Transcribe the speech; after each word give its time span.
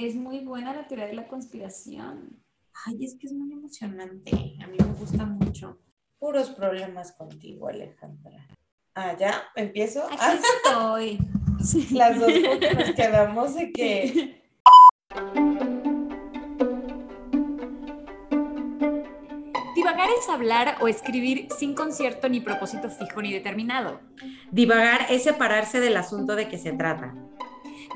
es 0.00 0.14
muy 0.14 0.40
buena 0.40 0.74
la 0.74 0.86
teoría 0.86 1.06
de 1.06 1.14
la 1.14 1.28
conspiración. 1.28 2.42
Ay, 2.86 3.04
es 3.04 3.16
que 3.18 3.26
es 3.26 3.32
muy 3.32 3.52
emocionante. 3.52 4.30
A 4.62 4.66
mí 4.66 4.76
me 4.78 4.92
gusta 4.94 5.26
mucho. 5.26 5.78
Puros 6.18 6.50
problemas 6.50 7.12
contigo, 7.12 7.68
Alejandra. 7.68 8.46
Ah, 8.94 9.16
ya, 9.18 9.44
empiezo. 9.54 10.04
Aquí 10.06 10.16
Ah, 10.18 10.38
estoy. 10.64 11.18
Sí. 11.62 11.88
las 11.94 12.18
dos 12.18 12.32
nos 12.76 12.90
quedamos 12.92 13.54
de 13.54 13.72
que. 13.72 14.40
Divagar 19.74 20.08
es 20.18 20.28
hablar 20.28 20.76
o 20.80 20.88
escribir 20.88 21.48
sin 21.58 21.74
concierto 21.74 22.28
ni 22.28 22.40
propósito 22.40 22.90
fijo 22.90 23.22
ni 23.22 23.32
determinado. 23.32 24.00
Divagar 24.50 25.06
es 25.10 25.24
separarse 25.24 25.80
del 25.80 25.96
asunto 25.96 26.36
de 26.36 26.48
que 26.48 26.58
se 26.58 26.72
trata. 26.72 27.14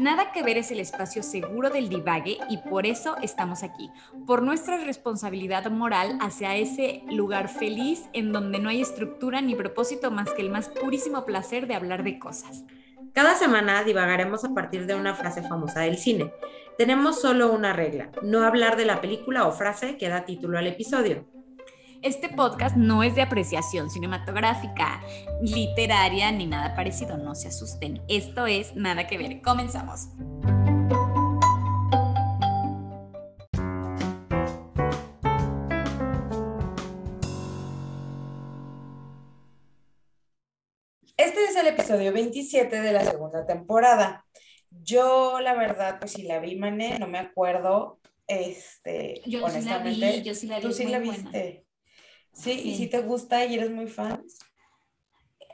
Nada 0.00 0.32
que 0.32 0.42
ver 0.42 0.58
es 0.58 0.72
el 0.72 0.80
espacio 0.80 1.22
seguro 1.22 1.70
del 1.70 1.88
divague 1.88 2.38
y 2.50 2.58
por 2.58 2.84
eso 2.84 3.16
estamos 3.22 3.62
aquí, 3.62 3.90
por 4.26 4.42
nuestra 4.42 4.76
responsabilidad 4.78 5.70
moral 5.70 6.18
hacia 6.20 6.56
ese 6.56 7.04
lugar 7.10 7.48
feliz 7.48 8.08
en 8.12 8.32
donde 8.32 8.58
no 8.58 8.70
hay 8.70 8.80
estructura 8.80 9.40
ni 9.40 9.54
propósito 9.54 10.10
más 10.10 10.30
que 10.32 10.42
el 10.42 10.50
más 10.50 10.68
purísimo 10.68 11.24
placer 11.24 11.68
de 11.68 11.76
hablar 11.76 12.02
de 12.02 12.18
cosas. 12.18 12.64
Cada 13.12 13.36
semana 13.36 13.84
divagaremos 13.84 14.44
a 14.44 14.52
partir 14.52 14.86
de 14.86 14.96
una 14.96 15.14
frase 15.14 15.42
famosa 15.42 15.80
del 15.80 15.96
cine. 15.96 16.32
Tenemos 16.76 17.20
solo 17.20 17.52
una 17.52 17.72
regla, 17.72 18.10
no 18.22 18.42
hablar 18.42 18.76
de 18.76 18.86
la 18.86 19.00
película 19.00 19.46
o 19.46 19.52
frase 19.52 19.96
que 19.96 20.08
da 20.08 20.24
título 20.24 20.58
al 20.58 20.66
episodio. 20.66 21.24
Este 22.04 22.28
podcast 22.28 22.76
no 22.76 23.02
es 23.02 23.14
de 23.14 23.22
apreciación 23.22 23.88
cinematográfica, 23.88 25.00
literaria 25.40 26.30
ni 26.32 26.46
nada 26.46 26.74
parecido, 26.76 27.16
no 27.16 27.34
se 27.34 27.48
asusten. 27.48 28.02
Esto 28.08 28.46
es 28.46 28.76
nada 28.76 29.06
que 29.06 29.16
ver. 29.16 29.40
Comenzamos. 29.40 30.08
Este 41.16 41.44
es 41.44 41.56
el 41.56 41.68
episodio 41.68 42.12
27 42.12 42.82
de 42.82 42.92
la 42.92 43.02
segunda 43.02 43.46
temporada. 43.46 44.26
Yo, 44.70 45.40
la 45.40 45.54
verdad, 45.54 45.98
pues 46.00 46.12
si 46.12 46.24
la 46.24 46.38
vi, 46.38 46.56
mané, 46.56 46.98
no 46.98 47.06
me 47.06 47.18
acuerdo. 47.18 47.98
Este, 48.26 49.22
Yo 49.24 49.38
sí 49.38 49.38
la 49.38 49.76
honestamente. 49.78 50.12
vi, 50.18 50.22
yo 50.22 50.34
sí 50.34 50.46
la 50.48 50.56
vi. 50.56 50.62
Tú 50.62 50.72
sí 50.72 50.84
la 50.84 50.98
buena. 50.98 51.12
viste. 51.12 51.63
Sí, 52.34 52.50
y 52.52 52.72
Sí. 52.72 52.76
si 52.76 52.86
te 52.88 53.00
gusta 53.00 53.44
y 53.46 53.54
eres 53.54 53.70
muy 53.70 53.86
fan. 53.86 54.22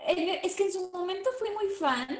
Eh, 0.08 0.40
Es 0.42 0.56
que 0.56 0.64
en 0.64 0.72
su 0.72 0.90
momento 0.90 1.30
fui 1.38 1.48
muy 1.50 1.68
fan. 1.74 2.18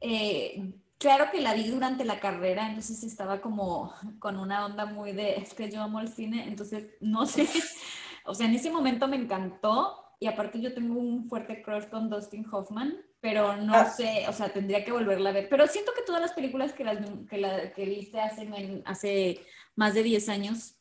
Eh, 0.00 0.72
claro 0.98 1.30
que 1.30 1.40
la 1.40 1.54
vi 1.54 1.68
durante 1.68 2.04
la 2.04 2.20
carrera, 2.20 2.68
entonces 2.68 3.02
estaba 3.02 3.40
como 3.40 3.92
con 4.18 4.38
una 4.38 4.64
onda 4.66 4.86
muy 4.86 5.12
de, 5.12 5.36
es 5.36 5.54
que 5.54 5.70
yo 5.70 5.82
amo 5.82 6.00
el 6.00 6.08
cine, 6.08 6.46
entonces 6.46 6.90
no 7.00 7.26
sé, 7.26 7.46
o 8.26 8.34
sea, 8.34 8.46
en 8.46 8.54
ese 8.54 8.70
momento 8.70 9.08
me 9.08 9.16
encantó 9.16 9.98
y 10.20 10.26
aparte 10.26 10.60
yo 10.60 10.72
tengo 10.74 10.98
un 10.98 11.28
fuerte 11.28 11.62
crush 11.62 11.88
con 11.88 12.08
Dustin 12.08 12.46
Hoffman, 12.52 12.96
pero 13.20 13.56
no 13.56 13.74
Ah. 13.74 13.86
sé, 13.86 14.26
o 14.28 14.32
sea, 14.32 14.50
tendría 14.52 14.84
que 14.84 14.92
volverla 14.92 15.30
a 15.30 15.32
ver. 15.32 15.48
Pero 15.48 15.66
siento 15.66 15.92
que 15.96 16.02
todas 16.02 16.20
las 16.20 16.32
películas 16.32 16.72
que, 16.72 16.84
las, 16.84 16.98
que, 17.28 17.38
la, 17.38 17.72
que 17.72 17.84
viste 17.86 18.20
hace, 18.20 18.82
hace 18.84 19.40
más 19.74 19.94
de 19.94 20.02
10 20.02 20.28
años 20.28 20.76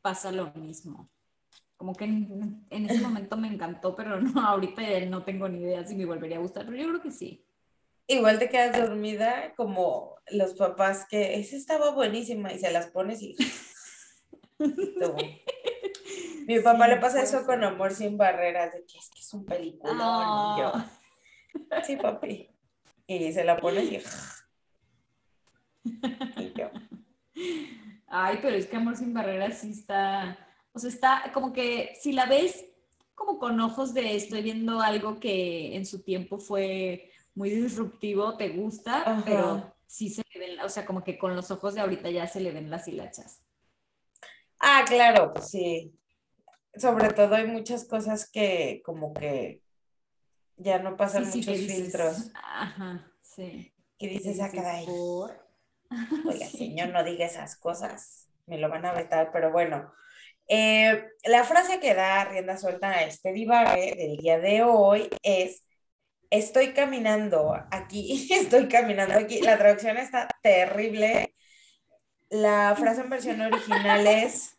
pasa 0.00 0.30
lo 0.32 0.52
mismo. 0.54 1.10
Como 1.80 1.94
que 1.94 2.04
en, 2.04 2.66
en 2.68 2.90
ese 2.90 3.00
momento 3.00 3.38
me 3.38 3.48
encantó, 3.48 3.96
pero 3.96 4.20
no, 4.20 4.38
ahorita 4.46 4.82
no 5.08 5.24
tengo 5.24 5.48
ni 5.48 5.60
idea 5.60 5.82
si 5.86 5.94
me 5.94 6.04
volvería 6.04 6.36
a 6.36 6.40
gustar, 6.40 6.66
pero 6.66 6.76
yo 6.76 6.88
creo 6.88 7.00
que 7.00 7.10
sí. 7.10 7.42
Igual 8.06 8.38
te 8.38 8.50
quedas 8.50 8.78
dormida 8.78 9.54
como 9.56 10.16
los 10.30 10.52
papás 10.52 11.06
que 11.08 11.40
esa 11.40 11.56
estaba 11.56 11.92
buenísima 11.92 12.52
y 12.52 12.58
se 12.58 12.70
las 12.70 12.88
pones 12.88 13.22
y... 13.22 13.34
Mi 16.46 16.60
papá 16.60 16.84
Sí, 16.84 16.90
le 16.90 16.96
pasa 16.98 17.22
eso 17.22 17.46
con. 17.46 17.64
Amor 17.64 17.92
sin 17.92 18.18
barreras, 18.18 18.74
de 18.74 18.84
que 18.84 18.98
es 18.98 19.08
que 19.08 19.20
es 19.20 19.32
un 19.32 19.46
película. 19.46 19.92
Y 19.94 20.60
yo, 20.60 20.72
Ah, 21.70 21.82
sí, 21.86 21.96
papi. 21.96 22.50
Y 23.06 23.32
se 23.32 23.42
la 23.42 23.56
pones 23.56 23.90
y... 23.90 24.02
y 26.42 26.52
yo, 26.52 26.70
Ay, 28.06 28.38
pero 28.42 28.54
es 28.54 28.66
que 28.66 28.76
Amor 28.76 28.98
sin 28.98 29.14
barreras 29.14 29.60
sí 29.60 29.70
está, 29.70 30.36
o 30.72 30.78
sea, 30.78 30.90
está 30.90 31.30
como 31.32 31.52
que 31.52 31.94
si 32.00 32.12
la 32.12 32.26
ves 32.26 32.64
como 33.14 33.38
con 33.38 33.60
ojos 33.60 33.92
de 33.92 34.16
estoy 34.16 34.42
viendo 34.42 34.80
algo 34.80 35.20
que 35.20 35.76
en 35.76 35.84
su 35.84 36.02
tiempo 36.02 36.38
fue 36.38 37.10
muy 37.34 37.50
disruptivo, 37.50 38.36
te 38.36 38.48
gusta, 38.50 39.02
Ajá. 39.02 39.22
pero 39.24 39.74
sí 39.86 40.08
se 40.08 40.22
le 40.32 40.40
ven, 40.40 40.60
o 40.60 40.68
sea, 40.68 40.86
como 40.86 41.04
que 41.04 41.18
con 41.18 41.36
los 41.36 41.50
ojos 41.50 41.74
de 41.74 41.80
ahorita 41.82 42.10
ya 42.10 42.26
se 42.26 42.40
le 42.40 42.50
ven 42.52 42.70
las 42.70 42.88
hilachas. 42.88 43.42
Ah, 44.58 44.84
claro, 44.86 45.32
pues 45.32 45.48
sí. 45.48 45.92
Sobre 46.76 47.12
todo 47.12 47.34
hay 47.34 47.46
muchas 47.46 47.84
cosas 47.84 48.30
que 48.30 48.82
como 48.84 49.12
que 49.12 49.60
ya 50.56 50.78
no 50.78 50.96
pasan 50.96 51.24
Sí, 51.26 51.32
sí, 51.32 51.38
muchos 51.50 51.54
dices, 51.58 51.76
filtros. 51.82 52.30
Ajá, 52.34 53.10
sí. 53.22 53.72
Que 53.98 54.08
dices, 54.08 54.38
caray, 54.52 54.86
"¿Por?". 54.86 55.46
oiga, 56.26 56.46
Sí. 56.50 56.58
señor, 56.58 56.88
no 56.90 57.02
diga 57.04 57.26
esas 57.26 57.56
cosas. 57.56 58.28
Me 58.46 58.58
lo 58.58 58.68
van 58.68 58.84
a 58.86 58.92
vetar, 58.92 59.30
pero 59.32 59.50
bueno. 59.52 59.92
Eh, 60.52 61.04
la 61.26 61.44
frase 61.44 61.78
que 61.78 61.94
da 61.94 62.24
rienda 62.24 62.56
suelta 62.56 62.90
a 62.90 63.04
este 63.04 63.32
divague 63.32 63.94
del 63.94 64.16
día 64.16 64.40
de 64.40 64.64
hoy 64.64 65.08
es, 65.22 65.64
estoy 66.28 66.72
caminando 66.72 67.54
aquí, 67.70 68.26
estoy 68.32 68.68
caminando 68.68 69.14
aquí. 69.14 69.40
La 69.42 69.56
traducción 69.56 69.96
está 69.96 70.26
terrible. 70.42 71.36
La 72.30 72.74
frase 72.76 73.02
en 73.02 73.10
versión 73.10 73.40
original 73.40 74.04
es, 74.08 74.58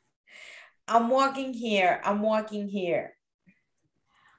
I'm 0.88 1.12
walking 1.12 1.54
here, 1.54 2.00
I'm 2.06 2.24
walking 2.24 2.70
here. 2.70 3.18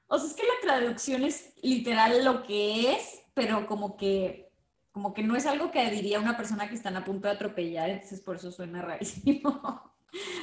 O 0.07 0.17
sea, 0.17 0.29
es 0.29 0.33
que 0.33 0.47
la 0.47 0.59
traducción 0.61 1.23
es 1.23 1.53
literal 1.61 2.25
lo 2.25 2.41
que 2.41 2.93
es, 2.93 3.21
pero 3.35 3.67
como 3.67 3.95
que, 3.95 4.49
como 4.91 5.13
que 5.13 5.21
no 5.21 5.35
es 5.35 5.45
algo 5.45 5.69
que 5.69 5.87
diría 5.91 6.19
una 6.19 6.35
persona 6.35 6.67
que 6.67 6.75
están 6.75 6.97
a 6.97 7.05
punto 7.05 7.27
de 7.27 7.35
atropellar, 7.35 7.91
entonces 7.91 8.21
por 8.21 8.37
eso 8.37 8.51
suena 8.51 8.81
rarísimo. 8.81 9.89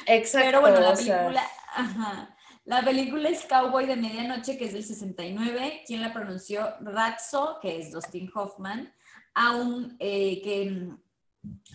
Exacto. 0.07 0.47
Pero 0.47 0.61
bueno, 0.61 0.81
la 0.81 0.95
película, 0.95 1.43
ajá, 1.75 2.37
la 2.65 2.83
película 2.85 3.29
es 3.29 3.45
Cowboy 3.47 3.87
de 3.87 3.97
Medianoche, 3.97 4.57
que 4.57 4.67
es 4.67 4.73
del 4.73 4.85
69. 4.85 5.83
¿Quién 5.87 6.03
la 6.03 6.13
pronunció? 6.13 6.75
Ratso, 6.81 7.59
que 7.61 7.81
es 7.81 7.91
Dustin 7.91 8.31
Hoffman, 8.35 8.93
a 9.35 9.57
un, 9.57 9.97
eh, 9.99 10.41
que, 10.43 10.89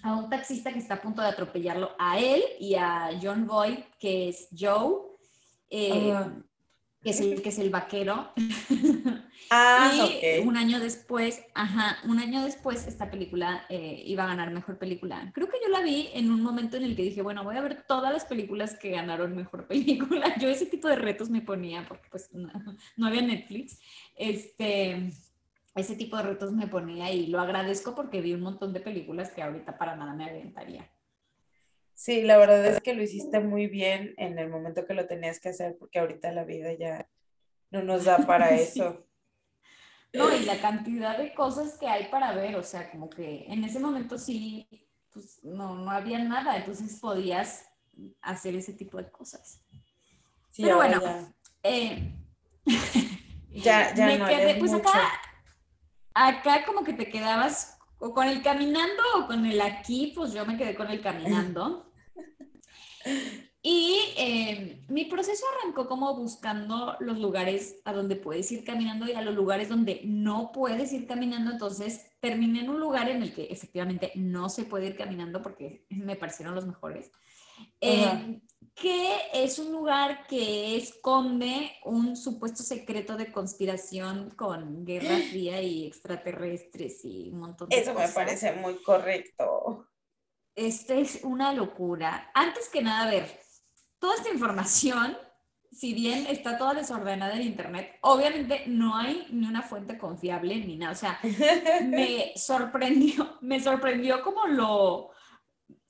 a 0.03 0.15
un 0.15 0.29
taxista 0.29 0.71
que 0.71 0.79
está 0.79 0.95
a 0.95 1.01
punto 1.01 1.21
de 1.21 1.29
atropellarlo 1.29 1.91
a 1.97 2.19
él 2.19 2.43
y 2.59 2.75
a 2.75 3.09
John 3.21 3.47
Boyd, 3.47 3.79
que 3.99 4.29
es 4.29 4.47
Joe, 4.57 5.01
eh. 5.69 6.13
Que, 7.05 7.11
es 7.11 7.21
el, 7.21 7.41
que 7.43 7.49
es 7.49 7.59
el 7.59 7.69
vaquero. 7.69 8.33
Ah, 9.51 9.91
y 9.93 10.39
un 10.39 10.57
año 10.57 10.79
después, 10.79 11.43
ajá, 11.53 11.99
un 12.09 12.17
año 12.17 12.43
después 12.43 12.87
esta 12.87 13.11
película 13.11 13.63
eh, 13.69 14.01
iba 14.03 14.23
a 14.23 14.27
ganar 14.27 14.49
mejor 14.49 14.79
película. 14.79 15.29
Creo 15.35 15.47
que 15.47 15.59
yo 15.63 15.69
la 15.69 15.81
vi 15.81 16.09
en 16.15 16.31
un 16.31 16.41
momento 16.41 16.77
en 16.77 16.83
el 16.83 16.95
que 16.95 17.03
dije, 17.03 17.21
bueno, 17.21 17.43
voy 17.43 17.55
a 17.55 17.61
ver 17.61 17.83
todas 17.87 18.11
las 18.11 18.25
películas 18.25 18.73
que 18.73 18.89
ganaron 18.89 19.35
mejor 19.35 19.67
película. 19.67 20.35
Yo 20.39 20.49
ese 20.49 20.65
tipo 20.65 20.87
de 20.87 20.95
retos 20.95 21.29
me 21.29 21.41
ponía 21.41 21.85
porque 21.87 22.07
pues 22.09 22.33
no, 22.33 22.49
no 22.97 23.05
había 23.05 23.21
Netflix. 23.21 23.79
Este, 24.15 25.11
ese 25.75 25.95
tipo 25.95 26.17
de 26.17 26.23
retos 26.23 26.51
me 26.51 26.65
ponía 26.65 27.11
y 27.11 27.27
lo 27.27 27.39
agradezco 27.39 27.93
porque 27.93 28.21
vi 28.21 28.33
un 28.33 28.41
montón 28.41 28.73
de 28.73 28.79
películas 28.79 29.29
que 29.29 29.43
ahorita 29.43 29.77
para 29.77 29.95
nada 29.95 30.15
me 30.15 30.25
aventaría. 30.25 30.89
Sí, 31.95 32.21
la 32.23 32.37
verdad 32.37 32.65
es 32.65 32.81
que 32.81 32.93
lo 32.93 33.01
hiciste 33.01 33.39
muy 33.39 33.67
bien 33.67 34.13
en 34.17 34.37
el 34.37 34.49
momento 34.49 34.85
que 34.85 34.93
lo 34.93 35.07
tenías 35.07 35.39
que 35.39 35.49
hacer, 35.49 35.77
porque 35.79 35.99
ahorita 35.99 36.31
la 36.33 36.43
vida 36.43 36.73
ya 36.73 37.09
no 37.71 37.81
nos 37.83 38.03
da 38.03 38.17
para 38.27 38.49
Sí. 38.57 38.79
eso. 38.79 39.07
No, 40.13 40.33
y 40.33 40.45
la 40.45 40.59
cantidad 40.61 41.17
de 41.17 41.33
cosas 41.33 41.77
que 41.77 41.87
hay 41.87 42.07
para 42.07 42.33
ver, 42.33 42.55
o 42.55 42.63
sea, 42.63 42.89
como 42.91 43.09
que 43.09 43.45
en 43.47 43.63
ese 43.65 43.79
momento 43.79 44.17
sí, 44.17 44.67
pues 45.11 45.43
no, 45.43 45.75
no 45.75 45.91
había 45.91 46.19
nada, 46.19 46.55
entonces 46.57 46.99
podías 46.99 47.65
hacer 48.21 48.55
ese 48.55 48.73
tipo 48.73 48.97
de 48.97 49.09
cosas. 49.09 49.61
Sí, 50.51 50.61
Pero 50.63 50.77
bueno, 50.77 51.01
eh, 51.63 52.13
ya, 52.65 53.93
ya, 53.93 53.95
ya 53.95 54.05
me 54.05 54.17
no 54.19 54.27
quedé, 54.27 54.55
pues 54.55 54.71
mucho. 54.71 54.87
acá, 54.87 55.11
acá 56.13 56.65
como 56.65 56.83
que 56.85 56.93
te 56.93 57.09
quedabas 57.09 57.77
o 57.99 58.13
con 58.13 58.27
el 58.27 58.41
caminando 58.41 59.03
o 59.17 59.27
con 59.27 59.45
el 59.45 59.59
aquí, 59.59 60.13
pues 60.15 60.31
yo 60.33 60.45
me 60.45 60.57
quedé 60.57 60.75
con 60.75 60.89
el 60.89 61.01
caminando. 61.01 61.91
Y 63.67 63.97
eh, 64.17 64.85
mi 64.89 65.05
proceso 65.05 65.43
arrancó 65.57 65.87
como 65.87 66.15
buscando 66.15 66.95
los 66.99 67.17
lugares 67.17 67.77
a 67.83 67.93
donde 67.93 68.15
puedes 68.15 68.51
ir 68.51 68.63
caminando 68.63 69.07
y 69.07 69.13
a 69.13 69.23
los 69.23 69.33
lugares 69.33 69.69
donde 69.69 70.01
no 70.05 70.51
puedes 70.51 70.93
ir 70.93 71.07
caminando. 71.07 71.49
Entonces 71.49 72.05
terminé 72.19 72.59
en 72.59 72.69
un 72.69 72.79
lugar 72.79 73.09
en 73.09 73.23
el 73.23 73.33
que 73.33 73.45
efectivamente 73.45 74.11
no 74.13 74.49
se 74.49 74.65
puede 74.65 74.85
ir 74.85 74.95
caminando 74.95 75.41
porque 75.41 75.83
me 75.89 76.15
parecieron 76.15 76.53
los 76.53 76.67
mejores. 76.67 77.11
Eh, 77.81 78.39
que 78.75 79.15
es 79.33 79.57
un 79.57 79.71
lugar 79.71 80.27
que 80.27 80.75
esconde 80.75 81.71
un 81.85 82.15
supuesto 82.17 82.61
secreto 82.61 83.17
de 83.17 83.31
conspiración 83.31 84.29
con 84.31 84.85
Guerra 84.85 85.17
Fría 85.31 85.61
y 85.63 85.87
extraterrestres 85.87 87.03
y 87.03 87.31
un 87.31 87.39
montón 87.39 87.69
de 87.69 87.79
Eso 87.79 87.95
me 87.95 88.01
cosas. 88.01 88.13
parece 88.13 88.51
muy 88.53 88.75
correcto. 88.83 89.87
Esta 90.55 90.95
es 90.95 91.19
una 91.23 91.51
locura. 91.53 92.31
Antes 92.33 92.69
que 92.69 92.81
nada, 92.81 93.03
a 93.03 93.11
ver, 93.11 93.39
toda 93.99 94.15
esta 94.15 94.29
información, 94.29 95.17
si 95.69 95.93
bien 95.93 96.27
está 96.27 96.57
toda 96.57 96.73
desordenada 96.73 97.35
en 97.35 97.41
Internet, 97.41 97.97
obviamente 98.01 98.63
no 98.67 98.95
hay 98.95 99.27
ni 99.31 99.47
una 99.47 99.61
fuente 99.61 99.97
confiable 99.97 100.55
ni 100.55 100.77
nada. 100.77 100.93
O 100.93 100.95
sea, 100.95 101.19
me 101.83 102.31
sorprendió, 102.37 103.37
me 103.41 103.59
sorprendió 103.61 104.23
como 104.23 104.47
lo, 104.47 105.11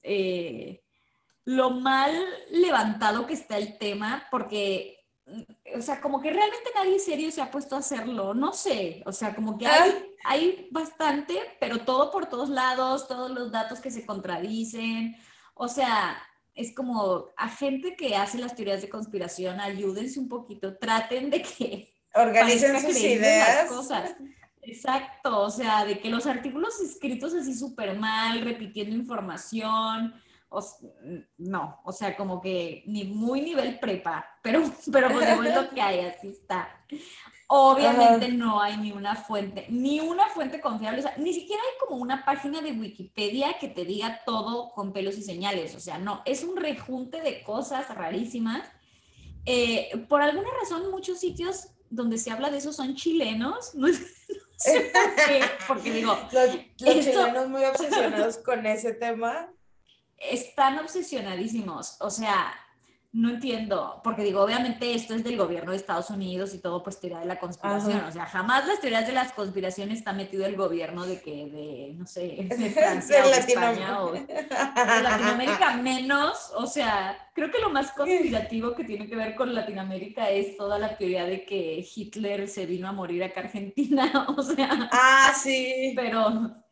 eh, 0.02 0.84
lo 1.44 1.70
mal 1.70 2.12
levantado 2.50 3.28
que 3.28 3.34
está 3.34 3.58
el 3.58 3.78
tema, 3.78 4.28
porque 4.32 5.05
o 5.76 5.82
sea, 5.82 6.00
como 6.02 6.22
que 6.22 6.30
realmente 6.30 6.70
nadie 6.76 7.00
serio 7.00 7.32
se 7.32 7.42
ha 7.42 7.50
puesto 7.50 7.76
a 7.76 7.80
hacerlo, 7.80 8.34
no 8.34 8.54
sé, 8.54 9.02
o 9.06 9.12
sea, 9.12 9.36
como 9.36 9.58
que 9.58 9.66
hay, 9.66 9.92
ah. 9.92 10.04
hay 10.26 10.68
bastante, 10.72 11.36
pero 11.60 11.80
todo 11.80 12.12
por 12.12 12.28
todos 12.28 12.50
lados, 12.50 13.08
todos 13.08 13.32
los 13.32 13.52
datos 13.52 13.80
que 13.80 13.92
se 13.92 14.06
contradicen, 14.06 15.16
o 15.56 15.68
sea, 15.68 16.22
es 16.54 16.74
como 16.74 17.30
a 17.36 17.50
gente 17.50 17.96
que 17.96 18.16
hace 18.16 18.38
las 18.38 18.56
teorías 18.56 18.82
de 18.82 18.90
conspiración, 18.90 19.60
ayúdense 19.60 20.20
un 20.20 20.30
poquito, 20.30 20.78
traten 20.78 21.30
de 21.30 21.42
que 21.42 21.94
organicen 22.14 22.80
sus 22.80 22.98
ideas. 22.98 23.68
cosas. 23.68 24.16
Exacto, 24.62 25.42
o 25.42 25.52
sea, 25.52 25.86
de 25.86 26.00
que 26.00 26.10
los 26.10 26.26
artículos 26.26 26.80
escritos 26.82 27.36
así 27.36 27.54
súper 27.54 28.00
mal, 28.00 28.42
repitiendo 28.42 28.96
información, 28.96 30.14
no, 31.38 31.82
o 31.84 31.92
sea, 31.92 32.16
como 32.16 32.42
que 32.42 32.84
ni 32.88 33.06
muy 33.06 33.42
nivel 33.42 33.80
prepa, 33.80 34.26
pero, 34.42 34.64
pero 34.92 35.10
es 35.22 35.56
lo 35.56 35.70
que 35.70 35.82
hay, 35.82 36.00
así 36.02 36.30
está. 36.30 36.70
Obviamente 37.48 38.30
no 38.30 38.60
hay 38.60 38.78
ni 38.78 38.92
una 38.92 39.16
fuente, 39.16 39.68
ni 39.70 40.00
una 40.00 40.28
fuente 40.30 40.60
confiable, 40.60 41.00
o 41.00 41.04
sea, 41.04 41.16
ni 41.18 41.32
siquiera 41.32 41.62
hay 41.62 41.88
como 41.88 42.02
una 42.02 42.26
página 42.26 42.62
de 42.62 42.72
Wikipedia 42.72 43.60
que 43.60 43.68
te 43.68 43.86
diga 43.86 44.22
todo 44.26 44.72
con 44.72 44.94
pelos 44.94 45.18
y 45.18 45.22
señales, 45.22 45.76
o 45.76 45.80
sea, 45.80 46.00
no, 46.00 46.22
es 46.26 46.44
un 46.44 46.58
rejunte 46.58 47.22
de 47.22 47.44
cosas 47.44 47.94
rarísimas. 47.94 48.68
Eh, 49.46 50.06
por 50.10 50.24
alguna 50.24 50.50
razón, 50.60 50.90
muchos 50.90 51.20
sitios 51.20 51.70
donde 51.92 52.18
se 52.18 52.32
habla 52.32 52.50
de 52.50 52.58
eso 52.58 52.74
son 52.74 52.96
chilenos, 52.96 53.76
no, 53.76 53.88
sé 53.90 54.92
por 54.92 55.16
qué, 55.28 55.42
porque 55.68 55.92
digo... 55.92 56.18
Los, 56.32 57.04
chilenos 57.04 57.48
muy 57.48 57.64
obsesionados 57.64 58.38
con 58.38 58.66
ese 58.66 58.94
tema 58.94 59.52
están 60.18 60.80
obsesionadísimos, 60.80 61.98
o 62.00 62.10
sea, 62.10 62.54
no 63.16 63.30
entiendo, 63.30 64.02
porque 64.04 64.24
digo, 64.24 64.42
obviamente 64.42 64.94
esto 64.94 65.16
es 65.16 65.24
del 65.24 65.38
gobierno 65.38 65.72
de 65.72 65.78
Estados 65.78 66.10
Unidos 66.10 66.54
y 66.54 66.60
todo 66.60 66.84
pues 66.84 67.00
teoría 67.00 67.20
de 67.20 67.26
la 67.26 67.40
conspiración, 67.40 68.04
o 68.04 68.12
sea, 68.12 68.26
jamás 68.26 68.68
las 68.68 68.82
teorías 68.82 69.08
de 69.08 69.14
las 69.14 69.32
conspiraciones 69.32 70.00
está 70.00 70.12
metido 70.12 70.46
el 70.46 70.58
gobierno 70.58 71.06
de 71.06 71.22
que, 71.22 71.32
de, 71.32 71.94
no 71.98 72.06
sé, 72.06 72.46
de 72.58 72.70
Francia 72.72 73.26
o 73.26 73.30
de 73.30 73.38
España 73.38 74.02
o 74.02 74.12
de 74.12 74.26
Latinoamérica 75.02 75.78
menos, 75.82 76.52
o 76.58 76.68
sea, 76.68 77.18
creo 77.34 77.50
que 77.50 77.60
lo 77.60 77.70
más 77.70 77.94
conspirativo 77.94 78.76
que 78.76 78.84
tiene 78.84 79.08
que 79.08 79.16
ver 79.16 79.34
con 79.36 79.56
Latinoamérica 79.56 80.30
es 80.30 80.58
toda 80.58 80.78
la 80.78 80.98
teoría 80.98 81.24
de 81.24 81.46
que 81.46 81.88
Hitler 81.96 82.50
se 82.50 82.66
vino 82.66 82.90
a 82.90 82.92
morir 82.92 83.24
acá 83.24 83.40
a 83.40 83.44
Argentina, 83.46 84.28
o 84.38 84.44
sea. 84.44 84.90
Ah, 84.92 85.32
sí. 85.42 85.94
Pero 85.96 86.65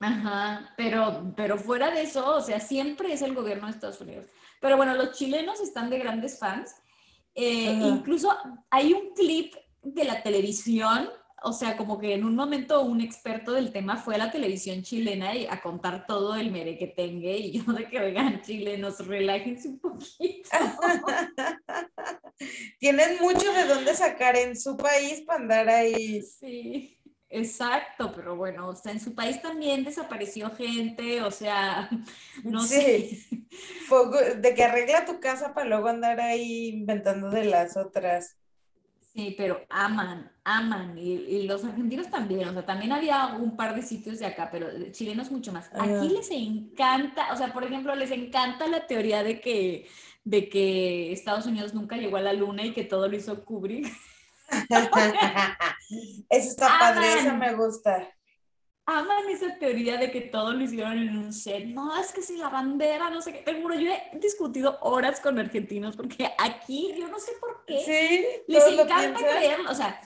Ajá, 0.00 0.74
pero, 0.76 1.32
pero 1.36 1.56
fuera 1.56 1.90
de 1.90 2.02
eso, 2.02 2.36
o 2.36 2.40
sea, 2.40 2.60
siempre 2.60 3.12
es 3.12 3.22
el 3.22 3.34
gobierno 3.34 3.66
de 3.66 3.72
Estados 3.72 4.00
Unidos. 4.00 4.26
Pero 4.60 4.76
bueno, 4.76 4.94
los 4.94 5.12
chilenos 5.12 5.60
están 5.60 5.90
de 5.90 5.98
grandes 5.98 6.38
fans. 6.38 6.74
Eh, 7.34 7.78
incluso 7.82 8.30
hay 8.70 8.92
un 8.92 9.14
clip 9.14 9.54
de 9.82 10.04
la 10.04 10.22
televisión, 10.22 11.08
o 11.42 11.52
sea, 11.52 11.76
como 11.76 11.98
que 11.98 12.14
en 12.14 12.24
un 12.24 12.34
momento 12.34 12.82
un 12.82 13.00
experto 13.00 13.52
del 13.52 13.72
tema 13.72 13.96
fue 13.96 14.14
a 14.14 14.18
la 14.18 14.30
televisión 14.30 14.82
chilena 14.82 15.34
y 15.34 15.46
a 15.46 15.60
contar 15.60 16.06
todo 16.06 16.34
el 16.34 16.50
mere 16.50 16.78
que 16.78 16.86
tenga 16.86 17.30
y 17.30 17.52
yo 17.52 17.72
de 17.72 17.88
que 17.88 18.00
oigan 18.00 18.42
chilenos, 18.42 19.06
relájense 19.06 19.68
un 19.68 19.78
poquito. 19.78 20.48
Tienen 22.78 23.18
mucho 23.20 23.52
de 23.52 23.66
dónde 23.66 23.94
sacar 23.94 24.36
en 24.36 24.56
su 24.56 24.76
país 24.76 25.22
para 25.26 25.40
andar 25.40 25.68
ahí. 25.68 26.22
Sí. 26.22 26.95
Exacto, 27.36 28.12
pero 28.14 28.34
bueno, 28.34 28.68
o 28.68 28.74
sea, 28.74 28.92
en 28.92 29.00
su 29.00 29.14
país 29.14 29.42
también 29.42 29.84
desapareció 29.84 30.50
gente, 30.50 31.20
o 31.22 31.30
sea, 31.30 31.90
no 32.44 32.62
sé. 32.62 33.18
De 34.40 34.54
que 34.54 34.64
arregla 34.64 35.04
tu 35.04 35.20
casa 35.20 35.52
para 35.52 35.68
luego 35.68 35.88
andar 35.88 36.18
ahí 36.20 36.68
inventando 36.68 37.30
de 37.30 37.44
las 37.44 37.76
otras. 37.76 38.36
Sí, 39.12 39.34
pero 39.36 39.64
aman, 39.68 40.30
aman, 40.44 40.96
y, 40.98 41.46
los 41.46 41.64
argentinos 41.64 42.10
también, 42.10 42.48
o 42.48 42.52
sea, 42.52 42.66
también 42.66 42.92
había 42.92 43.28
un 43.28 43.56
par 43.56 43.74
de 43.74 43.82
sitios 43.82 44.18
de 44.18 44.26
acá, 44.26 44.48
pero 44.50 44.68
chilenos 44.92 45.30
mucho 45.30 45.52
más. 45.52 45.70
Aquí 45.72 46.08
les 46.08 46.30
encanta, 46.30 47.32
o 47.32 47.36
sea, 47.36 47.52
por 47.52 47.64
ejemplo, 47.64 47.94
les 47.94 48.10
encanta 48.10 48.66
la 48.66 48.86
teoría 48.86 49.22
de 49.22 49.40
que, 49.40 49.86
de 50.24 50.48
que 50.48 51.12
Estados 51.12 51.46
Unidos 51.46 51.72
nunca 51.74 51.96
llegó 51.96 52.16
a 52.16 52.22
la 52.22 52.32
luna 52.32 52.64
y 52.64 52.72
que 52.72 52.84
todo 52.84 53.08
lo 53.08 53.16
hizo 53.16 53.44
Kubrick. 53.44 53.86
Eso 56.30 56.48
está 56.50 56.78
padre, 56.78 57.20
eso 57.20 57.34
me 57.34 57.54
gusta. 57.54 58.08
Aman 58.88 59.28
esa 59.30 59.58
teoría 59.58 59.96
de 59.96 60.12
que 60.12 60.20
todo 60.20 60.52
lo 60.52 60.62
hicieron 60.62 60.96
en 60.96 61.16
un 61.16 61.32
set. 61.32 61.66
No, 61.66 62.00
es 62.00 62.12
que 62.12 62.22
si 62.22 62.36
la 62.36 62.48
bandera, 62.48 63.10
no 63.10 63.20
sé 63.20 63.32
qué. 63.32 63.42
Pero 63.44 63.74
yo 63.74 63.90
he 63.90 64.18
discutido 64.18 64.78
horas 64.80 65.18
con 65.18 65.38
argentinos 65.40 65.96
porque 65.96 66.30
aquí, 66.38 66.94
yo 66.96 67.08
no 67.08 67.18
sé 67.18 67.32
por 67.40 67.64
qué, 67.66 68.44
les 68.46 68.66
encanta 68.66 69.18
creerlo. 69.18 69.72
O 69.72 69.74
sea, 69.74 70.00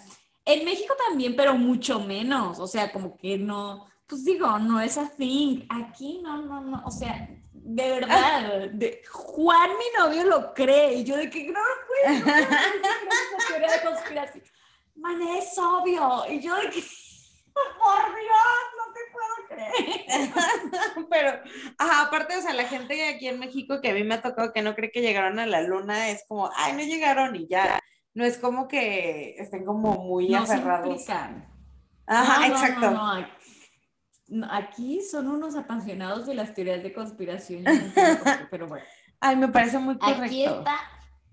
en 0.47 0.65
México 0.65 0.95
también, 1.07 1.37
pero 1.37 1.55
mucho 1.55 2.01
menos. 2.01 2.59
O 2.59 2.67
sea, 2.67 2.91
como 2.91 3.19
que 3.19 3.37
no, 3.37 3.87
pues 4.07 4.25
digo, 4.25 4.59
no 4.59 4.81
es 4.81 4.97
así. 4.97 5.67
Aquí 5.69 6.21
no, 6.23 6.41
no, 6.41 6.63
no. 6.63 6.83
O 6.87 6.91
sea, 6.91 7.29
de 7.73 7.89
verdad, 7.89 8.71
de, 8.73 9.01
Juan, 9.09 9.71
mi 9.79 9.85
novio, 9.97 10.25
lo 10.25 10.53
cree. 10.55 10.95
Y 10.95 11.05
yo 11.05 11.17
de 11.17 11.31
que 11.31 11.45
no 11.45 11.61
lo 11.61 11.75
puedo. 11.87 12.35
conspiración. 13.85 14.45
Man, 14.97 15.23
es 15.23 15.57
obvio. 15.57 16.25
Y 16.29 16.41
yo 16.41 16.57
de 16.57 16.69
que, 16.71 16.83
por 17.53 18.05
Dios, 18.17 18.67
no 18.77 18.93
te 18.93 19.01
puedo 19.13 19.35
creer. 19.49 21.07
Pero, 21.11 21.31
ajá, 21.79 22.03
aparte, 22.03 22.37
o 22.37 22.43
sea, 22.43 22.55
la 22.55 22.65
gente 22.65 23.09
aquí 23.09 23.29
en 23.29 23.39
México 23.39 23.81
que 23.81 23.91
a 23.91 23.95
mí 23.95 24.03
me 24.03 24.17
ha 24.17 24.23
tocado 24.23 24.53
que 24.53 24.63
no 24.63 24.75
cree 24.75 24.91
que 24.91 25.01
llegaron 25.01 25.39
a 25.39 25.47
la 25.47 25.63
luna, 25.63 26.11
es 26.11 26.25
como, 26.27 26.51
ay, 26.57 26.73
no 26.73 26.81
llegaron 26.81 27.37
y 27.37 27.47
ya. 27.47 27.79
No 28.15 28.25
es 28.25 28.37
como 28.37 28.67
que 28.67 29.37
estén 29.39 29.65
como 29.65 29.95
muy 29.95 30.35
aferrados. 30.35 31.09
Ajá, 32.07 32.49
exacto. 32.49 32.91
Aquí 34.51 35.01
son 35.03 35.29
unos 35.29 35.57
apasionados 35.57 36.27
de 36.27 36.35
las 36.35 36.55
teorías 36.55 36.83
de 36.83 36.93
conspiración, 36.93 37.65
pero 38.51 38.67
bueno. 38.69 38.85
Ay, 39.21 39.37
me 39.37 39.49
parece 39.49 39.79
muy 39.79 39.99
correcto. 39.99 40.23
Aquí 40.25 40.45
está, 40.45 40.77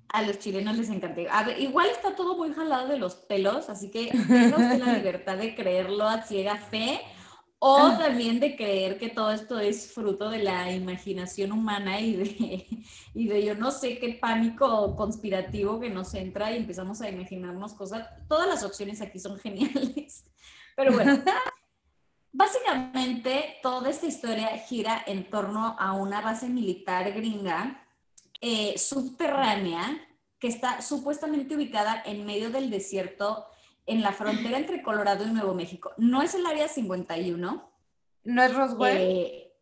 a 0.10 0.22
los 0.24 0.40
chilenos 0.40 0.78
les 0.78 0.90
encanta. 0.90 1.22
A 1.32 1.44
ver, 1.44 1.60
igual 1.60 1.88
está 1.90 2.16
todo 2.16 2.38
muy 2.38 2.54
jalado 2.54 2.88
de 2.88 2.98
los 2.98 3.16
pelos, 3.16 3.70
así 3.70 3.92
que 3.92 4.10
tenemos 4.28 4.60
la 4.60 4.94
libertad 4.98 5.38
de 5.38 5.56
creerlo 5.56 6.08
a 6.08 6.22
ciega 6.24 6.58
fe 6.58 7.02
o 7.60 7.78
ah. 7.78 7.98
también 7.98 8.40
de 8.40 8.56
creer 8.56 9.00
que 9.00 9.10
todo 9.10 9.32
esto 9.32 9.60
es 9.60 9.92
fruto 9.92 10.30
de 10.30 10.44
la 10.44 10.72
imaginación 10.72 11.52
humana 11.52 12.00
y 12.00 12.16
de, 12.16 12.68
y 13.14 13.28
de 13.28 13.46
yo 13.46 13.56
no 13.56 13.72
sé 13.72 13.98
qué 13.98 14.18
pánico 14.22 14.96
conspirativo 14.96 15.80
que 15.80 15.90
nos 15.90 16.14
entra 16.14 16.52
y 16.52 16.58
empezamos 16.58 17.02
a 17.02 17.10
imaginarnos 17.10 17.74
cosas. 17.74 18.08
Todas 18.28 18.48
las 18.48 18.64
opciones 18.64 19.02
aquí 19.02 19.20
son 19.20 19.38
geniales. 19.40 20.26
Pero 20.76 20.94
bueno, 20.94 21.20
Básicamente, 22.38 23.58
toda 23.64 23.90
esta 23.90 24.06
historia 24.06 24.50
gira 24.60 25.04
en 25.08 25.28
torno 25.28 25.76
a 25.80 25.94
una 25.94 26.22
base 26.22 26.48
militar 26.50 27.12
gringa 27.12 27.84
eh, 28.42 28.78
subterránea 28.78 30.08
que 30.38 30.48
está 30.48 30.84
supuestamente 30.84 31.56
ubicada 31.56 32.04
en 32.06 32.28
medio 32.28 32.52
del 32.52 32.70
desierto 32.70 33.48
en 33.88 34.04
la 34.04 34.12
frontera 34.12 34.60
entre 34.60 34.84
Colorado 34.84 35.26
y 35.26 35.32
Nuevo 35.32 35.56
México. 35.56 35.94
No 35.98 36.22
es 36.22 36.36
el 36.36 36.46
área 36.46 36.68
51. 36.68 37.72
¿No 38.26 38.44
es 38.44 38.54
Roswell? 38.54 38.98
Eh, 39.00 39.54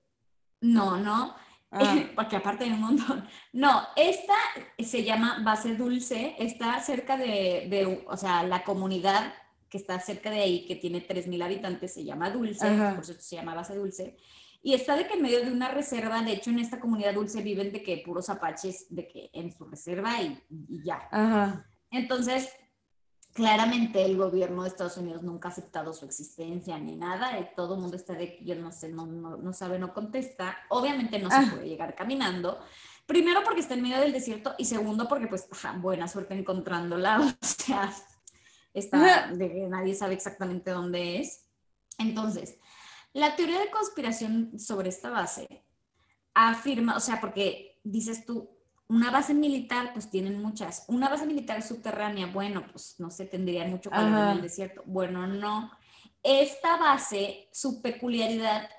no, 0.60 0.98
no. 0.98 1.34
Ah. 1.72 1.96
porque 2.16 2.36
aparte 2.36 2.66
hay 2.66 2.74
un 2.74 2.82
montón. 2.82 3.26
No, 3.54 3.88
esta 3.96 4.36
se 4.78 5.06
llama 5.06 5.40
Base 5.46 5.76
Dulce, 5.76 6.36
está 6.40 6.78
cerca 6.82 7.16
de, 7.16 7.68
de, 7.70 8.06
o 8.06 8.18
sea, 8.18 8.44
la 8.44 8.66
comunidad 8.66 9.34
que 9.76 9.82
está 9.82 10.00
cerca 10.00 10.32
de 10.32 10.40
ahí, 10.40 10.66
que 10.66 10.78
tiene 10.78 11.06
3.000 11.06 11.44
habitantes, 11.44 11.94
se 11.94 12.06
llama 12.06 12.30
Dulce, 12.30 12.66
por 12.96 13.04
eso 13.04 13.14
se 13.20 13.36
llama 13.36 13.54
Base 13.54 13.76
Dulce. 13.76 14.16
Y 14.64 14.74
está 14.74 14.96
de 14.96 15.06
que 15.06 15.16
en 15.16 15.22
medio 15.22 15.44
de 15.44 15.52
una 15.52 15.68
reserva, 15.68 16.22
de 16.22 16.32
hecho 16.32 16.50
en 16.50 16.60
esta 16.60 16.80
comunidad 16.80 17.14
dulce 17.14 17.42
viven 17.42 17.74
de 17.74 17.84
que 17.84 18.02
puros 18.06 18.30
apaches, 18.30 18.88
de 18.90 19.06
que 19.06 19.30
en 19.34 19.52
su 19.52 19.66
reserva 19.66 20.22
y, 20.22 20.42
ya. 20.82 21.66
Entonces, 21.92 22.50
claramente 23.34 24.06
el 24.06 24.16
gobierno 24.16 24.64
de 24.64 24.70
Estados 24.70 24.96
Unidos 24.96 25.24
nunca 25.24 25.50
ha 25.50 25.52
aceptado 25.52 25.94
su 25.94 26.06
existencia 26.06 26.80
ni 26.80 26.96
nada, 26.96 27.38
y 27.38 27.54
todo 27.54 27.76
el 27.76 27.82
mundo 27.82 27.98
está 27.98 28.14
de 28.14 28.38
que 28.38 28.46
yo 28.46 28.56
no 28.56 28.72
sé, 28.72 28.88
no, 28.94 29.06
no, 29.06 29.52
sabe, 29.52 29.78
no 29.78 29.94
contesta. 29.94 30.58
Obviamente 30.70 31.20
no 31.20 31.30
se 31.30 31.36
ah. 31.36 31.48
puede 31.52 31.68
llegar 31.68 31.96
caminando. 31.96 32.60
Primero 33.06 33.44
porque 33.44 33.60
está 33.60 33.74
en 33.74 33.82
medio 33.82 34.00
del 34.00 34.14
desierto 34.14 34.56
y 34.58 34.64
segundo 34.64 35.10
porque 35.10 35.28
pues 35.28 35.48
buena 35.80 36.08
suerte 36.08 36.34
encontrándola, 36.34 37.20
o 37.42 37.46
sea, 37.46 37.94
está 38.76 39.32
de 39.32 39.52
que 39.52 39.68
nadie 39.68 39.96
sabe 39.96 40.14
exactamente 40.14 40.72
dónde 40.72 41.20
es. 41.20 41.46
Entonces, 41.98 42.58
la 43.14 43.36
teoría 43.36 43.60
de 43.60 43.72
conspiración 43.72 44.60
sobre 44.60 44.90
esta 44.90 45.10
base 45.10 45.64
afirma, 46.34 46.98
o 46.98 47.00
sea, 47.00 47.22
porque 47.22 47.80
dices 47.84 48.26
tú, 48.26 48.50
una 48.88 49.10
base 49.10 49.34
militar, 49.34 49.94
pues 49.94 50.10
tienen 50.10 50.42
muchas. 50.42 50.86
Una 50.88 51.10
base 51.10 51.26
militar 51.26 51.62
subterránea, 51.64 52.28
bueno, 52.28 52.66
pues 52.72 52.96
no 53.00 53.10
sé, 53.10 53.26
tendría 53.26 53.66
mucho 53.66 53.90
calor 53.90 54.32
en 54.32 54.38
el 54.38 54.42
desierto. 54.42 54.84
Bueno, 54.86 55.26
no. 55.26 55.72
Esta 56.22 56.78
base, 56.78 57.50
su 57.52 57.82
peculiaridad 57.82 58.70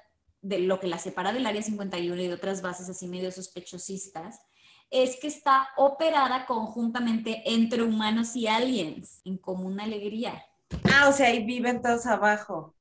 de 0.43 0.61
lo 0.61 0.79
que 0.79 0.87
la 0.87 0.99
separa 0.99 1.33
del 1.33 1.47
Área 1.47 1.63
51 1.63 2.23
y 2.23 2.29
de 2.29 2.35
otras 2.35 2.63
bases 2.63 2.89
así 2.89 3.09
medio 3.09 3.33
sospechosistas, 3.33 4.41
es 4.91 5.17
que 5.17 5.29
está 5.29 5.69
operada 5.77 6.47
conjuntamente 6.47 7.43
entre 7.47 7.83
humanos 7.83 8.37
y 8.37 8.47
aliens, 8.47 9.21
en 9.25 9.39
común 9.39 9.81
alegría. 9.81 10.45
Ah, 10.93 11.09
o 11.09 11.13
sea, 11.13 11.29
ahí 11.29 11.45
viven 11.45 11.83
todos 11.83 12.07
abajo. 12.07 12.75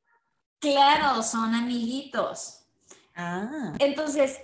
Claro, 0.60 1.22
son 1.24 1.54
amiguitos. 1.54 2.66
Ah. 3.16 3.74
Entonces, 3.80 4.40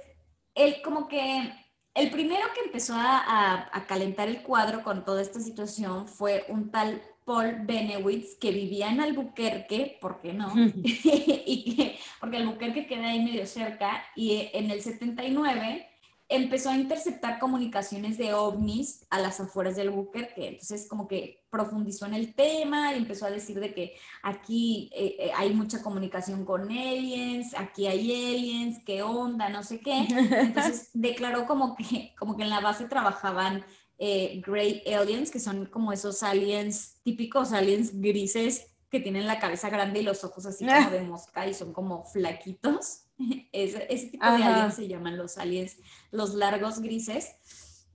él 0.56 0.82
como 0.84 1.08
que 1.08 1.54
el 1.94 2.10
primero 2.10 2.48
que 2.54 2.62
empezó 2.62 2.94
a, 2.96 3.70
calentar 3.88 4.28
el 4.30 4.44
cuadro 4.44 4.84
con 4.84 5.04
toda 5.04 5.22
esta 5.22 5.40
situación 5.40 6.08
fue 6.08 6.46
un 6.48 6.72
tal 6.72 7.02
Paul 7.26 7.66
Benewitz 7.66 8.36
que 8.40 8.52
vivía 8.52 8.90
en 8.90 9.02
Albuquerque, 9.02 9.98
¿por 10.02 10.22
qué 10.22 10.34
no? 10.34 10.54
y 10.56 11.76
que, 11.76 12.00
porque 12.20 12.38
Albuquerque 12.38 12.88
queda 12.88 13.10
ahí 13.10 13.24
medio 13.24 13.46
cerca, 13.46 14.04
y 14.16 14.50
en 14.54 14.72
el 14.72 14.82
79 14.82 15.91
empezó 16.32 16.70
a 16.70 16.78
interceptar 16.78 17.40
comunicaciones 17.40 18.18
de 18.18 18.34
ovnis 18.34 19.06
a 19.10 19.20
las 19.20 19.40
afueras 19.42 19.76
del 19.76 19.90
Albuquerque. 19.90 20.48
Entonces, 20.48 20.88
como 20.88 21.08
que 21.08 21.44
profundizó 21.50 22.06
en 22.06 22.14
el 22.14 22.34
tema 22.34 22.94
y 22.94 22.98
empezó 22.98 23.26
a 23.26 23.30
decir 23.30 23.60
de 23.60 23.74
que 23.74 23.96
aquí 24.24 24.90
eh, 24.96 25.18
eh, 25.20 25.32
hay 25.36 25.54
mucha 25.54 25.84
comunicación 25.84 26.46
con 26.46 26.64
aliens, 26.72 27.54
aquí 27.58 27.86
hay 27.86 28.12
aliens, 28.12 28.80
qué 28.86 29.04
onda, 29.04 29.50
no 29.50 29.62
sé 29.62 29.82
qué. 29.82 30.08
Entonces, 30.10 30.90
declaró 30.94 31.46
como 31.46 31.76
que, 31.76 32.16
como 32.18 32.38
que 32.38 32.44
en 32.44 32.50
la 32.50 32.62
base 32.62 32.86
trabajaban 32.86 33.66
eh, 33.98 34.42
gray 34.46 34.82
aliens, 34.88 35.30
que 35.30 35.40
son 35.40 35.66
como 35.66 35.92
esos 35.92 36.24
aliens 36.24 37.02
típicos, 37.04 37.52
aliens 37.52 38.00
grises 38.00 38.68
que 38.90 39.00
tienen 39.00 39.26
la 39.26 39.40
cabeza 39.40 39.70
grande 39.70 40.02
y 40.02 40.04
los 40.04 40.24
ojos 40.24 40.46
así 40.46 40.66
como 40.66 40.90
de 40.90 41.02
mosca 41.08 41.48
y 41.48 41.54
son 41.54 41.74
como 41.74 42.04
flaquitos. 42.06 43.04
Ese, 43.52 43.86
ese 43.90 44.08
tipo 44.08 44.26
de 44.26 44.44
aliens 44.44 44.76
se 44.76 44.88
llaman 44.88 45.18
los 45.18 45.38
aliens, 45.38 45.78
los 46.12 46.34
largos 46.34 46.80
grises. 46.80 47.36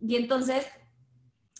Y 0.00 0.16
entonces, 0.16 0.66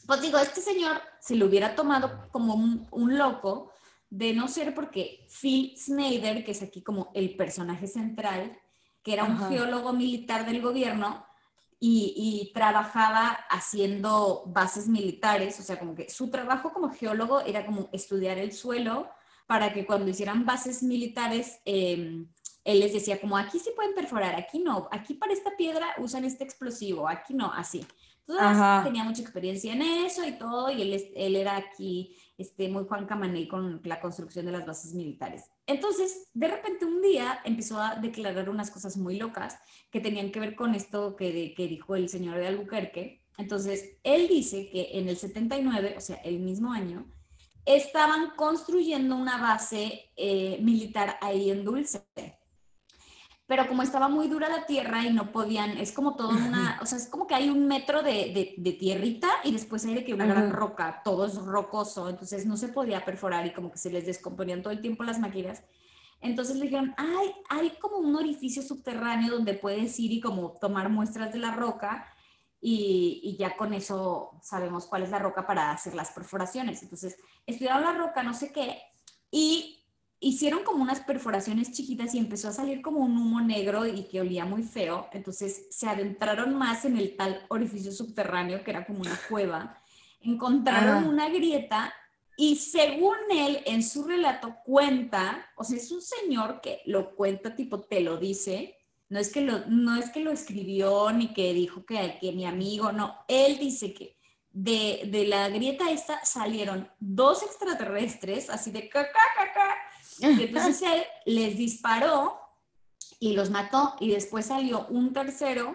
pues 0.07 0.21
digo, 0.21 0.39
este 0.39 0.61
señor 0.61 1.01
se 1.21 1.37
lo 1.37 1.47
hubiera 1.47 1.75
tomado 1.75 2.29
como 2.31 2.55
un, 2.55 3.19
loco, 3.19 3.73
de 4.11 4.35
no 4.35 4.49
ser 4.49 4.75
porque 4.75 5.27
Phil 5.41 5.77
Snyder, 5.77 6.45
que 6.45 6.53
es 6.53 6.63
aquí 6.63 6.83
como 6.83 7.11
el 7.15 7.37
personaje 7.37 7.87
central, 7.87 8.59
que 9.03 9.15
era 9.15 9.25
un 9.25 9.39
geólogo 9.49 9.93
militar 9.93 10.47
del 10.47 10.61
gobierno 10.61 11.27
y, 11.81 12.15
y, 12.17 12.53
trabajaba 12.53 13.31
haciendo 13.51 14.45
bases 14.47 14.89
militares, 14.89 15.59
o 15.61 15.63
sea, 15.63 15.79
como 15.79 15.95
que 15.95 16.09
su 16.09 16.31
trabajo 16.31 16.73
como 16.73 16.91
geólogo 16.91 17.41
era 17.41 17.67
como 17.67 17.89
estudiar 17.93 18.39
el 18.39 18.53
suelo 18.53 19.09
para 19.47 19.73
que 19.73 19.87
cuando 19.87 20.11
hicieran 20.11 20.45
bases 20.45 20.83
militares 20.83 21.61
eh, 21.65 22.25
él 22.67 22.81
les 22.81 22.93
decía 22.93 23.21
como 23.21 23.39
aquí 23.39 23.61
sí 23.61 23.71
pueden 23.77 23.95
perforar, 23.95 24.35
aquí 24.35 24.59
no, 24.59 24.89
aquí 24.91 25.15
para 25.15 25.33
esta 25.33 25.57
piedra 25.57 25.95
usan 25.99 26.25
este 26.25 26.43
explosivo, 26.43 27.09
aquí 27.09 27.33
no, 27.33 27.53
así. 27.53 27.87
Entonces 28.29 28.85
tenía 28.85 29.05
mucha 29.05 29.23
experiencia 29.23 29.73
en 29.73 29.83
eso 29.83 30.27
y 30.27 30.33
todo, 30.33 30.69
y 30.73 30.83
él, 30.83 31.13
él 31.15 31.37
era 31.37 31.57
aquí 31.57 32.17
este, 32.37 32.69
muy 32.69 32.85
Juan 32.85 33.07
Camané 33.07 33.47
con 33.47 33.81
la 33.85 34.01
construcción 34.01 34.47
de 34.47 34.53
las 34.53 34.67
bases 34.67 34.95
militares. 34.95 35.45
Entonces, 35.65 36.29
de 36.35 36.49
repente 36.49 36.85
un 36.85 37.01
día 37.01 37.39
empezó 37.45 37.81
a 37.81 37.95
declarar 37.95 38.51
unas 38.51 38.73
cosas 38.73 38.97
muy 38.97 39.17
locas 39.17 39.57
que 39.93 40.01
tenían 40.01 40.33
que 40.33 40.41
ver 40.41 40.57
con 40.57 40.75
esto 40.75 41.15
que, 41.15 41.55
que 41.57 41.69
dijo 41.69 41.95
el 41.95 42.09
señor 42.09 42.39
de 42.39 42.49
Albuquerque. 42.49 43.23
Entonces, 43.39 43.97
él 44.03 44.27
dice 44.27 44.69
que 44.71 44.99
en 44.99 45.09
el 45.09 45.17
79, 45.17 45.95
o 45.97 46.01
sea, 46.01 46.17
el 46.17 46.41
mismo 46.41 46.73
año, 46.73 47.07
estaban 47.65 48.31
construyendo 48.35 49.15
una 49.15 49.41
base 49.41 50.11
eh, 50.17 50.59
militar 50.63 51.17
ahí 51.21 51.51
en 51.51 51.65
Dulce 51.65 52.03
pero 53.47 53.69
como 53.69 53.83
estaba 53.83 54.09
muy 54.09 54.27
dura 54.27 54.49
la 54.49 54.67
tierra 54.67 55.05
y 55.05 55.13
no 55.13 55.31
podían, 55.31 55.79
es 55.79 55.93
como 55.93 56.17
todo 56.17 56.31
una, 56.31 56.81
o 56.83 56.87
sea, 56.87 56.99
es 56.99 57.07
como 57.07 57.29
que 57.29 57.35
hay 57.37 57.49
un 57.49 57.69
metro 57.69 58.03
de, 58.03 58.55
de, 58.57 58.73
tierrita 58.73 59.29
y 59.45 59.53
después 59.53 59.85
hay 59.85 59.95
de 59.95 60.05
que 60.05 60.15
una 60.15 60.27
gran 60.27 60.51
roca, 60.51 61.01
todo 61.05 61.27
es 61.27 61.37
rocoso, 61.37 62.09
entonces 62.09 62.45
no 62.45 62.57
se 62.57 62.69
podía 62.69 63.05
perforar 63.05 63.47
y 63.47 63.53
como 63.53 63.71
que 63.71 63.79
se 63.79 63.91
les 63.91 64.05
descomponían 64.05 64.63
todo 64.63 64.73
el 64.73 64.81
tiempo 64.81 65.05
las 65.05 65.21
máquinas. 65.21 65.63
Entonces 66.21 66.57
le 66.57 66.65
dijeron, 66.65 66.93
ay, 66.97 67.33
hay 67.49 67.71
como 67.79 67.99
un 67.99 68.17
orificio 68.17 68.63
subterráneo 68.63 69.35
donde 69.35 69.55
puedes 69.55 69.99
ir 70.01 70.11
y 70.11 70.21
como 70.21 70.53
tomar 70.61 70.89
muestras 70.89 71.33
de 71.33 71.39
la 71.39 71.53
roca 71.53 72.09
y, 72.61 73.21
y, 73.23 73.37
ya 73.37 73.57
con 73.57 73.75
eso 73.75 74.41
sabemos 74.43 74.87
cuál 74.87 75.05
es 75.05 75.11
la 75.11 75.21
roca 75.21 75.47
para 75.47 75.71
hacer 75.71 75.95
las 75.95 76.11
perforaciones. 76.11 76.83
Entonces 76.83 77.17
estudiaron 77.47 77.83
la 77.83 77.93
roca, 77.93 78.25
no 78.25 78.35
sé 78.35 78.51
qué, 78.51 78.83
y 79.31 79.76
hicieron 80.21 80.65
como 80.65 80.83
unas 80.83 81.01
perforaciones 81.01 81.73
chiquitas 81.73 82.15
y 82.15 82.19
empezó 82.19 82.49
a 82.49 82.53
salir 82.53 82.81
como 82.81 83.01
un 83.01 83.17
humo 83.17 83.41
negro 83.41 83.87
y 83.87 84.05
que 84.05 84.21
olía 84.21 84.45
muy 84.45 84.63
feo. 84.63 85.09
Entonces 85.13 85.67
se 85.71 85.89
adentraron 85.89 86.55
más 86.55 86.85
en 86.85 86.97
el 86.97 87.17
tal 87.17 87.45
orificio 87.49 87.93
subterráneo 87.93 88.65
que 88.65 88.71
era 88.71 88.87
como 88.87 89.01
una 89.01 89.19
cueva. 89.29 89.81
Encontraron 90.21 91.05
ah. 91.05 91.09
una 91.09 91.29
grieta 91.29 91.93
y 92.37 92.57
según 92.57 93.17
él 93.31 93.63
en 93.67 93.83
su 93.83 94.05
relato 94.05 94.57
cuenta, 94.65 95.51
o 95.57 95.65
sea, 95.65 95.77
es 95.77 95.91
un 95.91 96.03
señor 96.03 96.61
que 96.61 96.83
lo 96.85 97.15
cuenta 97.15 97.55
tipo 97.55 97.81
te 97.81 98.01
lo 98.01 98.19
dice. 98.19 98.77
No 99.09 99.19
es 99.19 99.31
que 99.31 99.41
lo, 99.41 99.67
no 99.67 99.97
es 99.97 100.11
que 100.11 100.21
lo 100.21 100.33
escribió 100.33 101.13
ni 101.13 101.33
que 101.33 101.55
dijo 101.55 101.85
que, 101.87 102.19
que 102.21 102.33
mi 102.33 102.45
amigo, 102.45 102.91
no, 102.91 103.15
él 103.29 103.59
dice 103.59 103.95
que 103.95 104.17
de, 104.51 105.03
de, 105.07 105.27
la 105.27 105.49
grieta 105.51 105.91
esta 105.91 106.25
salieron 106.25 106.91
dos 106.99 107.43
extraterrestres, 107.43 108.51
así 108.51 108.71
de 108.71 108.89
caca, 108.89 109.13
caca, 109.37 109.76
y 110.21 110.43
entonces 110.43 110.83
él 110.83 111.03
les 111.27 111.57
disparó 111.57 112.39
y 113.19 113.35
los 113.35 113.51
mató 113.51 113.95
y 114.01 114.11
después 114.11 114.47
salió 114.47 114.87
un 114.89 115.13
tercero 115.13 115.75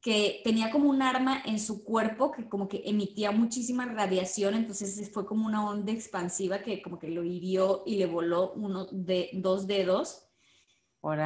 que 0.00 0.40
tenía 0.42 0.70
como 0.70 0.90
un 0.90 1.00
arma 1.00 1.40
en 1.44 1.60
su 1.60 1.84
cuerpo 1.84 2.32
que 2.32 2.48
como 2.48 2.68
que 2.68 2.82
emitía 2.86 3.30
muchísima 3.30 3.86
radiación, 3.86 4.54
entonces 4.54 5.10
fue 5.12 5.24
como 5.24 5.46
una 5.46 5.64
onda 5.64 5.92
expansiva 5.92 6.58
que 6.58 6.82
como 6.82 6.98
que 6.98 7.08
lo 7.08 7.22
hirió 7.22 7.84
y 7.86 7.96
le 7.96 8.06
voló 8.06 8.52
uno 8.56 8.86
de 8.90 9.30
dos 9.32 9.66
dedos. 9.66 10.26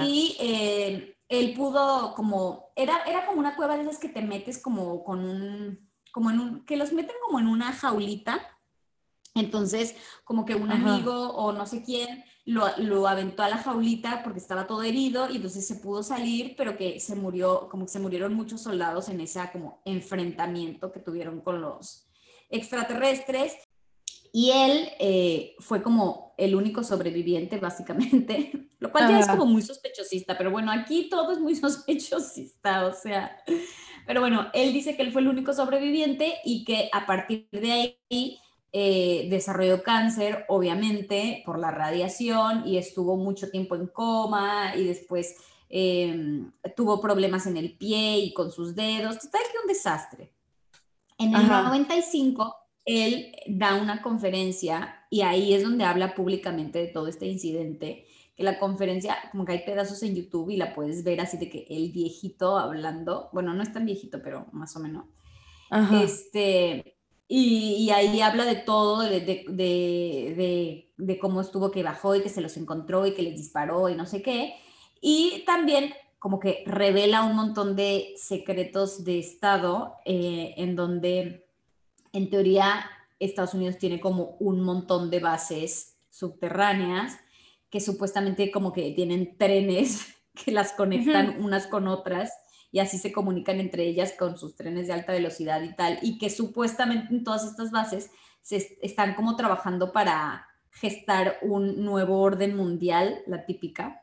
Y 0.02 0.36
eh, 0.40 1.16
él 1.28 1.54
pudo 1.54 2.14
como, 2.14 2.70
era, 2.76 3.02
era 3.06 3.26
como 3.26 3.40
una 3.40 3.56
cueva 3.56 3.76
de 3.76 3.82
esas 3.82 3.98
que 3.98 4.08
te 4.08 4.22
metes 4.22 4.58
como 4.58 5.02
con 5.04 5.24
un, 5.24 5.90
como 6.12 6.30
en 6.30 6.40
un, 6.40 6.64
que 6.64 6.76
los 6.76 6.92
meten 6.92 7.16
como 7.24 7.40
en 7.40 7.46
una 7.46 7.72
jaulita. 7.72 8.40
Entonces, 9.34 9.96
como 10.24 10.44
que 10.44 10.54
un 10.54 10.70
amigo 10.70 11.30
o 11.30 11.52
no 11.52 11.66
sé 11.66 11.82
quién 11.82 12.24
lo, 12.46 13.08
aventó 13.08 13.42
a 13.42 13.48
la 13.48 13.58
jaulita 13.58 14.22
porque 14.22 14.38
estaba 14.38 14.68
todo 14.68 14.84
herido 14.84 15.28
y 15.28 15.36
entonces 15.36 15.66
se 15.66 15.76
pudo 15.76 16.04
salir, 16.04 16.54
pero 16.56 16.76
que 16.76 17.00
se 17.00 17.16
murió, 17.16 17.68
como 17.68 17.86
que 17.86 17.92
se 17.92 17.98
murieron 17.98 18.34
muchos 18.34 18.62
soldados 18.62 19.08
en 19.08 19.20
ese 19.20 19.40
como 19.52 19.82
enfrentamiento 19.84 20.92
que 20.92 21.00
tuvieron 21.00 21.40
con 21.40 21.60
los 21.60 22.08
extraterrestres. 22.48 23.54
Y 24.32 24.50
él 24.50 24.88
eh, 25.00 25.56
fue 25.58 25.82
como 25.82 26.34
el 26.38 26.54
único 26.54 26.84
sobreviviente, 26.84 27.58
básicamente, 27.60 28.70
lo 28.78 28.92
cual 28.92 29.08
ya 29.08 29.20
es 29.20 29.26
como 29.26 29.46
muy 29.46 29.62
sospechosista, 29.62 30.38
pero 30.38 30.52
bueno, 30.52 30.70
aquí 30.70 31.08
todo 31.08 31.32
es 31.32 31.38
muy 31.40 31.56
sospechosista, 31.56 32.86
o 32.86 32.92
sea, 32.92 33.36
pero 34.06 34.20
bueno, 34.20 34.48
él 34.52 34.72
dice 34.72 34.96
que 34.96 35.02
él 35.02 35.10
fue 35.10 35.22
el 35.22 35.28
único 35.28 35.52
sobreviviente 35.52 36.34
y 36.44 36.64
que 36.64 36.90
a 36.92 37.06
partir 37.06 37.48
de 37.50 37.72
ahí 38.08 38.38
eh, 38.78 39.28
desarrolló 39.30 39.82
cáncer, 39.82 40.44
obviamente, 40.48 41.42
por 41.46 41.58
la 41.58 41.70
radiación 41.70 42.68
y 42.68 42.76
estuvo 42.76 43.16
mucho 43.16 43.50
tiempo 43.50 43.74
en 43.74 43.86
coma 43.86 44.76
y 44.76 44.84
después 44.84 45.34
em, 45.70 46.52
tuvo 46.76 47.00
problemas 47.00 47.46
en 47.46 47.56
el 47.56 47.74
pie 47.74 48.18
y 48.18 48.34
con 48.34 48.52
sus 48.52 48.74
dedos. 48.74 49.18
Total 49.18 49.40
que 49.50 49.58
un 49.62 49.66
desastre. 49.66 50.30
En 51.16 51.34
el 51.34 51.48
95, 51.48 52.54
él 52.84 53.34
da 53.46 53.76
una 53.76 54.02
conferencia 54.02 55.06
y 55.08 55.22
ahí 55.22 55.54
es 55.54 55.62
donde 55.62 55.84
habla 55.84 56.14
públicamente 56.14 56.78
de 56.78 56.88
todo 56.88 57.08
este 57.08 57.24
incidente 57.24 58.04
que 58.36 58.42
la 58.42 58.58
conferencia, 58.58 59.16
como 59.32 59.46
que 59.46 59.52
hay 59.52 59.64
pedazos 59.64 60.02
en 60.02 60.14
YouTube 60.14 60.50
y 60.50 60.58
la 60.58 60.74
puedes 60.74 61.02
ver 61.02 61.22
así 61.22 61.38
de 61.38 61.48
que 61.48 61.66
el 61.70 61.92
viejito 61.92 62.58
hablando, 62.58 63.30
bueno, 63.32 63.54
no 63.54 63.62
es 63.62 63.72
tan 63.72 63.86
viejito, 63.86 64.20
pero 64.22 64.48
más 64.52 64.76
o 64.76 64.80
menos, 64.80 65.06
este, 66.02 66.95
y, 67.28 67.90
ahí 67.90 68.20
habla 68.20 68.44
de 68.44 68.54
todo, 68.54 69.00
de, 69.00 69.20
de, 69.20 70.88
de, 70.96 71.18
cómo 71.18 71.40
estuvo 71.40 71.72
que 71.72 71.82
bajó 71.82 72.14
y 72.14 72.22
que 72.22 72.28
se 72.28 72.40
los 72.40 72.56
encontró 72.56 73.04
y 73.04 73.14
que 73.14 73.22
les 73.22 73.36
disparó 73.36 73.88
y 73.88 73.96
no 73.96 74.06
sé 74.06 74.22
qué. 74.22 74.54
Y 75.00 75.42
también 75.44 75.92
como 76.18 76.38
que 76.38 76.62
revela 76.66 77.24
un 77.24 77.34
montón 77.34 77.74
de 77.74 78.14
secretos 78.16 79.04
de 79.04 79.18
Estado 79.18 79.94
eh, 80.04 80.54
en 80.56 80.76
donde 80.76 81.46
en 82.12 82.30
teoría 82.30 82.88
Estados 83.18 83.54
Unidos 83.54 83.78
tiene 83.78 84.00
como 84.00 84.36
un 84.38 84.60
montón 84.60 85.10
de 85.10 85.20
bases 85.20 85.96
subterráneas 86.10 87.18
que 87.70 87.80
supuestamente 87.80 88.50
como 88.50 88.72
que 88.72 88.92
tienen 88.92 89.36
trenes 89.36 90.14
que 90.44 90.52
las 90.52 90.72
conectan 90.72 91.42
unas 91.42 91.66
con 91.66 91.88
otras 91.88 92.32
y 92.76 92.78
así 92.78 92.98
se 92.98 93.10
comunican 93.10 93.58
entre 93.58 93.84
ellas 93.84 94.12
con 94.18 94.36
sus 94.36 94.54
trenes 94.54 94.86
de 94.86 94.92
alta 94.92 95.12
velocidad 95.12 95.62
y 95.62 95.74
tal, 95.74 95.98
y 96.02 96.18
que 96.18 96.28
supuestamente 96.28 97.06
en 97.14 97.24
todas 97.24 97.46
estas 97.46 97.70
bases 97.70 98.10
se 98.42 98.76
están 98.82 99.14
como 99.14 99.34
trabajando 99.34 99.92
para 99.92 100.46
gestar 100.72 101.38
un 101.40 101.82
nuevo 101.82 102.20
orden 102.20 102.54
mundial, 102.54 103.22
la 103.26 103.46
típica. 103.46 104.02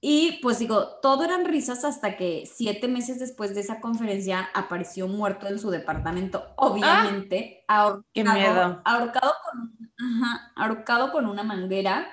Y 0.00 0.38
pues 0.40 0.58
digo, 0.58 0.86
todo 1.02 1.22
eran 1.22 1.44
risas 1.44 1.84
hasta 1.84 2.16
que 2.16 2.48
siete 2.50 2.88
meses 2.88 3.18
después 3.18 3.54
de 3.54 3.60
esa 3.60 3.78
conferencia 3.78 4.48
apareció 4.54 5.06
muerto 5.06 5.46
en 5.46 5.58
su 5.58 5.68
departamento, 5.68 6.46
obviamente, 6.56 7.62
ah, 7.68 7.82
ahorcado, 7.82 8.06
qué 8.14 8.24
miedo. 8.24 8.80
Ahorcado, 8.86 9.32
con, 9.44 9.84
ahorcado 10.56 11.12
con 11.12 11.26
una 11.26 11.42
manguera 11.42 12.08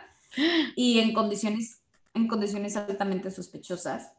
y 0.76 1.00
en 1.00 1.14
condiciones, 1.14 1.84
en 2.14 2.28
condiciones 2.28 2.76
altamente 2.76 3.32
sospechosas. 3.32 4.12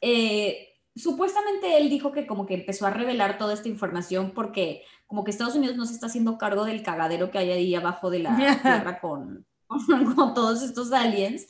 Eh, 0.00 0.74
supuestamente 0.96 1.76
él 1.76 1.90
dijo 1.90 2.10
que 2.10 2.26
como 2.26 2.46
que 2.46 2.54
empezó 2.54 2.86
a 2.86 2.90
revelar 2.90 3.38
toda 3.38 3.54
esta 3.54 3.68
información 3.68 4.32
porque 4.34 4.82
como 5.06 5.24
que 5.24 5.30
Estados 5.30 5.54
Unidos 5.54 5.76
no 5.76 5.86
se 5.86 5.92
está 5.92 6.06
haciendo 6.06 6.38
cargo 6.38 6.64
del 6.64 6.82
cagadero 6.82 7.30
que 7.30 7.38
hay 7.38 7.50
ahí 7.50 7.74
abajo 7.74 8.10
de 8.10 8.20
la 8.20 8.36
tierra 8.62 8.98
con, 9.00 9.46
con, 10.16 10.34
todos 10.34 10.62
estos 10.62 10.92
aliens 10.92 11.46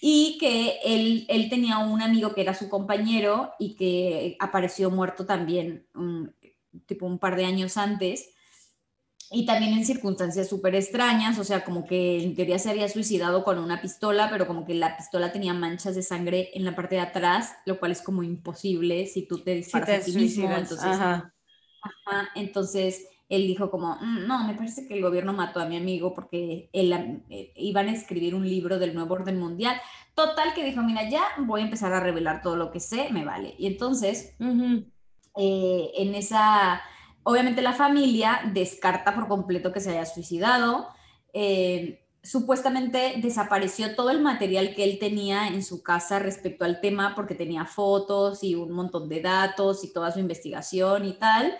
y 0.00 0.36
que 0.38 0.78
él, 0.84 1.24
él, 1.28 1.48
tenía 1.48 1.78
un 1.78 2.02
amigo 2.02 2.34
que 2.34 2.42
era 2.42 2.52
su 2.52 2.68
compañero 2.68 3.52
y 3.58 3.74
que 3.74 4.36
apareció 4.38 4.90
muerto 4.90 5.24
también 5.24 5.86
tipo 6.86 7.06
un 7.06 7.18
par 7.18 7.36
de 7.36 7.46
años 7.46 7.76
antes 7.76 8.33
y 9.30 9.46
también 9.46 9.72
en 9.72 9.84
circunstancias 9.84 10.48
súper 10.48 10.74
extrañas, 10.74 11.38
o 11.38 11.44
sea, 11.44 11.64
como 11.64 11.86
que 11.86 12.22
en 12.22 12.34
teoría 12.34 12.58
se 12.58 12.70
había 12.70 12.88
suicidado 12.88 13.44
con 13.44 13.58
una 13.58 13.80
pistola, 13.80 14.28
pero 14.30 14.46
como 14.46 14.64
que 14.64 14.74
la 14.74 14.96
pistola 14.96 15.32
tenía 15.32 15.54
manchas 15.54 15.94
de 15.94 16.02
sangre 16.02 16.50
en 16.54 16.64
la 16.64 16.76
parte 16.76 16.96
de 16.96 17.00
atrás, 17.00 17.56
lo 17.66 17.78
cual 17.78 17.92
es 17.92 18.02
como 18.02 18.22
imposible 18.22 19.06
si 19.06 19.26
tú 19.26 19.38
te 19.38 19.54
disparas 19.54 19.88
a 19.88 20.04
ti 20.04 20.12
mismo. 20.12 20.50
Entonces, 20.50 20.86
ajá. 20.86 21.32
entonces 22.34 23.06
él 23.28 23.46
dijo 23.46 23.70
como, 23.70 23.96
mm, 23.96 24.26
no, 24.26 24.46
me 24.46 24.54
parece 24.54 24.86
que 24.86 24.94
el 24.94 25.02
gobierno 25.02 25.32
mató 25.32 25.60
a 25.60 25.66
mi 25.66 25.76
amigo 25.76 26.14
porque 26.14 26.68
él, 26.72 26.92
eh, 27.30 27.52
iban 27.56 27.88
a 27.88 27.92
escribir 27.92 28.34
un 28.34 28.48
libro 28.48 28.78
del 28.78 28.94
nuevo 28.94 29.14
orden 29.14 29.40
mundial. 29.40 29.80
Total 30.14 30.54
que 30.54 30.64
dijo, 30.64 30.82
mira, 30.82 31.08
ya 31.08 31.22
voy 31.38 31.62
a 31.62 31.64
empezar 31.64 31.92
a 31.92 32.00
revelar 32.00 32.42
todo 32.42 32.56
lo 32.56 32.70
que 32.70 32.80
sé, 32.80 33.08
me 33.10 33.24
vale. 33.24 33.54
Y 33.58 33.66
entonces, 33.66 34.36
eh, 35.36 35.90
en 35.96 36.14
esa 36.14 36.82
Obviamente 37.24 37.62
la 37.62 37.72
familia 37.72 38.40
descarta 38.52 39.14
por 39.14 39.28
completo 39.28 39.72
que 39.72 39.80
se 39.80 39.90
haya 39.90 40.04
suicidado. 40.04 40.88
Eh, 41.32 42.04
supuestamente 42.22 43.14
desapareció 43.16 43.94
todo 43.96 44.10
el 44.10 44.20
material 44.20 44.74
que 44.74 44.84
él 44.84 44.98
tenía 44.98 45.48
en 45.48 45.62
su 45.64 45.82
casa 45.82 46.18
respecto 46.18 46.64
al 46.64 46.80
tema 46.80 47.14
porque 47.14 47.34
tenía 47.34 47.64
fotos 47.64 48.44
y 48.44 48.54
un 48.54 48.72
montón 48.72 49.08
de 49.08 49.20
datos 49.20 49.84
y 49.84 49.92
toda 49.92 50.12
su 50.12 50.20
investigación 50.20 51.06
y 51.06 51.14
tal. 51.14 51.56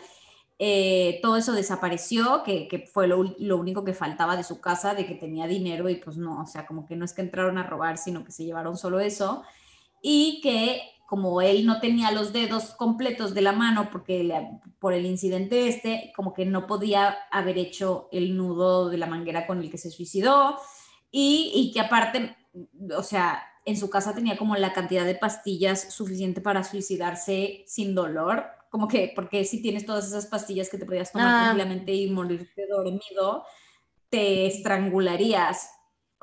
Eh, 0.58 1.18
todo 1.22 1.36
eso 1.36 1.52
desapareció, 1.52 2.42
que, 2.44 2.88
fue 2.92 3.08
lo, 3.08 3.22
lo, 3.38 3.56
único 3.58 3.84
que 3.84 3.92
faltaba 3.92 4.36
de 4.36 4.44
su 4.44 4.60
casa, 4.60 4.94
de 4.94 5.06
que 5.06 5.14
tenía 5.14 5.46
dinero 5.46 5.88
y 5.88 5.96
pues 5.96 6.16
no, 6.16 6.42
o 6.42 6.46
sea, 6.46 6.66
como 6.66 6.86
que 6.86 6.94
no 6.94 7.04
es 7.04 7.12
que 7.12 7.22
entraron 7.22 7.58
a 7.58 7.64
robar, 7.64 7.98
sino 7.98 8.24
que 8.24 8.32
se 8.32 8.44
llevaron 8.44 8.76
solo 8.76 9.00
eso. 9.00 9.42
Y 10.00 10.40
que 10.42 10.80
como 11.14 11.40
él 11.40 11.64
no 11.64 11.78
tenía 11.78 12.10
los 12.10 12.32
dedos 12.32 12.74
completos 12.74 13.34
de 13.34 13.40
la 13.40 13.52
mano 13.52 13.88
porque 13.92 14.28
por 14.80 14.94
el 14.94 15.06
incidente 15.06 15.68
este, 15.68 16.12
como 16.16 16.34
que 16.34 16.44
no 16.44 16.66
podía 16.66 17.16
haber 17.30 17.56
hecho 17.56 18.08
el 18.10 18.36
nudo 18.36 18.88
de 18.88 18.98
la 18.98 19.06
manguera 19.06 19.46
con 19.46 19.60
el 19.60 19.70
que 19.70 19.78
se 19.78 19.92
suicidó. 19.92 20.58
Y, 21.12 21.52
y 21.54 21.70
que 21.70 21.78
aparte, 21.78 22.36
o 22.98 23.04
sea, 23.04 23.44
en 23.64 23.76
su 23.76 23.88
casa 23.90 24.12
tenía 24.12 24.36
como 24.36 24.56
la 24.56 24.72
cantidad 24.72 25.04
de 25.04 25.14
pastillas 25.14 25.94
suficiente 25.94 26.40
para 26.40 26.64
suicidarse 26.64 27.62
sin 27.68 27.94
dolor, 27.94 28.46
como 28.68 28.88
que, 28.88 29.12
porque 29.14 29.44
si 29.44 29.62
tienes 29.62 29.86
todas 29.86 30.08
esas 30.08 30.26
pastillas 30.26 30.68
que 30.68 30.78
te 30.78 30.84
podías 30.84 31.12
tomar 31.12 31.28
ah. 31.28 31.40
tranquilamente 31.44 31.94
y 31.94 32.10
morirte 32.10 32.66
dormido, 32.66 33.44
te 34.08 34.48
estrangularías 34.48 35.70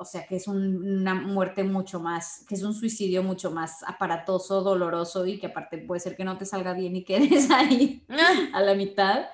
o 0.02 0.06
sea, 0.06 0.26
que 0.26 0.36
es 0.36 0.48
una 0.48 1.14
muerte 1.14 1.64
mucho 1.64 2.00
más, 2.00 2.44
que 2.50 2.56
es 2.56 2.64
un 2.64 2.74
suicidio 2.74 3.22
mucho 3.22 3.52
más 3.52 3.84
aparatoso, 3.84 4.64
doloroso 4.64 5.28
y 5.28 5.38
que 5.38 5.46
aparte 5.46 5.78
puede 5.78 6.02
ser 6.02 6.16
que 6.16 6.24
no 6.24 6.40
te 6.40 6.46
salga 6.46 6.74
bien 6.74 6.96
y 6.96 7.04
quedes 7.04 7.52
ahí 7.52 8.04
ah. 8.10 8.50
a 8.54 8.62
la 8.62 8.74
mitad. 8.74 9.26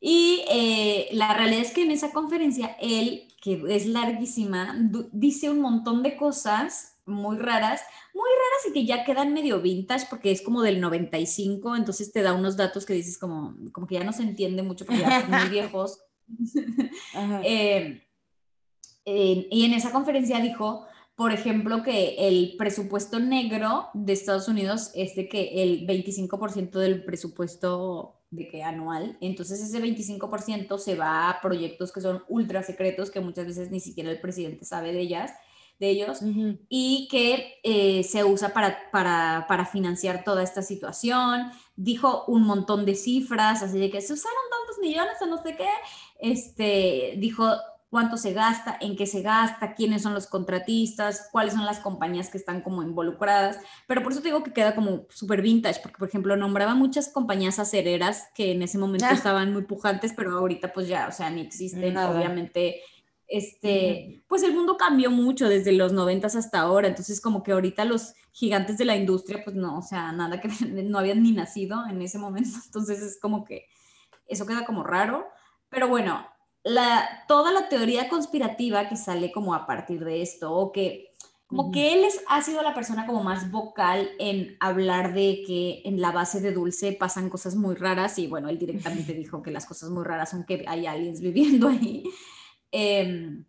Y 0.00 0.44
eh, 0.48 1.08
la 1.10 1.34
realidad 1.34 1.62
es 1.62 1.72
que 1.72 1.82
en 1.82 1.90
esa 1.90 2.12
conferencia 2.12 2.76
él, 2.80 3.26
que 3.42 3.60
es 3.70 3.86
larguísima, 3.86 4.76
dice 5.10 5.50
un 5.50 5.60
montón 5.60 6.04
de 6.04 6.16
cosas 6.16 7.00
muy 7.04 7.36
raras, 7.36 7.82
muy 8.14 8.30
raras 8.30 8.68
y 8.68 8.72
que 8.72 8.86
ya 8.86 9.04
quedan 9.04 9.32
medio 9.32 9.60
vintage 9.60 10.06
porque 10.08 10.30
es 10.30 10.42
como 10.42 10.62
del 10.62 10.80
95, 10.80 11.74
entonces 11.74 12.12
te 12.12 12.22
da 12.22 12.34
unos 12.34 12.56
datos 12.56 12.86
que 12.86 12.94
dices 12.94 13.18
como, 13.18 13.56
como 13.72 13.88
que 13.88 13.96
ya 13.96 14.04
no 14.04 14.12
se 14.12 14.22
entiende 14.22 14.62
mucho 14.62 14.86
porque 14.86 15.00
ya 15.00 15.22
son 15.22 15.30
muy 15.30 15.48
viejos. 15.50 15.98
eh, 17.42 18.07
y 19.50 19.64
en 19.64 19.74
esa 19.74 19.92
conferencia 19.92 20.40
dijo, 20.40 20.86
por 21.18 21.32
ejemplo, 21.32 21.82
que 21.82 22.14
el 22.28 22.54
presupuesto 22.56 23.18
negro 23.18 23.88
de 23.92 24.12
Estados 24.12 24.46
Unidos 24.46 24.92
es 24.94 25.16
de 25.16 25.28
que 25.28 25.64
el 25.64 25.84
25% 25.84 26.78
del 26.78 27.04
presupuesto 27.04 28.14
de 28.30 28.46
que 28.46 28.62
anual, 28.62 29.16
entonces 29.20 29.60
ese 29.60 29.82
25% 29.82 30.78
se 30.78 30.94
va 30.94 31.28
a 31.28 31.40
proyectos 31.40 31.92
que 31.92 32.02
son 32.02 32.22
ultra 32.28 32.62
secretos, 32.62 33.10
que 33.10 33.20
muchas 33.20 33.46
veces 33.46 33.72
ni 33.72 33.80
siquiera 33.80 34.12
el 34.12 34.20
presidente 34.20 34.64
sabe 34.64 34.92
de 34.92 35.00
ellas, 35.00 35.32
de 35.80 35.90
ellos, 35.90 36.20
y 36.68 37.08
que 37.10 37.60
eh, 37.64 38.04
se 38.04 38.22
usa 38.22 38.52
para, 38.52 38.90
para, 38.92 39.46
para, 39.48 39.64
financiar 39.64 40.22
toda 40.24 40.42
esta 40.42 40.62
situación. 40.62 41.50
Dijo 41.76 42.24
un 42.26 42.42
montón 42.42 42.84
de 42.84 42.96
cifras, 42.96 43.62
así 43.62 43.78
de 43.78 43.90
que 43.90 44.00
se 44.00 44.12
usaron 44.12 44.38
tantos 44.50 44.78
millones 44.80 45.14
o 45.20 45.26
no 45.26 45.40
sé 45.42 45.56
qué. 45.56 45.68
Este, 46.18 47.14
dijo 47.18 47.44
cuánto 47.90 48.16
se 48.16 48.32
gasta, 48.32 48.76
en 48.80 48.96
qué 48.96 49.06
se 49.06 49.22
gasta, 49.22 49.74
quiénes 49.74 50.02
son 50.02 50.14
los 50.14 50.26
contratistas, 50.26 51.28
cuáles 51.32 51.54
son 51.54 51.64
las 51.64 51.80
compañías 51.80 52.28
que 52.28 52.38
están 52.38 52.60
como 52.60 52.82
involucradas. 52.82 53.58
Pero 53.86 54.02
por 54.02 54.12
eso 54.12 54.20
te 54.20 54.28
digo 54.28 54.42
que 54.42 54.52
queda 54.52 54.74
como 54.74 55.06
súper 55.08 55.42
vintage, 55.42 55.80
porque 55.82 55.98
por 55.98 56.08
ejemplo 56.08 56.36
nombraba 56.36 56.74
muchas 56.74 57.08
compañías 57.08 57.58
acereras 57.58 58.28
que 58.34 58.52
en 58.52 58.62
ese 58.62 58.78
momento 58.78 59.06
ah. 59.08 59.14
estaban 59.14 59.52
muy 59.52 59.62
pujantes, 59.62 60.12
pero 60.14 60.36
ahorita 60.36 60.72
pues 60.72 60.88
ya, 60.88 61.08
o 61.08 61.12
sea, 61.12 61.30
ni 61.30 61.40
existen, 61.40 61.96
obviamente. 61.96 62.82
Este, 63.30 64.24
pues 64.26 64.42
el 64.42 64.54
mundo 64.54 64.78
cambió 64.78 65.10
mucho 65.10 65.50
desde 65.50 65.72
los 65.72 65.92
noventas 65.92 66.34
hasta 66.34 66.60
ahora, 66.60 66.88
entonces 66.88 67.20
como 67.20 67.42
que 67.42 67.52
ahorita 67.52 67.84
los 67.84 68.14
gigantes 68.32 68.78
de 68.78 68.86
la 68.86 68.96
industria, 68.96 69.42
pues 69.44 69.54
no, 69.54 69.78
o 69.78 69.82
sea, 69.82 70.12
nada 70.12 70.40
que 70.40 70.48
no 70.84 70.98
habían 70.98 71.22
ni 71.22 71.32
nacido 71.32 71.86
en 71.90 72.00
ese 72.00 72.18
momento, 72.18 72.50
entonces 72.64 73.02
es 73.02 73.20
como 73.20 73.44
que 73.44 73.66
eso 74.26 74.46
queda 74.46 74.64
como 74.64 74.82
raro, 74.82 75.26
pero 75.68 75.88
bueno, 75.88 76.26
toda 77.26 77.52
la 77.52 77.68
teoría 77.68 78.08
conspirativa 78.08 78.88
que 78.88 78.96
sale 78.96 79.32
como 79.32 79.54
a 79.54 79.66
partir 79.66 80.04
de 80.04 80.22
esto, 80.22 80.52
o 80.52 80.72
que 80.72 81.08
como 81.48 81.72
que 81.72 81.94
él 81.94 82.04
es, 82.04 82.20
ha 82.28 82.42
sido 82.42 82.60
la 82.62 82.74
persona 82.74 83.06
como 83.06 83.24
más 83.24 83.50
vocal 83.50 84.10
en 84.18 84.58
hablar 84.60 85.14
de 85.14 85.42
que 85.46 85.80
en 85.86 85.98
la 85.98 86.12
base 86.12 86.42
de 86.42 86.52
Dulce 86.52 86.92
pasan 86.92 87.30
cosas 87.30 87.56
muy 87.56 87.74
raras 87.74 88.18
y 88.18 88.26
bueno, 88.26 88.50
él 88.50 88.58
directamente 88.58 89.14
dijo 89.14 89.42
que 89.42 89.50
las 89.50 89.64
cosas 89.64 89.88
muy 89.88 90.04
raras 90.04 90.30
son 90.30 90.44
que 90.44 90.66
hay 90.68 90.86
aliens 90.86 91.22
viviendo 91.22 91.68
ahí. 91.68 92.04
Em, 92.70 93.46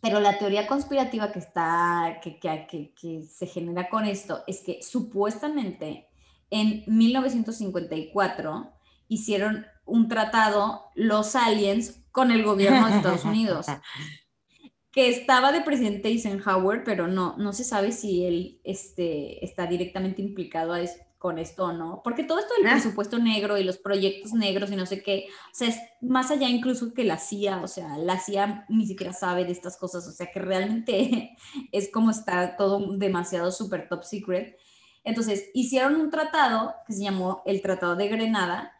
pero 0.00 0.20
la 0.20 0.38
teoría 0.38 0.66
conspirativa 0.66 1.32
que 1.32 1.38
está, 1.38 2.18
que, 2.22 2.38
que, 2.38 2.94
que, 2.98 3.22
se 3.24 3.46
genera 3.46 3.90
con 3.90 4.06
esto 4.06 4.42
es 4.46 4.62
que 4.62 4.82
supuestamente 4.82 6.08
en 6.48 6.82
1954 6.86 8.72
hicieron 9.08 9.66
un 9.84 10.08
tratado 10.08 10.86
los 10.94 11.36
aliens 11.36 12.03
con 12.14 12.30
el 12.30 12.44
gobierno 12.44 12.88
de 12.88 12.96
Estados 12.96 13.24
Unidos, 13.24 13.66
que 14.92 15.08
estaba 15.08 15.50
de 15.50 15.62
presidente 15.62 16.06
Eisenhower, 16.10 16.84
pero 16.84 17.08
no, 17.08 17.36
no 17.38 17.52
se 17.52 17.64
sabe 17.64 17.90
si 17.90 18.24
él 18.24 18.60
este, 18.62 19.44
está 19.44 19.66
directamente 19.66 20.22
implicado 20.22 20.76
con 21.18 21.40
esto 21.40 21.64
o 21.64 21.72
no, 21.72 22.02
porque 22.04 22.22
todo 22.22 22.38
esto 22.38 22.54
del 22.56 22.68
ah. 22.68 22.74
presupuesto 22.74 23.18
negro 23.18 23.58
y 23.58 23.64
los 23.64 23.78
proyectos 23.78 24.32
negros 24.32 24.70
y 24.70 24.76
no 24.76 24.86
sé 24.86 25.02
qué, 25.02 25.26
o 25.28 25.54
sea, 25.54 25.66
es 25.66 25.78
más 26.00 26.30
allá 26.30 26.48
incluso 26.48 26.94
que 26.94 27.02
la 27.02 27.18
CIA, 27.18 27.60
o 27.62 27.66
sea, 27.66 27.98
la 27.98 28.20
CIA 28.20 28.64
ni 28.68 28.86
siquiera 28.86 29.12
sabe 29.12 29.44
de 29.44 29.50
estas 29.50 29.76
cosas, 29.76 30.06
o 30.06 30.12
sea, 30.12 30.30
que 30.32 30.38
realmente 30.38 31.36
es 31.72 31.90
como 31.90 32.12
está 32.12 32.56
todo 32.56 32.96
demasiado 32.96 33.50
super 33.50 33.88
top 33.88 34.04
secret. 34.04 34.56
Entonces, 35.02 35.50
hicieron 35.52 35.96
un 35.96 36.10
tratado 36.10 36.76
que 36.86 36.92
se 36.92 37.02
llamó 37.02 37.42
el 37.44 37.60
Tratado 37.60 37.96
de 37.96 38.06
Grenada 38.06 38.72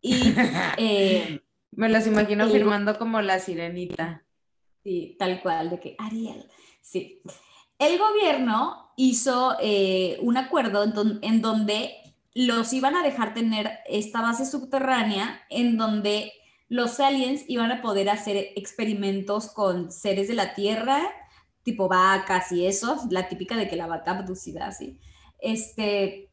y... 0.00 0.34
Eh, 0.76 1.40
me 1.72 1.88
los 1.88 2.06
imagino 2.06 2.48
firmando 2.48 2.98
como 2.98 3.20
la 3.20 3.38
sirenita. 3.38 4.24
Sí, 4.82 5.16
tal 5.18 5.40
cual, 5.42 5.70
de 5.70 5.80
que 5.80 5.96
Ariel. 5.98 6.46
Sí. 6.80 7.22
El 7.78 7.98
gobierno 7.98 8.92
hizo 8.96 9.56
eh, 9.60 10.18
un 10.20 10.36
acuerdo 10.36 10.84
en, 11.22 11.40
donde 11.40 11.94
los 12.34 12.72
iban 12.72 12.94
a 12.96 13.02
dejar 13.02 13.34
tener 13.34 13.78
esta 13.86 14.20
base 14.20 14.46
subterránea 14.46 15.42
en 15.48 15.76
donde 15.76 16.32
los 16.68 17.00
aliens 17.00 17.44
iban 17.48 17.72
a 17.72 17.82
poder 17.82 18.10
hacer 18.10 18.36
experimentos 18.56 19.50
con 19.50 19.90
seres 19.90 20.28
de 20.28 20.34
la 20.34 20.54
Tierra, 20.54 21.02
tipo 21.62 21.88
vacas 21.88 22.52
y 22.52 22.66
eso, 22.66 22.98
la 23.10 23.28
típica 23.28 23.56
de 23.56 23.68
que 23.68 23.76
la 23.76 23.86
vaca 23.86 24.12
abducida, 24.12 24.70
¿sí? 24.72 24.98
Este, 25.38 26.29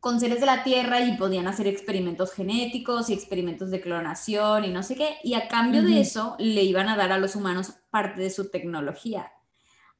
con 0.00 0.20
seres 0.20 0.40
de 0.40 0.46
la 0.46 0.64
Tierra 0.64 1.00
y 1.00 1.16
podían 1.16 1.46
hacer 1.46 1.66
experimentos 1.66 2.32
genéticos 2.32 3.08
y 3.08 3.14
experimentos 3.14 3.70
de 3.70 3.80
clonación 3.80 4.64
y 4.64 4.68
no 4.68 4.82
sé 4.82 4.96
qué, 4.96 5.16
y 5.22 5.34
a 5.34 5.48
cambio 5.48 5.82
de 5.82 6.00
eso 6.00 6.36
le 6.38 6.62
iban 6.64 6.88
a 6.88 6.96
dar 6.96 7.12
a 7.12 7.18
los 7.18 7.36
humanos 7.36 7.74
parte 7.90 8.20
de 8.20 8.30
su 8.30 8.50
tecnología. 8.50 9.32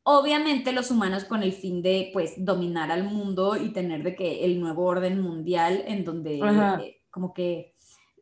Obviamente 0.03 0.73
los 0.73 0.91
humanos 0.91 1.25
con 1.25 1.43
el 1.43 1.53
fin 1.53 1.83
de 1.83 2.11
pues 2.13 2.35
dominar 2.37 2.91
al 2.93 3.05
mundo 3.05 3.57
y 3.57 3.73
tener 3.73 4.03
de 4.03 4.15
que 4.15 4.45
el 4.45 4.61
nuevo 4.61 4.85
orden 4.85 5.21
mundial 5.21 5.83
en 5.87 6.05
donde 6.05 6.39
eh, 6.39 7.03
como 7.11 7.35
que 7.35 7.76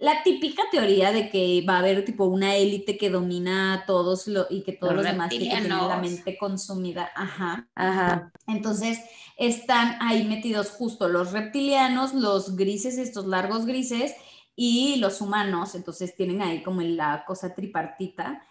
la 0.05 0.23
típica 0.23 0.63
teoría 0.71 1.13
de 1.13 1.31
que 1.31 1.65
va 1.67 1.77
a 1.77 1.79
haber 1.79 2.05
tipo 2.05 2.27
una 2.27 2.57
élite 2.57 2.99
que 2.99 3.09
domina 3.09 3.73
a 3.73 3.87
todos 3.87 4.27
lo, 4.27 4.47
y 4.51 4.63
que 4.63 4.73
todos 4.73 4.95
los, 4.95 5.03
demás 5.03 5.31
tienen 5.31 5.67
la 5.71 5.97
mente 5.97 6.37
consumida. 6.37 7.11
Ajá. 7.17 7.67
Ajá. 7.75 8.31
Entonces 8.47 9.01
están 9.39 9.97
ahí 10.03 10.25
metidos 10.25 10.71
justo 10.73 11.09
los 11.09 11.33
reptilianos, 11.33 12.13
los 12.13 12.55
grises, 12.55 12.99
estos 12.99 13.27
largos 13.27 13.65
grises 13.65 14.15
y 14.55 14.97
los 14.97 15.23
humanos. 15.23 15.75
Entonces 15.75 16.15
tienen 16.15 16.43
ahí 16.43 16.63
como 16.63 16.83
la 16.83 17.25
cosa 17.27 17.55
tripartita. 17.55 18.43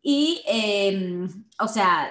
Y, 0.00 0.42
em, 0.46 1.44
o 1.58 1.66
sea, 1.66 2.08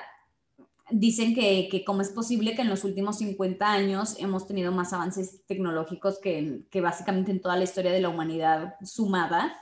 dicen 0.90 1.34
que, 1.34 1.70
que 1.70 1.84
cómo 1.84 2.02
es 2.02 2.10
posible 2.10 2.56
que 2.56 2.62
en 2.62 2.70
los 2.70 2.84
últimos 2.84 3.18
50 3.18 3.72
años 3.72 4.16
hemos 4.20 4.48
tenido 4.48 4.72
más 4.72 4.94
avances 4.94 5.46
tecnológicos 5.46 6.20
que, 6.20 6.64
que 6.70 6.82
básicamente 6.82 7.32
en 7.32 7.42
toda 7.42 7.56
la 7.56 7.64
historia 7.64 7.92
de 7.92 8.02
la 8.02 8.10
humanidad 8.10 8.76
sumada, 8.84 9.60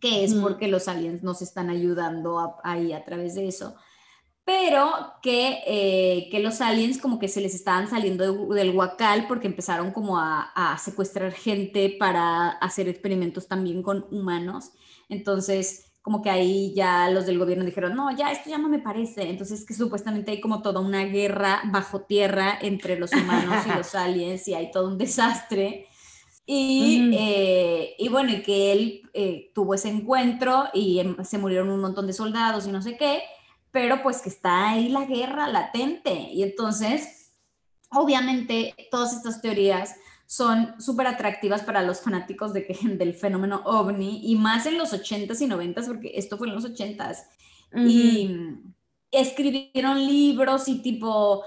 que 0.00 0.24
es 0.24 0.34
porque 0.34 0.68
los 0.68 0.86
aliens 0.86 1.22
nos 1.22 1.40
están 1.40 1.70
ayudando 1.70 2.56
ahí 2.62 2.92
a 2.92 3.04
través 3.04 3.34
de 3.34 3.48
eso, 3.48 3.74
pero 4.44 5.14
que, 5.22 5.62
eh, 5.66 6.28
que, 6.30 6.40
los 6.40 6.60
aliens 6.60 6.98
como 6.98 7.18
que 7.18 7.28
se 7.28 7.40
les 7.40 7.54
estaban 7.54 7.88
saliendo 7.88 8.46
del 8.54 8.74
huacal 8.74 9.26
porque 9.28 9.46
empezaron 9.46 9.90
como 9.92 10.18
a, 10.18 10.52
a 10.54 10.78
secuestrar 10.78 11.32
gente 11.32 11.96
para 11.98 12.50
hacer 12.52 12.88
experimentos 12.88 13.46
también 13.46 13.82
con 13.82 14.06
humanos. 14.10 14.72
Entonces, 15.10 15.87
como 16.08 16.22
que 16.22 16.30
ahí 16.30 16.72
ya 16.74 17.10
los 17.10 17.26
del 17.26 17.38
gobierno 17.38 17.66
dijeron, 17.66 17.94
no, 17.94 18.10
ya 18.16 18.32
esto 18.32 18.48
ya 18.48 18.56
no 18.56 18.70
me 18.70 18.78
parece. 18.78 19.28
Entonces 19.28 19.66
que 19.66 19.74
supuestamente 19.74 20.30
hay 20.30 20.40
como 20.40 20.62
toda 20.62 20.80
una 20.80 21.04
guerra 21.04 21.60
bajo 21.66 22.00
tierra 22.00 22.58
entre 22.62 22.98
los 22.98 23.12
humanos 23.12 23.66
y 23.66 23.76
los 23.76 23.94
aliens 23.94 24.48
y 24.48 24.54
hay 24.54 24.70
todo 24.70 24.88
un 24.88 24.96
desastre. 24.96 25.86
Y, 26.46 27.10
eh, 27.12 27.94
y 27.98 28.08
bueno, 28.08 28.32
y 28.32 28.40
que 28.40 28.72
él 28.72 29.02
eh, 29.12 29.50
tuvo 29.54 29.74
ese 29.74 29.90
encuentro 29.90 30.68
y 30.72 30.98
em, 31.00 31.22
se 31.22 31.36
murieron 31.36 31.68
un 31.68 31.82
montón 31.82 32.06
de 32.06 32.14
soldados 32.14 32.66
y 32.66 32.72
no 32.72 32.80
sé 32.80 32.96
qué, 32.96 33.20
pero 33.70 34.02
pues 34.02 34.22
que 34.22 34.30
está 34.30 34.70
ahí 34.70 34.88
la 34.88 35.04
guerra 35.04 35.46
latente. 35.46 36.14
Y 36.32 36.42
entonces, 36.42 37.34
obviamente, 37.90 38.74
todas 38.90 39.12
estas 39.12 39.42
teorías 39.42 39.94
son 40.28 40.78
súper 40.78 41.06
atractivas 41.06 41.62
para 41.62 41.80
los 41.80 42.02
fanáticos 42.02 42.52
de 42.52 42.66
que, 42.66 42.74
del 42.82 43.14
fenómeno 43.14 43.62
ovni 43.64 44.20
y 44.30 44.36
más 44.36 44.66
en 44.66 44.76
los 44.76 44.92
80s 44.92 45.40
y 45.40 45.46
90s, 45.46 45.86
porque 45.86 46.12
esto 46.14 46.36
fue 46.36 46.48
en 46.48 46.54
los 46.54 46.64
80s. 46.66 47.24
Y 47.86 48.30
escribieron 49.10 50.06
libros 50.06 50.68
y 50.68 50.80
tipo, 50.80 51.44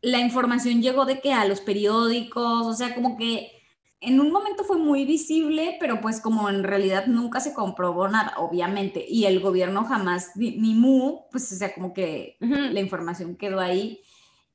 la 0.00 0.18
información 0.18 0.82
llegó 0.82 1.04
de 1.04 1.20
que 1.20 1.32
a 1.32 1.44
los 1.44 1.60
periódicos, 1.60 2.66
o 2.66 2.72
sea, 2.72 2.94
como 2.94 3.16
que 3.16 3.52
en 4.00 4.20
un 4.20 4.32
momento 4.32 4.64
fue 4.64 4.78
muy 4.78 5.04
visible, 5.04 5.76
pero 5.78 6.00
pues 6.00 6.20
como 6.20 6.48
en 6.48 6.64
realidad 6.64 7.06
nunca 7.06 7.38
se 7.40 7.52
comprobó 7.54 8.08
nada, 8.08 8.34
obviamente, 8.38 9.04
y 9.08 9.26
el 9.26 9.40
gobierno 9.40 9.84
jamás, 9.84 10.32
ni, 10.36 10.74
mu, 10.74 11.22
pues 11.30 11.52
o 11.52 11.56
sea, 11.56 11.74
como 11.74 11.92
que 11.92 12.36
la 12.40 12.80
información 12.80 13.36
quedó 13.36 13.60
ahí. 13.60 14.00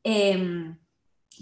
Eh, 0.03 0.75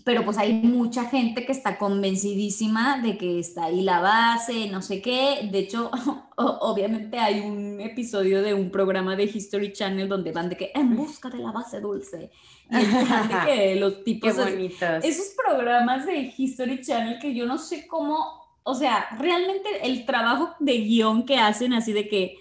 pero 0.06 0.26
pues 0.26 0.38
hay 0.38 0.54
mucha 0.54 1.06
gente 1.06 1.46
que 1.46 1.52
está 1.52 1.78
convencidísima 1.78 3.00
de 3.00 3.18
que 3.18 3.40
está 3.40 3.66
ahí 3.66 3.82
la 3.82 4.00
base, 4.00 4.68
no 4.70 4.82
sé 4.82 5.02
qué. 5.02 5.48
De 5.52 5.60
hecho, 5.60 5.92
obviamente 6.36 7.20
hay 7.20 7.42
un 7.42 7.80
episodio 7.80 8.42
de 8.42 8.54
un 8.54 8.72
programa 8.72 9.16
de 9.16 9.26
History 9.26 9.72
Channel 9.72 10.10
donde 10.10 10.32
van 10.32 10.50
de 10.50 10.58
que 10.58 10.72
en 10.74 10.96
busca 10.96 11.30
de 11.30 11.38
la 11.38 11.52
base 11.52 11.80
dulce. 11.80 12.32
Y 12.70 12.76
de 12.76 13.46
que 13.46 13.76
los 13.80 14.04
tipos... 14.04 14.36
Bonitos. 14.36 15.04
Esos 15.04 15.36
programas 15.46 16.06
de 16.06 16.34
History 16.36 16.82
Channel 16.82 17.20
que 17.20 17.36
yo 17.36 17.46
no 17.46 17.60
sé 17.60 17.86
cómo, 17.86 18.18
o 18.64 18.74
sea, 18.74 19.08
realmente 19.20 19.70
el 19.84 20.06
trabajo 20.06 20.56
de 20.60 20.80
guion 20.80 21.26
que 21.26 21.38
hacen 21.38 21.72
así 21.74 21.94
de 21.94 22.10
que 22.10 22.40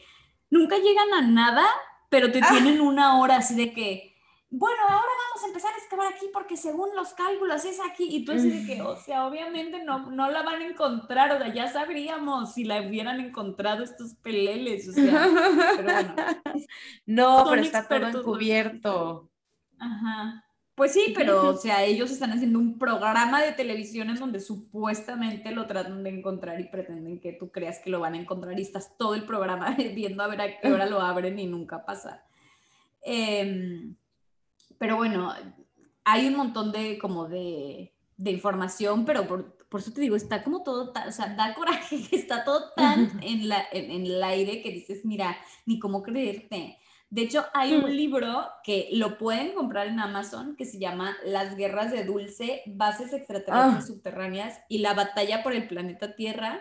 nunca 0.49 0.77
llegan 0.79 1.13
a 1.13 1.21
nada, 1.21 1.67
pero 2.09 2.33
te 2.33 2.41
ah. 2.43 2.49
tienen 2.51 2.81
una 2.81 3.21
hora 3.21 3.37
así 3.37 3.55
de 3.55 3.75
que 3.75 4.12
bueno, 4.55 4.83
ahora 4.83 5.09
vamos 5.31 5.45
a 5.45 5.47
empezar 5.47 5.73
a 5.73 5.79
excavar 5.79 6.13
aquí 6.13 6.27
porque 6.31 6.59
según 6.59 6.95
los 6.95 7.15
cálculos 7.15 7.65
es 7.65 7.79
aquí. 7.81 8.07
Y 8.11 8.23
tú 8.23 8.33
dices 8.33 8.67
que, 8.67 8.83
o 8.83 8.97
sea, 8.97 9.27
obviamente 9.27 9.83
no, 9.83 10.11
no 10.11 10.31
la 10.31 10.43
van 10.43 10.61
a 10.61 10.67
encontrar, 10.67 11.33
o 11.33 11.39
sea, 11.39 11.55
ya 11.55 11.73
sabríamos 11.73 12.53
si 12.53 12.65
la 12.65 12.83
hubieran 12.83 13.19
encontrado 13.19 13.83
estos 13.83 14.13
peleles, 14.17 14.91
o 14.91 14.93
sea, 14.93 15.27
pero 15.77 15.93
bueno. 15.95 16.15
No, 17.07 17.47
pero 17.49 17.63
está 17.63 17.89
todo 17.89 18.07
encubierto. 18.09 19.31
Ajá. 19.79 20.45
Pues 20.75 20.93
sí, 20.93 21.13
pero, 21.17 21.49
o 21.49 21.57
sea, 21.57 21.83
ellos 21.85 22.11
están 22.11 22.33
haciendo 22.33 22.59
un 22.59 22.79
programa 22.79 23.41
de 23.41 23.53
televisión 23.53 24.11
en 24.11 24.17
donde 24.17 24.39
supuestamente 24.39 25.51
lo 25.53 25.67
tratan 25.67 26.03
de 26.03 26.11
encontrar 26.11 26.61
y 26.61 26.69
pretenden 26.69 27.21
que 27.21 27.33
tú 27.33 27.51
creas 27.51 27.81
que 27.83 27.89
lo 27.89 28.01
van 28.01 28.13
a 28.13 28.21
encontrar 28.21 28.59
y 28.59 28.63
estás 28.63 28.99
todo 28.99 29.15
el 29.15 29.25
programa 29.25 29.75
viendo 29.95 30.23
a 30.23 30.29
ver 30.29 30.43
a 30.43 30.61
qué 30.61 30.71
hora 30.71 30.85
lo 30.85 31.01
abren 31.01 31.39
y 31.39 31.47
nunca 31.47 31.87
pasa. 31.87 32.23
Eh, 33.03 33.95
pero 34.83 34.97
bueno, 34.97 35.33
hay 36.05 36.27
un 36.27 36.35
montón 36.35 36.73
de 36.73 36.99
como 36.99 37.29
de, 37.29 37.95
de 38.17 38.31
información, 38.33 39.05
pero 39.05 39.29
por, 39.29 39.57
por, 39.69 39.81
eso 39.81 39.93
te 39.93 40.01
digo, 40.01 40.17
está 40.17 40.43
como 40.43 40.65
todo, 40.65 40.93
o 41.07 41.13
sea, 41.13 41.37
da 41.37 41.55
coraje 41.55 42.03
que 42.11 42.17
está 42.17 42.43
todo 42.43 42.73
tan 42.75 43.21
en, 43.23 43.49
la, 43.49 43.65
en, 43.71 43.93
el 43.93 44.21
aire 44.25 44.61
que 44.61 44.73
dices, 44.73 45.05
mira, 45.05 45.39
ni 45.67 45.79
cómo 45.79 46.03
creerte. 46.03 46.79
De 47.11 47.23
hecho, 47.23 47.45
hay 47.55 47.75
un 47.75 47.85
mm. 47.85 47.95
libro 47.95 48.49
que 48.65 48.89
lo 48.91 49.19
pueden 49.19 49.55
comprar 49.55 49.87
en 49.87 50.01
Amazon 50.01 50.57
que 50.57 50.65
se 50.65 50.81
llama 50.81 51.17
Las 51.25 51.55
guerras 51.55 51.93
de 51.93 52.05
Dulce, 52.05 52.63
bases 52.67 53.13
extraterrestres 53.13 53.85
ah. 53.85 53.87
subterráneas 53.87 54.59
y 54.69 54.79
la 54.79 54.95
batalla 54.95 55.45
por 55.45 55.53
el 55.53 55.69
planeta 55.69 56.17
Tierra. 56.17 56.61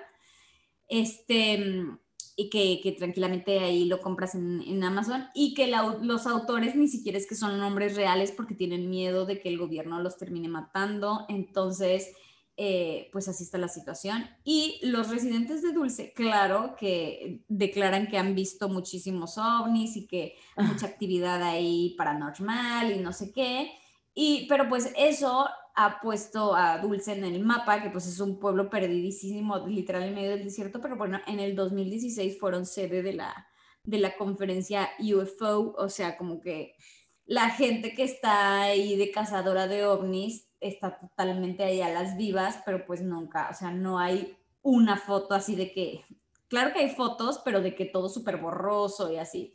Este, 0.88 1.88
y 2.36 2.50
que, 2.50 2.96
tranquilamente 2.98 3.60
ahí 3.60 3.86
lo 3.86 4.02
compras 4.02 4.36
en, 4.36 4.84
Amazon 4.84 5.26
y 5.34 5.54
que 5.54 5.67
los 5.67 6.28
autores 6.28 6.76
ni 6.76 6.88
siquiera 6.88 7.17
es 7.17 7.28
que 7.28 7.36
son 7.36 7.60
nombres 7.60 7.96
reales 7.96 8.32
porque 8.32 8.56
tienen 8.56 8.89
miedo 8.89 9.26
de 9.26 9.39
que 9.39 9.50
el 9.50 9.58
gobierno 9.58 10.02
los 10.02 10.17
termine 10.17 10.48
matando. 10.48 11.26
Entonces, 11.30 12.12
eh, 12.58 13.10
pues 13.12 13.28
así 13.28 13.44
está 13.44 13.58
la 13.58 13.67
situación. 13.67 14.30
Y 14.44 14.80
los 14.84 15.10
residentes 15.10 15.62
de 15.62 15.72
Dulce, 15.72 16.13
claro 16.13 16.76
que 16.78 17.44
declaran 17.48 18.08
que 18.08 18.17
han 18.17 18.36
visto 18.36 18.70
muchísimos 18.70 19.38
ovnis 19.38 19.98
y 19.98 20.08
que 20.08 20.36
mucha 20.58 20.88
actividad 20.88 21.41
ahí 21.44 21.96
paranormal 21.98 22.91
y 22.91 23.00
no 23.00 23.13
sé 23.13 23.32
qué. 23.32 23.72
Y, 24.13 24.46
pero 24.48 24.67
pues 24.67 24.91
eso 24.98 25.48
ha 25.75 25.99
puesto 26.01 26.55
a 26.55 26.77
Dulce 26.79 27.13
en 27.13 27.23
el 27.23 27.43
mapa, 27.43 27.81
que 27.81 27.89
pues 27.89 28.07
es 28.07 28.19
un 28.19 28.39
pueblo 28.39 28.69
perdidísimo, 28.69 29.67
literal 29.67 30.03
en 30.03 30.15
medio 30.15 30.31
del 30.31 30.43
desierto, 30.43 30.81
pero 30.81 30.95
bueno, 30.97 31.19
en 31.27 31.39
el 31.39 31.55
2016 31.55 32.39
fueron 32.39 32.65
sede 32.65 33.01
de 33.01 33.13
la, 33.13 33.47
de 33.84 33.99
la 33.99 34.15
conferencia 34.15 34.89
UFO, 34.99 35.73
o 35.77 35.89
sea, 35.89 36.17
como 36.17 36.41
que 36.41 36.75
la 37.25 37.49
gente 37.49 37.93
que 37.93 38.03
está 38.03 38.62
ahí 38.62 38.97
de 38.97 39.12
cazadora 39.12 39.67
de 39.67 39.86
ovnis 39.86 40.49
está 40.60 40.99
totalmente 40.99 41.63
ahí 41.63 41.81
a 41.81 41.89
las 41.89 42.17
vivas, 42.17 42.62
pero 42.65 42.86
pues 42.86 43.01
nunca, 43.01 43.49
o 43.49 43.53
sea, 43.53 43.71
no 43.71 43.99
hay 43.99 44.38
una 44.62 44.97
foto 44.97 45.34
así 45.34 45.55
de 45.55 45.71
que, 45.71 46.03
claro 46.47 46.73
que 46.73 46.79
hay 46.79 46.89
fotos, 46.89 47.41
pero 47.43 47.62
de 47.62 47.75
que 47.75 47.86
todo 47.86 48.10
súper 48.10 48.38
borroso 48.38 49.12
y 49.12 49.17
así. 49.17 49.53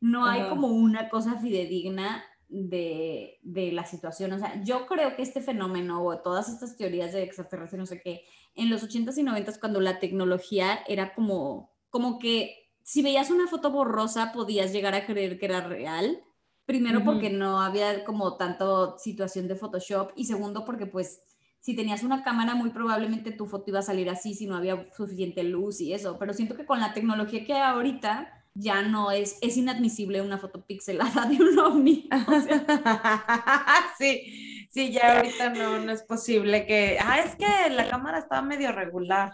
No 0.00 0.24
hay 0.24 0.48
como 0.48 0.68
una 0.68 1.10
cosa 1.10 1.38
fidedigna 1.38 2.24
de, 2.50 3.38
de, 3.42 3.72
la 3.72 3.84
situación. 3.86 4.32
O 4.32 4.38
sea, 4.38 4.62
yo 4.64 4.86
creo 4.86 5.16
que 5.16 5.22
este 5.22 5.40
fenómeno 5.40 6.04
o 6.04 6.18
todas 6.18 6.48
estas 6.48 6.76
teorías 6.76 7.12
de 7.12 7.22
extraterrestres, 7.22 7.78
no 7.78 7.86
sé 7.86 8.00
qué, 8.00 8.24
en 8.54 8.70
los 8.70 8.82
80s 8.82 9.16
y 9.18 9.22
90s, 9.22 9.60
cuando 9.60 9.80
la 9.80 9.98
tecnología 10.00 10.80
era 10.88 11.14
como, 11.14 11.70
como 11.90 12.18
que 12.18 12.60
si 12.82 13.02
veías 13.02 13.30
una 13.30 13.46
foto 13.46 13.70
borrosa 13.70 14.32
podías 14.32 14.72
llegar 14.72 14.94
a 14.94 15.06
creer 15.06 15.38
que 15.38 15.46
era 15.46 15.60
real. 15.60 16.22
Primero 16.66 17.04
porque 17.04 17.30
no 17.30 17.60
había 17.60 18.04
como 18.04 18.36
tanto 18.36 18.96
situación 18.96 19.48
de 19.48 19.56
Photoshop 19.56 20.12
y 20.14 20.26
segundo 20.26 20.64
porque 20.64 20.86
pues 20.86 21.20
si 21.58 21.74
tenías 21.74 22.04
una 22.04 22.22
cámara 22.22 22.54
muy 22.54 22.70
probablemente 22.70 23.32
tu 23.32 23.46
foto 23.46 23.70
iba 23.70 23.80
a 23.80 23.82
salir 23.82 24.08
así 24.08 24.34
si 24.34 24.46
no 24.46 24.56
había 24.56 24.88
suficiente 24.92 25.42
luz 25.42 25.80
y 25.80 25.92
eso. 25.92 26.16
Pero 26.18 26.32
siento 26.32 26.56
que 26.56 26.66
con 26.66 26.78
la 26.78 26.94
tecnología 26.94 27.44
que 27.44 27.54
hay 27.54 27.62
ahorita 27.62 28.39
ya 28.60 28.82
no 28.82 29.10
es, 29.10 29.38
es 29.40 29.56
inadmisible 29.56 30.20
una 30.20 30.38
foto 30.38 30.64
pixelada 30.64 31.26
de 31.26 31.36
un 31.36 31.58
ovni. 31.58 32.08
sí, 33.98 34.66
sí, 34.70 34.92
ya 34.92 35.16
ahorita 35.16 35.50
no, 35.50 35.78
no 35.80 35.92
es 35.92 36.02
posible 36.02 36.66
que, 36.66 36.98
ah, 37.00 37.20
es 37.20 37.34
que 37.36 37.70
la 37.70 37.88
cámara 37.88 38.18
estaba 38.18 38.42
medio 38.42 38.72
regular. 38.72 39.32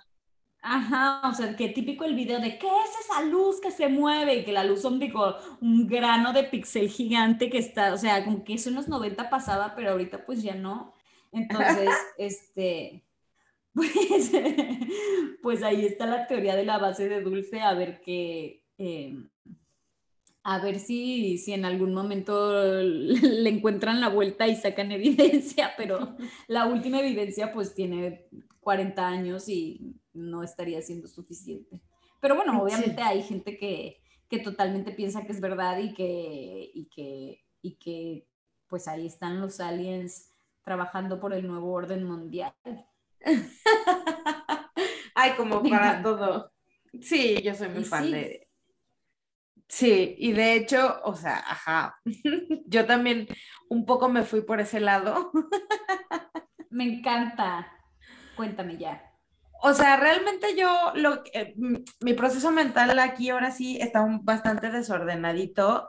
Ajá, 0.63 1.29
o 1.29 1.33
sea, 1.33 1.55
que 1.55 1.69
típico 1.69 2.05
el 2.05 2.17
video 2.17 2.41
de 2.41 2.59
qué 2.59 2.67
es 2.67 3.07
esa 3.07 3.23
luz 3.23 3.61
que 3.61 3.71
se 3.71 3.89
mueve 3.89 4.35
y 4.35 4.45
que 4.45 4.51
la 4.53 4.65
luz 4.65 4.83
son 4.83 4.99
digo, 4.99 5.37
un 5.61 5.87
grano 5.87 6.33
de 6.33 6.43
pixel 6.43 6.89
gigante 6.89 7.51
que 7.51 7.59
está, 7.59 7.93
o 7.95 7.97
sea, 7.97 8.25
como 8.25 8.43
que 8.43 8.55
eso 8.55 8.71
en 8.71 8.75
los 8.75 8.89
90 8.89 9.31
pasaba, 9.31 9.75
pero 9.77 9.93
ahorita 9.93 10.27
pues 10.27 10.43
ya 10.43 10.55
no. 10.57 10.93
Entonces, 11.31 11.91
este, 12.19 13.05
pues, 13.73 13.93
pues 15.43 15.63
ahí 15.63 15.85
está 15.87 16.07
la 16.07 16.27
teoría 16.27 16.57
de 16.57 16.65
la 16.65 16.79
base 16.79 17.09
de 17.09 17.21
dulce, 17.21 17.61
a 17.61 17.75
ver 17.75 18.01
qué, 18.01 18.66
eh, 18.79 19.17
a 20.49 20.61
ver 20.61 20.79
si, 20.79 21.39
si 21.39 21.53
en 21.55 21.65
algún 21.65 21.93
momento 21.93 22.53
le 22.53 23.51
encuentran 23.51 24.01
la 24.01 24.09
vuelta 24.09 24.47
y 24.47 24.55
sacan 24.55 24.93
evidencia, 24.93 25.73
pero 25.77 26.17
la 26.47 26.67
última 26.67 27.01
evidencia 27.01 27.53
pues 27.53 27.75
tiene 27.75 28.29
40 28.61 29.09
años 29.09 29.49
y 29.49 29.97
no 30.13 30.45
estaría 30.45 30.81
siendo 30.83 31.09
suficiente. 31.09 31.81
Pero 32.21 32.37
bueno, 32.37 32.63
obviamente 32.63 33.03
hay 33.03 33.23
gente 33.23 33.59
que, 33.59 34.01
que, 34.29 34.39
totalmente 34.39 34.93
piensa 34.93 35.25
que 35.27 35.33
es 35.33 35.41
verdad 35.41 35.79
y 35.79 35.93
que, 35.93 36.71
y 36.73 36.87
que, 36.95 37.45
y 37.63 37.75
que 37.75 38.27
pues 38.69 38.87
ahí 38.87 39.07
están 39.07 39.41
los 39.41 39.59
aliens 39.59 40.33
trabajando 40.63 41.19
por 41.21 41.33
el 41.35 41.47
nuevo 41.47 41.73
orden 41.73 42.05
mundial. 42.05 42.55
Ay, 45.15 45.33
como 45.37 45.63
para 45.63 46.03
todo. 46.03 46.53
Sí, 47.01 47.41
yo 47.43 47.55
soy 47.55 47.69
muy 47.69 47.85
fan 47.85 48.11
de... 48.11 48.46
Sí, 49.69 50.15
y 50.19 50.33
de 50.33 50.55
hecho, 50.55 51.01
o 51.05 51.17
sea, 51.17 51.39
ajá, 51.39 52.01
yo 52.67 52.87
también 52.87 53.27
un 53.69 53.85
poco 53.85 54.09
me 54.09 54.23
fui 54.23 54.43
por 54.43 54.61
ese 54.61 54.81
lado. 54.81 55.33
Me 56.71 56.85
encanta. 56.85 57.73
Cuéntame 58.37 58.77
ya. 58.77 59.03
O 59.63 59.73
sea, 59.73 59.97
realmente 59.97 60.55
yo, 60.57 60.93
lo, 60.95 61.23
eh, 61.33 61.55
mi 62.01 62.13
proceso 62.13 62.51
mental 62.51 62.99
aquí 62.99 63.31
ahora 63.31 63.51
sí 63.51 63.79
está 63.81 64.07
bastante 64.23 64.71
desordenadito. 64.71 65.89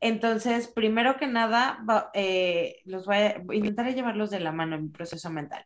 Entonces, 0.00 0.68
primero 0.68 1.16
que 1.16 1.26
nada, 1.26 1.84
eh, 2.14 2.76
los 2.86 3.04
voy 3.06 3.16
a, 3.16 3.42
intentaré 3.52 3.94
llevarlos 3.94 4.30
de 4.30 4.40
la 4.40 4.52
mano 4.52 4.76
en 4.76 4.84
mi 4.84 4.88
proceso 4.90 5.30
mental. 5.30 5.64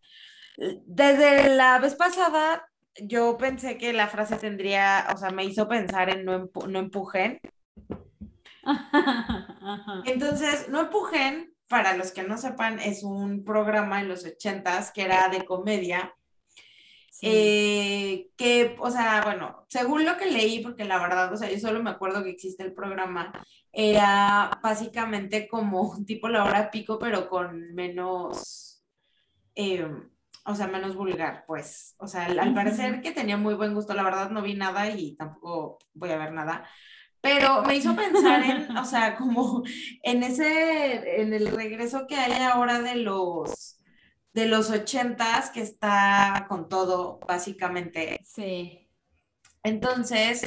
Desde 0.87 1.55
la 1.55 1.79
vez 1.79 1.95
pasada, 1.95 2.69
yo 3.01 3.37
pensé 3.39 3.79
que 3.79 3.93
la 3.93 4.09
frase 4.09 4.37
tendría, 4.37 5.07
o 5.15 5.17
sea, 5.17 5.31
me 5.31 5.45
hizo 5.45 5.69
pensar 5.69 6.11
en 6.11 6.25
no, 6.25 6.51
no 6.69 6.79
empujen. 6.79 7.41
Entonces, 10.05 10.69
no 10.69 10.83
empujen, 10.83 11.55
para 11.69 11.97
los 11.97 12.13
que 12.13 12.23
no 12.23 12.37
sepan, 12.37 12.79
es 12.79 13.03
un 13.03 13.45
programa 13.45 14.01
en 14.01 14.09
los 14.09 14.25
ochentas 14.25 14.93
que 14.93 15.03
era 15.03 15.29
de 15.29 15.45
comedia. 15.45 16.15
Eh, 17.25 18.31
que, 18.37 18.75
o 18.81 18.91
sea, 18.91 19.23
bueno, 19.23 19.65
según 19.69 20.05
lo 20.05 20.17
que 20.17 20.27
leí, 20.27 20.61
porque 20.61 20.85
la 20.85 20.99
verdad, 20.99 21.33
o 21.33 21.37
sea, 21.37 21.49
yo 21.51 21.59
solo 21.59 21.83
me 21.83 21.91
acuerdo 21.91 22.25
que 22.25 22.31
existe 22.31 22.65
el 22.65 22.75
programa, 22.75 23.33
era 23.71 24.59
básicamente 24.63 25.47
como 25.47 25.83
un 25.83 26.05
tipo 26.05 26.29
la 26.29 26.45
hora 26.45 26.71
pico, 26.71 26.99
pero 26.99 27.29
con 27.29 27.75
menos, 27.75 28.83
eh, 29.55 29.87
o 30.45 30.55
sea, 30.55 30.67
menos 30.67 30.97
vulgar, 30.97 31.45
pues. 31.47 31.95
O 31.99 32.07
sea, 32.07 32.27
al, 32.27 32.55
parecer 32.55 33.01
que 33.01 33.13
tenía 33.13 33.37
muy 33.37 33.55
buen 33.55 33.75
gusto, 33.75 33.95
la 33.95 34.03
verdad 34.03 34.31
no 34.31 34.43
vi 34.43 34.55
nada 34.55 34.89
y 34.91 35.17
tampoco 35.17 35.79
voy 35.95 36.11
a 36.11 36.19
ver 36.19 36.33
nada. 36.33 36.69
Pero 37.21 37.63
me 37.63 37.77
hizo 37.77 37.95
pensar 37.95 38.43
en, 38.43 38.77
o 38.77 38.85
sea, 38.85 39.17
como 39.17 39.63
en 40.03 40.23
ese, 40.23 41.23
en 41.23 41.33
el 41.33 41.49
regreso 41.49 42.07
que 42.07 42.17
hay 42.17 42.43
ahora 42.43 42.83
de 42.83 42.97
los, 42.97 43.79
de 44.33 44.47
los 44.47 44.71
ochentas, 44.71 45.51
que 45.51 45.61
está 45.61 46.47
con 46.49 46.69
todo, 46.69 47.21
básicamente. 47.27 48.21
Sí. 48.25 48.89
Entonces, 49.63 50.45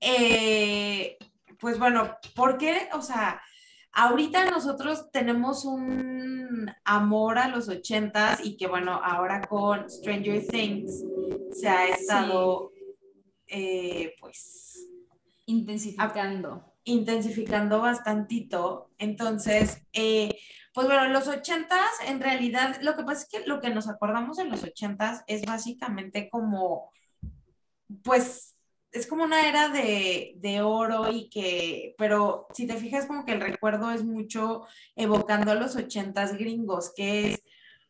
eh, 0.00 1.16
pues 1.60 1.78
bueno, 1.78 2.16
¿por 2.34 2.58
qué? 2.58 2.88
O 2.92 3.02
sea, 3.02 3.40
ahorita 3.96 4.50
nosotros 4.50 5.10
tenemos 5.10 5.64
un 5.64 6.70
amor 6.84 7.38
a 7.38 7.48
los 7.48 7.68
ochentas 7.68 8.44
y 8.44 8.58
que 8.58 8.66
bueno, 8.66 9.00
ahora 9.02 9.40
con 9.40 9.90
Stranger 9.90 10.46
Things 10.46 11.02
se 11.50 11.68
ha 11.68 11.88
estado, 11.88 12.72
eh, 13.48 14.14
pues... 14.20 14.86
Intensificando. 15.46 16.74
intensificando 16.84 17.80
bastantito. 17.80 18.90
Entonces, 18.98 19.82
eh, 19.92 20.36
pues 20.74 20.86
bueno, 20.88 21.08
los 21.08 21.26
ochentas, 21.26 21.88
en 22.06 22.20
realidad, 22.20 22.76
lo 22.82 22.96
que 22.96 23.04
pasa 23.04 23.22
es 23.22 23.28
que 23.28 23.48
lo 23.48 23.60
que 23.60 23.70
nos 23.70 23.88
acordamos 23.88 24.36
de 24.36 24.44
los 24.44 24.62
ochentas 24.62 25.24
es 25.26 25.46
básicamente 25.46 26.28
como, 26.28 26.90
pues, 28.02 28.45
es 28.96 29.06
como 29.06 29.24
una 29.24 29.48
era 29.48 29.68
de, 29.68 30.60
oro 30.62 31.10
y 31.10 31.28
que, 31.28 31.94
pero 31.98 32.46
si 32.54 32.66
te 32.66 32.76
fijas 32.76 33.06
como 33.06 33.24
que 33.24 33.32
el 33.32 33.40
recuerdo 33.40 33.90
es 33.90 34.04
mucho 34.04 34.66
evocando 34.94 35.52
a 35.52 35.54
los 35.54 35.76
ochentas 35.76 36.36
gringos, 36.36 36.92
que 36.96 37.32
es 37.32 37.42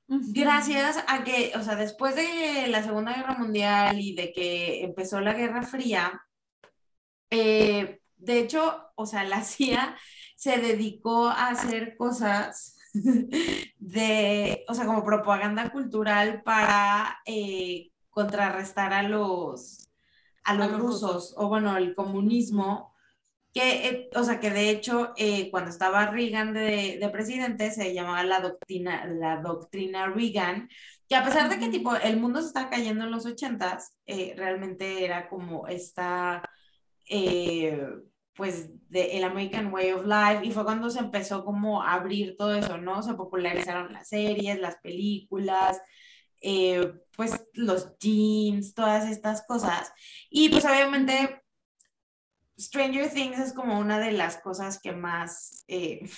gracias 0.09 1.03
a 1.09 1.25
que, 1.25 1.53
o 1.57 1.63
sea, 1.63 1.77
después 1.77 2.15
de 2.17 2.67
la 2.69 2.83
Segunda 2.83 3.15
Guerra 3.15 3.39
Mundial 3.39 4.01
y 4.01 4.15
de 4.15 4.33
que 4.33 4.85
empezó 4.85 5.21
la 5.21 5.35
Guerra 5.35 5.63
Fría, 5.63 6.23
eh, 7.31 8.01
de 8.17 8.39
hecho, 8.39 8.91
o 8.95 9.07
sea, 9.07 9.25
la 9.25 9.43
CIA 9.45 9.97
se 10.37 10.59
dedicó 10.59 11.29
a 11.29 11.49
hacer 11.49 11.97
cosas 11.97 12.77
de, 13.79 14.65
o 14.69 14.75
sea, 14.75 14.87
como 14.87 15.05
propaganda 15.05 15.71
cultural 15.71 16.43
para 16.43 17.19
eh, 17.27 17.91
contrarrestar 18.11 18.93
a 18.93 19.03
los 19.03 19.86
a 20.47 20.55
los, 20.55 20.73
rusos, 20.79 21.35
o 21.37 21.49
bueno, 21.49 21.77
el 21.77 21.95
comunismo, 21.95 22.95
que, 23.53 23.89
eh, 23.89 24.11
o 24.15 24.23
sea, 24.23 24.41
que 24.41 24.51
de 24.51 24.71
hecho, 24.71 25.13
eh, 25.17 25.51
cuando 25.51 25.71
estaba 25.71 26.07
Reagan 26.07 26.55
de, 26.55 27.09
presidente, 27.13 27.71
se 27.73 27.95
llamaba 27.95 28.23
la 28.25 28.41
doctrina, 28.41 29.07
la 29.07 29.39
doctrina 29.41 30.07
Reagan, 30.09 30.69
que 31.09 31.17
a 31.17 31.25
pesar 31.25 31.49
de 31.51 31.59
que 31.59 31.69
tipo 31.69 31.95
el 31.97 32.19
mundo 32.19 32.41
se 32.41 32.49
está 32.49 32.71
cayendo 32.71 33.05
en 33.05 33.11
los 33.11 33.27
ochentas, 33.27 33.97
eh, 34.07 34.35
realmente 34.37 35.05
era 35.05 35.29
como 35.29 35.67
esta, 35.69 36.43
pues, 38.35 38.71
de 38.91 39.17
el 39.17 39.25
American 39.25 39.73
Way 39.73 39.93
of 39.93 40.07
Life, 40.07 40.47
y 40.47 40.53
fue 40.53 40.65
cuando 40.65 40.91
se 40.91 41.01
empezó 41.01 41.45
como 41.45 41.83
a 41.83 41.95
abrir 41.95 42.37
todo 42.37 42.55
eso, 42.55 42.79
¿no? 42.79 43.03
Se 43.03 43.15
popularizaron 43.15 43.93
las 43.93 44.09
series, 44.09 44.61
las 44.61 44.77
películas, 44.77 45.81
eh, 46.49 46.95
pues 47.17 47.45
los 47.55 47.99
jeans, 47.99 48.73
todas 48.73 49.11
estas 49.11 49.45
cosas. 49.45 49.93
Y 50.31 50.49
pues 50.49 50.65
obviamente 50.65 51.43
Stranger 52.57 53.13
Things 53.13 53.41
es 53.41 53.53
como 53.53 53.81
una 53.81 53.99
de 53.99 54.13
las 54.13 54.37
cosas 54.37 54.81
que 54.81 54.93
más, 54.93 55.65
eh, 55.67 56.09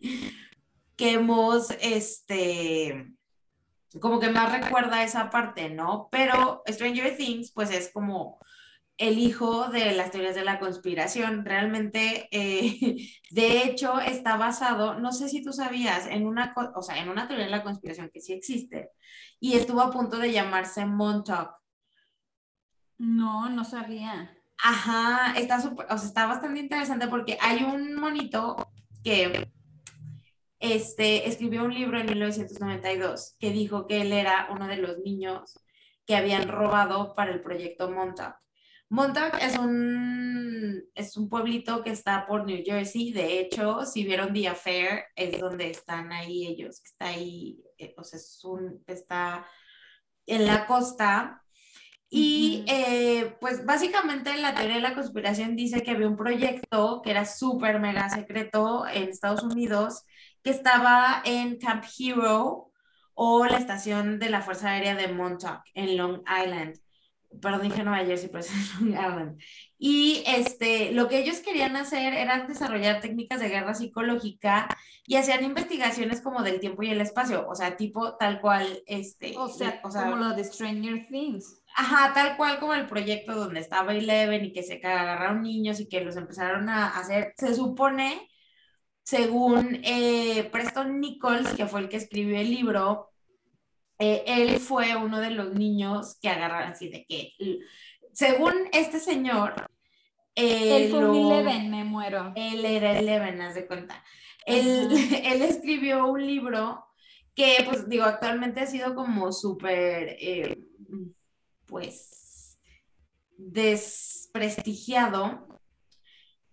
que 0.96 1.12
hemos, 1.12 1.70
este, 1.80 3.12
como 4.00 4.18
que 4.18 4.30
más 4.30 4.50
recuerda 4.50 5.04
esa 5.04 5.30
parte, 5.30 5.70
¿no? 5.70 6.08
Pero 6.10 6.64
Stranger 6.66 7.16
Things 7.16 7.52
pues 7.52 7.70
es 7.70 7.92
como 7.92 8.40
el 8.98 9.18
hijo 9.18 9.68
de 9.68 9.92
las 9.92 10.10
teorías 10.10 10.34
de 10.34 10.44
la 10.44 10.58
conspiración. 10.58 11.44
Realmente, 11.44 12.28
eh, 12.32 12.96
de 13.30 13.62
hecho, 13.62 14.00
está 14.00 14.36
basado, 14.36 14.98
no 14.98 15.12
sé 15.12 15.28
si 15.28 15.42
tú 15.42 15.52
sabías, 15.52 16.06
en 16.06 16.26
una, 16.26 16.54
o 16.74 16.82
sea, 16.82 16.98
en 16.98 17.08
una 17.08 17.26
teoría 17.28 17.46
de 17.46 17.52
la 17.52 17.62
conspiración 17.62 18.10
que 18.12 18.20
sí 18.20 18.32
existe, 18.32 18.90
y 19.40 19.54
estuvo 19.54 19.80
a 19.80 19.90
punto 19.90 20.18
de 20.18 20.32
llamarse 20.32 20.84
Montauk. 20.84 21.52
No, 22.98 23.48
no 23.48 23.64
sabía. 23.64 24.36
Ajá, 24.62 25.34
está, 25.38 25.58
o 25.58 25.98
sea, 25.98 26.08
está 26.08 26.26
bastante 26.26 26.58
interesante 26.58 27.06
porque 27.06 27.38
hay 27.40 27.62
un 27.62 27.94
monito 27.94 28.56
que 29.04 29.48
este, 30.58 31.28
escribió 31.28 31.64
un 31.64 31.74
libro 31.74 32.00
en 32.00 32.06
1992 32.06 33.36
que 33.38 33.50
dijo 33.52 33.86
que 33.86 34.00
él 34.00 34.12
era 34.12 34.48
uno 34.50 34.66
de 34.66 34.78
los 34.78 34.98
niños 34.98 35.60
que 36.06 36.16
habían 36.16 36.48
robado 36.48 37.14
para 37.14 37.30
el 37.30 37.40
proyecto 37.40 37.88
Montauk. 37.90 38.34
Montauk 38.90 39.34
es 39.40 39.58
un, 39.58 40.82
es 40.94 41.16
un 41.16 41.28
pueblito 41.28 41.82
que 41.82 41.90
está 41.90 42.26
por 42.26 42.46
New 42.46 42.62
Jersey. 42.64 43.12
De 43.12 43.40
hecho, 43.40 43.84
si 43.84 44.04
vieron 44.04 44.32
The 44.32 44.48
Affair, 44.48 45.04
es 45.14 45.38
donde 45.38 45.70
están 45.70 46.10
ahí 46.12 46.46
ellos, 46.46 46.80
que 46.80 46.88
está 46.88 47.06
ahí, 47.08 47.62
eh, 47.76 47.94
o 47.98 48.04
sea, 48.04 48.18
es 48.18 48.42
un, 48.44 48.82
está 48.86 49.46
en 50.26 50.46
la 50.46 50.66
costa. 50.66 51.42
Y 52.10 52.64
eh, 52.66 53.36
pues 53.40 53.66
básicamente 53.66 54.34
la 54.38 54.54
teoría 54.54 54.76
de 54.76 54.80
la 54.80 54.94
conspiración 54.94 55.56
dice 55.56 55.82
que 55.82 55.90
había 55.90 56.08
un 56.08 56.16
proyecto 56.16 57.02
que 57.02 57.10
era 57.10 57.26
súper 57.26 57.80
mega 57.80 58.08
secreto 58.08 58.86
en 58.86 59.10
Estados 59.10 59.42
Unidos, 59.42 60.04
que 60.42 60.50
estaba 60.50 61.22
en 61.26 61.58
Camp 61.58 61.84
Hero 61.98 62.72
o 63.12 63.44
la 63.44 63.58
estación 63.58 64.18
de 64.18 64.30
la 64.30 64.40
Fuerza 64.40 64.70
Aérea 64.70 64.94
de 64.94 65.08
Montauk 65.08 65.60
en 65.74 65.98
Long 65.98 66.22
Island 66.22 66.78
perdón, 67.40 67.62
dije 67.62 67.82
Nueva 67.82 68.04
Jersey, 68.04 68.28
pero 68.28 68.40
es 68.40 68.80
Long 68.80 68.90
Island. 68.90 69.40
Y 69.78 70.24
este, 70.26 70.92
lo 70.92 71.08
que 71.08 71.18
ellos 71.18 71.38
querían 71.38 71.76
hacer 71.76 72.12
era 72.12 72.46
desarrollar 72.46 73.00
técnicas 73.00 73.40
de 73.40 73.48
guerra 73.48 73.74
psicológica 73.74 74.68
y 75.06 75.16
hacían 75.16 75.44
investigaciones 75.44 76.20
como 76.20 76.42
del 76.42 76.60
tiempo 76.60 76.82
y 76.82 76.90
el 76.90 77.00
espacio, 77.00 77.46
o 77.48 77.54
sea, 77.54 77.76
tipo 77.76 78.16
tal 78.16 78.40
cual, 78.40 78.82
este, 78.86 79.34
o 79.36 79.48
sea, 79.48 79.80
como 79.80 80.16
lo 80.16 80.34
de 80.34 80.44
Stranger 80.44 81.06
Things. 81.08 81.62
Ajá, 81.76 82.12
tal 82.12 82.36
cual 82.36 82.58
como 82.58 82.74
el 82.74 82.86
proyecto 82.86 83.34
donde 83.34 83.60
estaba 83.60 83.94
Eleven 83.94 84.44
y 84.44 84.52
que 84.52 84.62
se 84.62 84.80
agarraron 84.84 85.42
niños 85.42 85.80
y 85.80 85.88
que 85.88 86.00
los 86.00 86.16
empezaron 86.16 86.68
a 86.68 86.98
hacer, 86.98 87.34
se 87.36 87.54
supone, 87.54 88.28
según 89.02 89.80
eh, 89.84 90.48
Preston 90.50 91.00
Nichols, 91.00 91.54
que 91.54 91.66
fue 91.66 91.80
el 91.80 91.88
que 91.88 91.98
escribió 91.98 92.38
el 92.38 92.50
libro, 92.50 93.10
eh, 93.98 94.24
él 94.26 94.60
fue 94.60 94.96
uno 94.96 95.20
de 95.20 95.30
los 95.30 95.54
niños 95.54 96.18
que 96.20 96.28
agarraron 96.28 96.72
así 96.72 96.88
de 96.88 97.04
que, 97.04 97.32
según 98.12 98.54
este 98.72 99.00
señor, 99.00 99.54
él 100.34 100.90
fue 100.90 101.08
un 101.08 101.32
Eleven, 101.32 101.70
me 101.70 101.84
muero. 101.84 102.32
Él 102.36 102.64
era 102.64 102.98
Eleven, 102.98 103.40
haz 103.42 103.56
de 103.56 103.66
cuenta. 103.66 104.02
Él, 104.46 104.88
él, 105.24 105.42
escribió 105.42 106.06
un 106.06 106.24
libro 106.24 106.86
que, 107.34 107.56
pues, 107.64 107.88
digo, 107.88 108.04
actualmente 108.04 108.60
ha 108.60 108.66
sido 108.66 108.94
como 108.94 109.32
súper, 109.32 110.16
eh, 110.20 110.58
pues, 111.66 112.58
desprestigiado, 113.36 115.48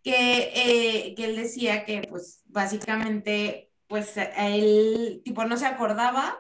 que, 0.03 0.51
eh, 0.55 1.13
que 1.15 1.25
él 1.25 1.36
decía 1.36 1.86
que, 1.86 2.01
pues, 2.10 2.41
básicamente, 2.45 3.71
pues, 3.88 4.13
él, 4.38 5.21
tipo, 5.23 5.45
no 5.45 5.58
se 5.58 5.67
acordaba 5.67 6.39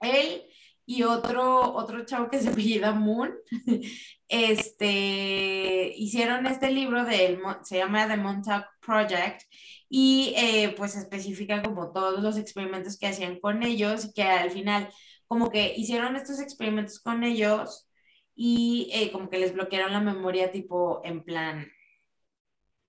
él 0.00 0.44
y 0.86 1.02
otro, 1.02 1.74
otro 1.74 2.04
chavo 2.04 2.30
que 2.30 2.40
se 2.40 2.48
apellida 2.50 2.92
Moon, 2.92 3.34
este, 4.28 5.92
hicieron 5.96 6.46
este 6.46 6.70
libro, 6.70 7.04
de, 7.04 7.38
se 7.64 7.78
llama 7.78 8.06
The 8.08 8.16
Montauk 8.16 8.66
Project, 8.80 9.42
y 9.88 10.34
eh, 10.36 10.74
pues 10.76 10.96
especifica 10.96 11.62
como 11.62 11.92
todos 11.92 12.22
los 12.22 12.36
experimentos 12.38 12.98
que 12.98 13.08
hacían 13.08 13.40
con 13.40 13.62
ellos, 13.64 14.06
y 14.06 14.12
que 14.12 14.22
al 14.22 14.50
final 14.50 14.88
como 15.26 15.50
que 15.50 15.74
hicieron 15.76 16.16
estos 16.16 16.40
experimentos 16.40 17.00
con 17.00 17.24
ellos 17.24 17.88
y 18.34 18.90
eh, 18.92 19.10
como 19.12 19.30
que 19.30 19.38
les 19.38 19.54
bloquearon 19.54 19.92
la 19.92 20.00
memoria 20.00 20.52
tipo 20.52 21.00
en 21.04 21.24
plan, 21.24 21.66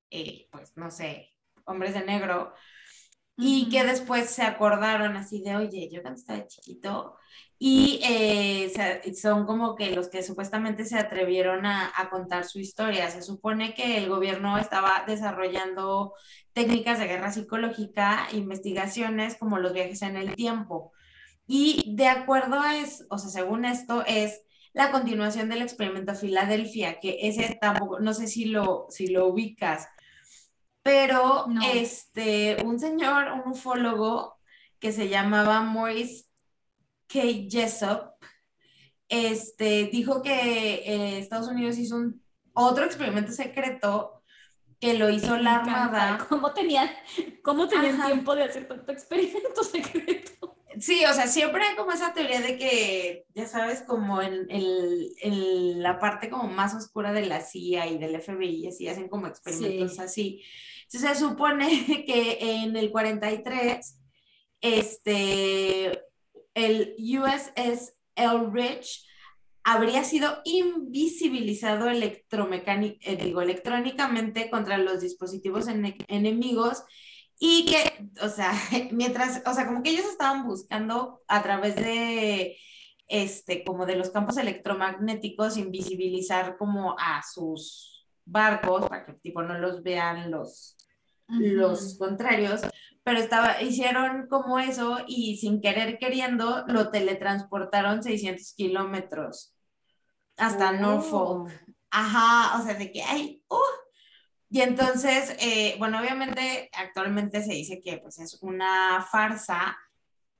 eh, 0.10 0.48
pues 0.52 0.76
no 0.78 0.92
sé, 0.92 1.34
hombres 1.66 1.94
de 1.94 2.06
negro, 2.06 2.54
y 3.38 3.70
que 3.70 3.84
después 3.84 4.30
se 4.30 4.44
acordaron 4.44 5.16
así 5.16 5.42
de, 5.42 5.56
oye, 5.56 5.90
yo 5.92 6.02
cuando 6.02 6.20
estaba 6.20 6.48
chiquito, 6.48 7.16
y 7.60 8.00
eh, 8.04 8.72
son 9.16 9.46
como 9.46 9.76
que 9.76 9.92
los 9.92 10.10
que 10.10 10.24
supuestamente 10.24 10.86
se 10.86 10.98
atrevieron 10.98 11.66
a, 11.66 11.92
a, 11.96 12.10
contar 12.10 12.46
su 12.46 12.60
historia. 12.60 13.10
Se 13.10 13.24
supone 13.24 13.74
que 13.74 13.98
el 13.98 14.10
gobierno 14.10 14.58
estaba 14.60 15.04
desarrollando 15.08 16.14
técnicas 16.54 17.00
de 17.00 17.08
guerra 17.08 17.32
psicológica, 17.32 18.28
investigaciones 18.34 19.36
como 19.38 19.58
los 19.58 19.74
viajes 19.74 20.04
en 20.04 20.18
el 20.18 20.36
tiempo. 20.36 20.92
Y 21.48 21.96
de 21.96 22.08
acuerdo 22.08 22.60
a 22.60 22.78
eso, 22.78 23.06
o 23.10 23.18
sea, 23.18 23.30
según 23.30 23.66
esto, 23.66 24.04
es 24.06 24.42
la 24.74 24.92
continuación 24.92 25.50
del 25.50 25.62
experimento 25.64 26.14
Filadelfia, 26.14 27.00
que 27.00 27.18
ese 27.22 27.58
tampoco, 27.60 28.00
no 28.00 28.14
sé 28.14 28.28
si 28.28 28.46
lo, 28.46 28.86
si 28.90 29.08
lo 29.08 29.28
ubicas, 29.28 29.88
pero 30.88 31.48
este, 31.74 32.64
un 32.64 32.80
señor, 32.80 33.30
un 33.34 33.52
ufólogo 33.52 34.40
que 34.80 34.94
se 34.94 35.10
llamaba 35.10 35.60
Maurice 35.60 36.28
K. 37.08 37.20
Jessup, 37.50 38.14
este, 39.10 39.90
dijo 39.92 40.22
que 40.22 40.32
eh, 40.32 41.20
Estados 41.20 41.50
Unidos 41.50 41.78
hizo 41.78 41.98
un 41.98 42.24
otro 42.54 42.86
experimento 42.86 43.34
secreto 43.34 44.24
que 44.80 44.94
lo 44.94 45.10
hizo 45.10 45.36
la 45.36 45.56
Armada. 45.56 46.26
¿Cómo 46.30 46.54
tenían, 46.54 46.90
cómo 47.44 47.68
tenían 47.68 48.06
tiempo 48.06 48.34
de 48.34 48.44
hacer 48.44 48.66
tanto 48.66 48.90
experimento 48.94 49.64
secreto? 49.70 50.56
Sí, 50.80 51.04
o 51.04 51.14
sea, 51.14 51.28
siempre 51.28 51.66
hay 51.66 51.76
como 51.76 51.92
esa 51.92 52.14
teoría 52.14 52.40
de 52.40 52.58
que, 52.58 53.26
ya 53.36 53.46
sabes, 53.46 53.82
como 53.82 54.22
en, 54.22 54.48
en 54.50 55.84
la 55.84 56.00
parte 56.00 56.30
como 56.30 56.48
más 56.48 56.74
oscura 56.74 57.12
de 57.12 57.26
la 57.26 57.42
CIA 57.42 57.88
y 57.88 57.98
del 57.98 58.22
FBI, 58.22 58.68
así 58.68 58.88
hacen 58.88 59.10
como 59.10 59.28
experimentos 59.28 60.00
así 60.00 60.46
se 60.88 61.16
supone 61.16 61.68
que 62.06 62.38
en 62.40 62.76
el 62.76 62.92
43, 62.92 64.00
este, 64.62 66.04
el 66.54 66.96
USS 66.98 67.94
Elrich 68.16 69.06
habría 69.64 70.06
sido 70.06 70.42
invisibilizado 70.46 71.90
eh, 71.90 73.18
digo, 73.22 73.42
electrónicamente 73.42 74.50
contra 74.50 74.78
los 74.78 75.02
dispositivos 75.02 75.68
enemigos 75.68 76.84
y 77.38 77.66
que, 77.66 78.10
o 78.24 78.30
sea, 78.30 78.54
mientras, 78.92 79.44
o 79.46 79.54
sea, 79.54 79.68
como 79.68 79.84
que 79.84 79.90
ellos 79.90 80.06
estaban 80.06 80.48
buscando 80.48 81.22
a 81.28 81.44
través 81.44 81.76
de, 81.76 82.58
este, 83.08 83.66
como 83.66 83.86
de 83.86 83.98
los 83.98 84.10
campos 84.10 84.38
electromagnéticos, 84.38 85.58
invisibilizar 85.58 86.58
como 86.58 86.96
a 86.98 87.22
sus 87.24 88.08
barcos 88.24 88.88
para 88.88 89.06
que 89.06 89.14
tipo 89.16 89.42
no 89.42 89.58
los 89.60 89.84
vean 89.84 90.32
los, 90.32 90.77
los 91.28 91.98
contrarios, 91.98 92.62
pero 93.04 93.20
estaba, 93.20 93.62
hicieron 93.62 94.28
como 94.28 94.60
eso 94.60 95.00
y 95.08 95.38
sin 95.38 95.62
querer 95.62 95.98
queriendo 95.98 96.66
lo 96.68 96.90
teletransportaron 96.90 98.04
600 98.04 98.54
kilómetros 98.54 99.54
hasta 100.38 100.70
oh. 100.70 100.74
Norfolk. 100.74 101.52
Ajá, 101.90 102.60
o 102.60 102.66
sea, 102.66 102.76
de 102.76 102.92
que, 102.92 103.04
ay, 103.04 103.44
uh. 103.50 103.56
Y 104.50 104.62
entonces, 104.62 105.36
eh, 105.40 105.76
bueno, 105.78 106.00
obviamente 106.00 106.70
actualmente 106.74 107.44
se 107.44 107.54
dice 107.54 107.82
que 107.82 107.98
pues 107.98 108.18
es 108.20 108.42
una 108.42 109.06
farsa, 109.10 109.78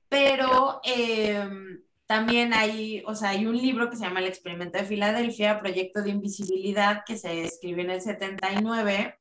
pero 0.08 0.80
em, 0.84 1.82
también 2.06 2.54
hay, 2.54 3.02
o 3.06 3.14
sea, 3.14 3.30
hay 3.30 3.46
un 3.46 3.56
libro 3.56 3.90
que 3.90 3.96
se 3.96 4.04
llama 4.04 4.20
El 4.20 4.26
experimento 4.26 4.78
de 4.78 4.84
Filadelfia, 4.84 5.60
Proyecto 5.60 6.02
de 6.02 6.10
Invisibilidad, 6.10 7.02
que 7.06 7.18
se 7.18 7.44
escribió 7.44 7.84
en 7.84 7.90
el 7.90 8.00
79 8.00 9.17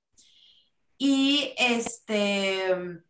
y 0.97 1.53
este, 1.57 3.01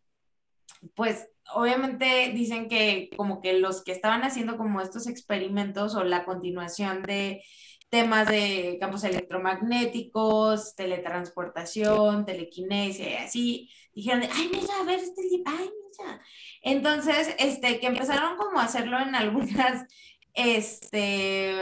pues 0.94 1.28
obviamente 1.54 2.32
dicen 2.34 2.68
que 2.68 3.10
como 3.16 3.40
que 3.40 3.54
los 3.54 3.82
que 3.82 3.92
estaban 3.92 4.22
haciendo 4.22 4.56
como 4.56 4.80
estos 4.80 5.06
experimentos 5.06 5.94
o 5.94 6.04
la 6.04 6.24
continuación 6.24 7.02
de 7.02 7.42
temas 7.88 8.28
de 8.28 8.76
campos 8.80 9.04
electromagnéticos, 9.04 10.74
teletransportación, 10.74 12.26
telequinesia 12.26 13.08
y 13.08 13.14
así, 13.14 13.70
dijeron, 13.94 14.24
ay, 14.30 14.50
mira, 14.52 14.74
a 14.80 14.84
ver 14.84 15.00
este 15.00 15.22
libro, 15.22 15.50
ay, 15.50 15.70
mira. 15.98 16.20
Entonces, 16.62 17.34
este, 17.38 17.80
que 17.80 17.86
empezaron 17.86 18.36
como 18.36 18.60
a 18.60 18.64
hacerlo 18.64 18.98
en 19.00 19.14
algunas, 19.14 19.86
este, 20.34 21.54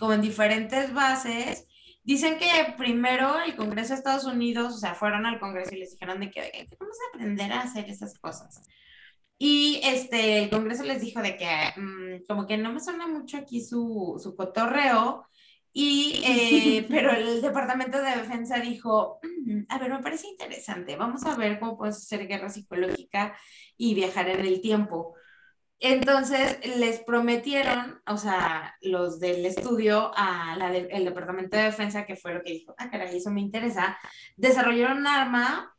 como 0.00 0.12
en 0.12 0.22
diferentes 0.22 0.92
bases 0.92 1.67
Dicen 2.08 2.38
que 2.38 2.46
primero 2.78 3.38
el 3.38 3.54
Congreso 3.54 3.90
de 3.90 3.96
Estados 3.96 4.24
Unidos, 4.24 4.74
o 4.74 4.78
sea, 4.78 4.94
fueron 4.94 5.26
al 5.26 5.38
Congreso 5.38 5.74
y 5.74 5.80
les 5.80 5.90
dijeron 5.90 6.18
de 6.20 6.30
que 6.30 6.66
vamos 6.80 6.96
a 6.96 7.14
aprender 7.14 7.52
a 7.52 7.60
hacer 7.60 7.84
esas 7.90 8.18
cosas. 8.18 8.62
Y 9.36 9.78
este, 9.84 10.44
el 10.44 10.48
Congreso 10.48 10.84
les 10.84 11.02
dijo 11.02 11.20
de 11.20 11.36
que 11.36 11.46
mm, 11.76 12.24
como 12.26 12.46
que 12.46 12.56
no 12.56 12.72
me 12.72 12.80
suena 12.80 13.06
mucho 13.06 13.36
aquí 13.36 13.60
su, 13.62 14.18
su 14.22 14.34
cotorreo, 14.34 15.26
y, 15.70 16.22
eh, 16.24 16.86
pero 16.88 17.12
el 17.12 17.42
Departamento 17.42 18.00
de 18.00 18.16
Defensa 18.16 18.58
dijo, 18.58 19.20
mm, 19.44 19.64
a 19.68 19.78
ver, 19.78 19.90
me 19.90 20.02
parece 20.02 20.28
interesante, 20.28 20.96
vamos 20.96 21.26
a 21.26 21.36
ver 21.36 21.60
cómo 21.60 21.76
puedes 21.76 21.98
hacer 21.98 22.26
guerra 22.26 22.48
psicológica 22.48 23.36
y 23.76 23.92
viajar 23.92 24.30
en 24.30 24.46
el 24.46 24.62
tiempo. 24.62 25.14
Entonces 25.80 26.58
les 26.76 26.98
prometieron, 27.00 28.02
o 28.06 28.16
sea, 28.16 28.76
los 28.80 29.20
del 29.20 29.46
estudio, 29.46 30.10
a 30.16 30.56
la 30.56 30.70
del 30.70 31.04
Departamento 31.04 31.56
de 31.56 31.64
Defensa, 31.64 32.04
que 32.04 32.16
fue 32.16 32.34
lo 32.34 32.42
que 32.42 32.52
dijo, 32.52 32.74
ah, 32.78 32.90
caray, 32.90 33.16
eso 33.16 33.30
me 33.30 33.40
interesa, 33.40 33.96
desarrollaron 34.36 34.98
un 34.98 35.06
arma 35.06 35.76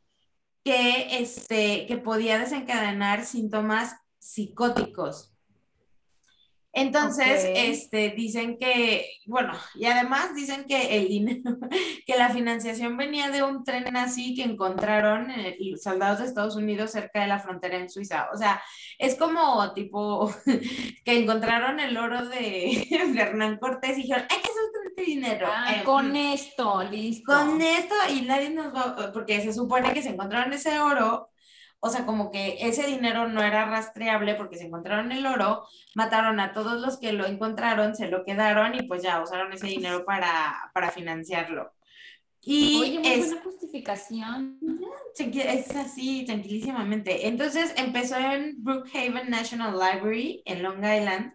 que, 0.64 1.20
este, 1.20 1.86
que 1.86 1.98
podía 1.98 2.38
desencadenar 2.38 3.24
síntomas 3.24 3.96
psicóticos. 4.18 5.34
Entonces, 6.72 7.44
este, 7.52 8.10
dicen 8.10 8.56
que, 8.56 9.04
bueno, 9.26 9.52
y 9.74 9.86
además 9.86 10.34
dicen 10.36 10.64
que 10.68 10.96
el 10.96 11.08
dinero, 11.08 11.58
que 12.06 12.16
la 12.16 12.30
financiación 12.30 12.96
venía 12.96 13.30
de 13.30 13.42
un 13.42 13.64
tren 13.64 13.96
así 13.96 14.34
que 14.34 14.44
encontraron 14.44 15.32
soldados 15.82 16.20
de 16.20 16.26
Estados 16.26 16.54
Unidos 16.54 16.92
cerca 16.92 17.22
de 17.22 17.26
la 17.26 17.40
frontera 17.40 17.76
en 17.76 17.90
Suiza. 17.90 18.28
O 18.32 18.36
sea, 18.36 18.62
es 18.98 19.16
como 19.16 19.72
tipo 19.72 20.32
que 21.04 21.18
encontraron 21.18 21.80
el 21.80 21.96
oro 21.96 22.26
de 22.26 22.86
Fernán 23.14 23.58
Cortés 23.58 23.98
y 23.98 24.02
dijeron, 24.02 24.26
hay 24.30 24.38
que 24.38 24.48
soltar 24.48 24.86
este 24.86 25.02
dinero. 25.02 25.48
Ah, 25.50 25.74
eh, 25.74 25.84
con 25.84 26.14
esto, 26.14 26.84
listo. 26.84 27.32
Con 27.32 27.60
esto 27.60 27.94
y 28.14 28.22
nadie 28.22 28.50
nos 28.50 28.72
va, 28.72 29.12
porque 29.12 29.40
se 29.40 29.52
supone 29.52 29.92
que 29.92 30.02
se 30.02 30.10
encontraron 30.10 30.52
ese 30.52 30.78
oro 30.78 31.29
o 31.80 31.88
sea, 31.88 32.04
como 32.04 32.30
que 32.30 32.58
ese 32.60 32.86
dinero 32.86 33.26
no 33.28 33.42
era 33.42 33.64
rastreable 33.64 34.34
porque 34.34 34.56
se 34.56 34.66
encontraron 34.66 35.12
el 35.12 35.26
oro, 35.26 35.64
mataron 35.94 36.38
a 36.38 36.52
todos 36.52 36.80
los 36.80 36.98
que 36.98 37.12
lo 37.12 37.26
encontraron, 37.26 37.96
se 37.96 38.08
lo 38.08 38.24
quedaron 38.24 38.74
y 38.74 38.82
pues 38.82 39.02
ya 39.02 39.22
usaron 39.22 39.52
ese 39.52 39.66
dinero 39.66 40.04
para, 40.04 40.70
para 40.74 40.90
financiarlo. 40.90 41.72
Y 42.42 42.80
Oye, 42.80 42.98
muy 43.00 43.08
es, 43.08 43.26
buena 43.26 43.42
justificación. 43.42 44.58
Es 45.16 45.76
así, 45.76 46.24
tranquilísimamente. 46.24 47.26
Entonces 47.26 47.72
empezó 47.76 48.16
en 48.16 48.62
Brookhaven 48.62 49.28
National 49.28 49.72
Library 49.72 50.42
en 50.46 50.62
Long 50.62 50.78
Island 50.78 51.34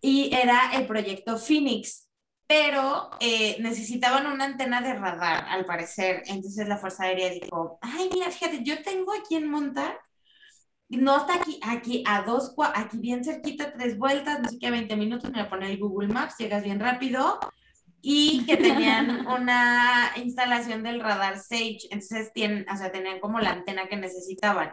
y 0.00 0.34
era 0.34 0.72
el 0.74 0.86
proyecto 0.86 1.38
Phoenix, 1.38 2.05
pero 2.46 3.10
eh, 3.20 3.56
necesitaban 3.60 4.26
una 4.26 4.44
antena 4.44 4.80
de 4.80 4.94
radar, 4.94 5.46
al 5.48 5.64
parecer. 5.64 6.22
Entonces 6.26 6.68
la 6.68 6.78
Fuerza 6.78 7.04
Aérea 7.04 7.30
dijo, 7.30 7.78
ay, 7.82 8.08
mira, 8.12 8.30
fíjate, 8.30 8.62
yo 8.62 8.82
tengo 8.82 9.12
aquí 9.12 9.36
en 9.36 9.50
montar 9.50 9.98
no 10.88 11.16
está 11.18 11.34
aquí, 11.34 11.58
aquí 11.62 12.04
a 12.06 12.22
dos, 12.22 12.54
aquí 12.74 12.98
bien 12.98 13.24
cerquita, 13.24 13.72
tres 13.72 13.98
vueltas, 13.98 14.40
no 14.40 14.48
sé 14.48 14.58
qué, 14.58 14.70
20 14.70 14.96
minutos, 14.96 15.30
me 15.30 15.38
voy 15.38 15.46
a 15.46 15.50
poner 15.50 15.70
el 15.70 15.78
Google 15.78 16.08
Maps, 16.08 16.36
llegas 16.38 16.62
bien 16.62 16.78
rápido, 16.78 17.40
y 18.00 18.44
que 18.46 18.56
tenían 18.56 19.26
una 19.26 20.12
instalación 20.16 20.82
del 20.82 21.00
radar 21.00 21.38
Sage, 21.38 21.78
entonces 21.90 22.32
tienen, 22.32 22.66
o 22.72 22.76
sea, 22.76 22.92
tenían 22.92 23.18
como 23.20 23.40
la 23.40 23.50
antena 23.50 23.88
que 23.88 23.96
necesitaban. 23.96 24.72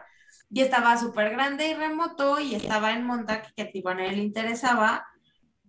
Y 0.52 0.62
estaba 0.62 0.98
súper 0.98 1.32
grande 1.32 1.70
y 1.70 1.74
remoto 1.74 2.40
y 2.40 2.54
estaba 2.54 2.94
en 2.94 3.06
Montauk, 3.06 3.42
que 3.56 3.72
a 3.84 3.94
nadie 3.96 4.12
le 4.12 4.24
interesaba, 4.24 5.04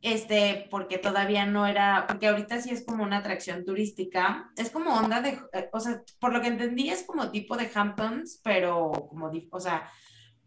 este, 0.04 0.68
porque 0.70 0.98
todavía 0.98 1.46
no 1.46 1.66
era, 1.66 2.04
porque 2.06 2.28
ahorita 2.28 2.60
sí 2.60 2.68
es 2.70 2.84
como 2.84 3.04
una 3.04 3.18
atracción 3.18 3.64
turística, 3.64 4.50
es 4.54 4.68
como 4.70 4.94
onda 4.94 5.22
de, 5.22 5.38
eh, 5.54 5.70
o 5.72 5.80
sea, 5.80 6.02
por 6.20 6.34
lo 6.34 6.42
que 6.42 6.48
entendí 6.48 6.90
es 6.90 7.04
como 7.04 7.30
tipo 7.30 7.56
de 7.56 7.70
Hamptons, 7.74 8.38
pero 8.44 8.92
como, 9.08 9.32
o 9.50 9.60
sea, 9.60 9.90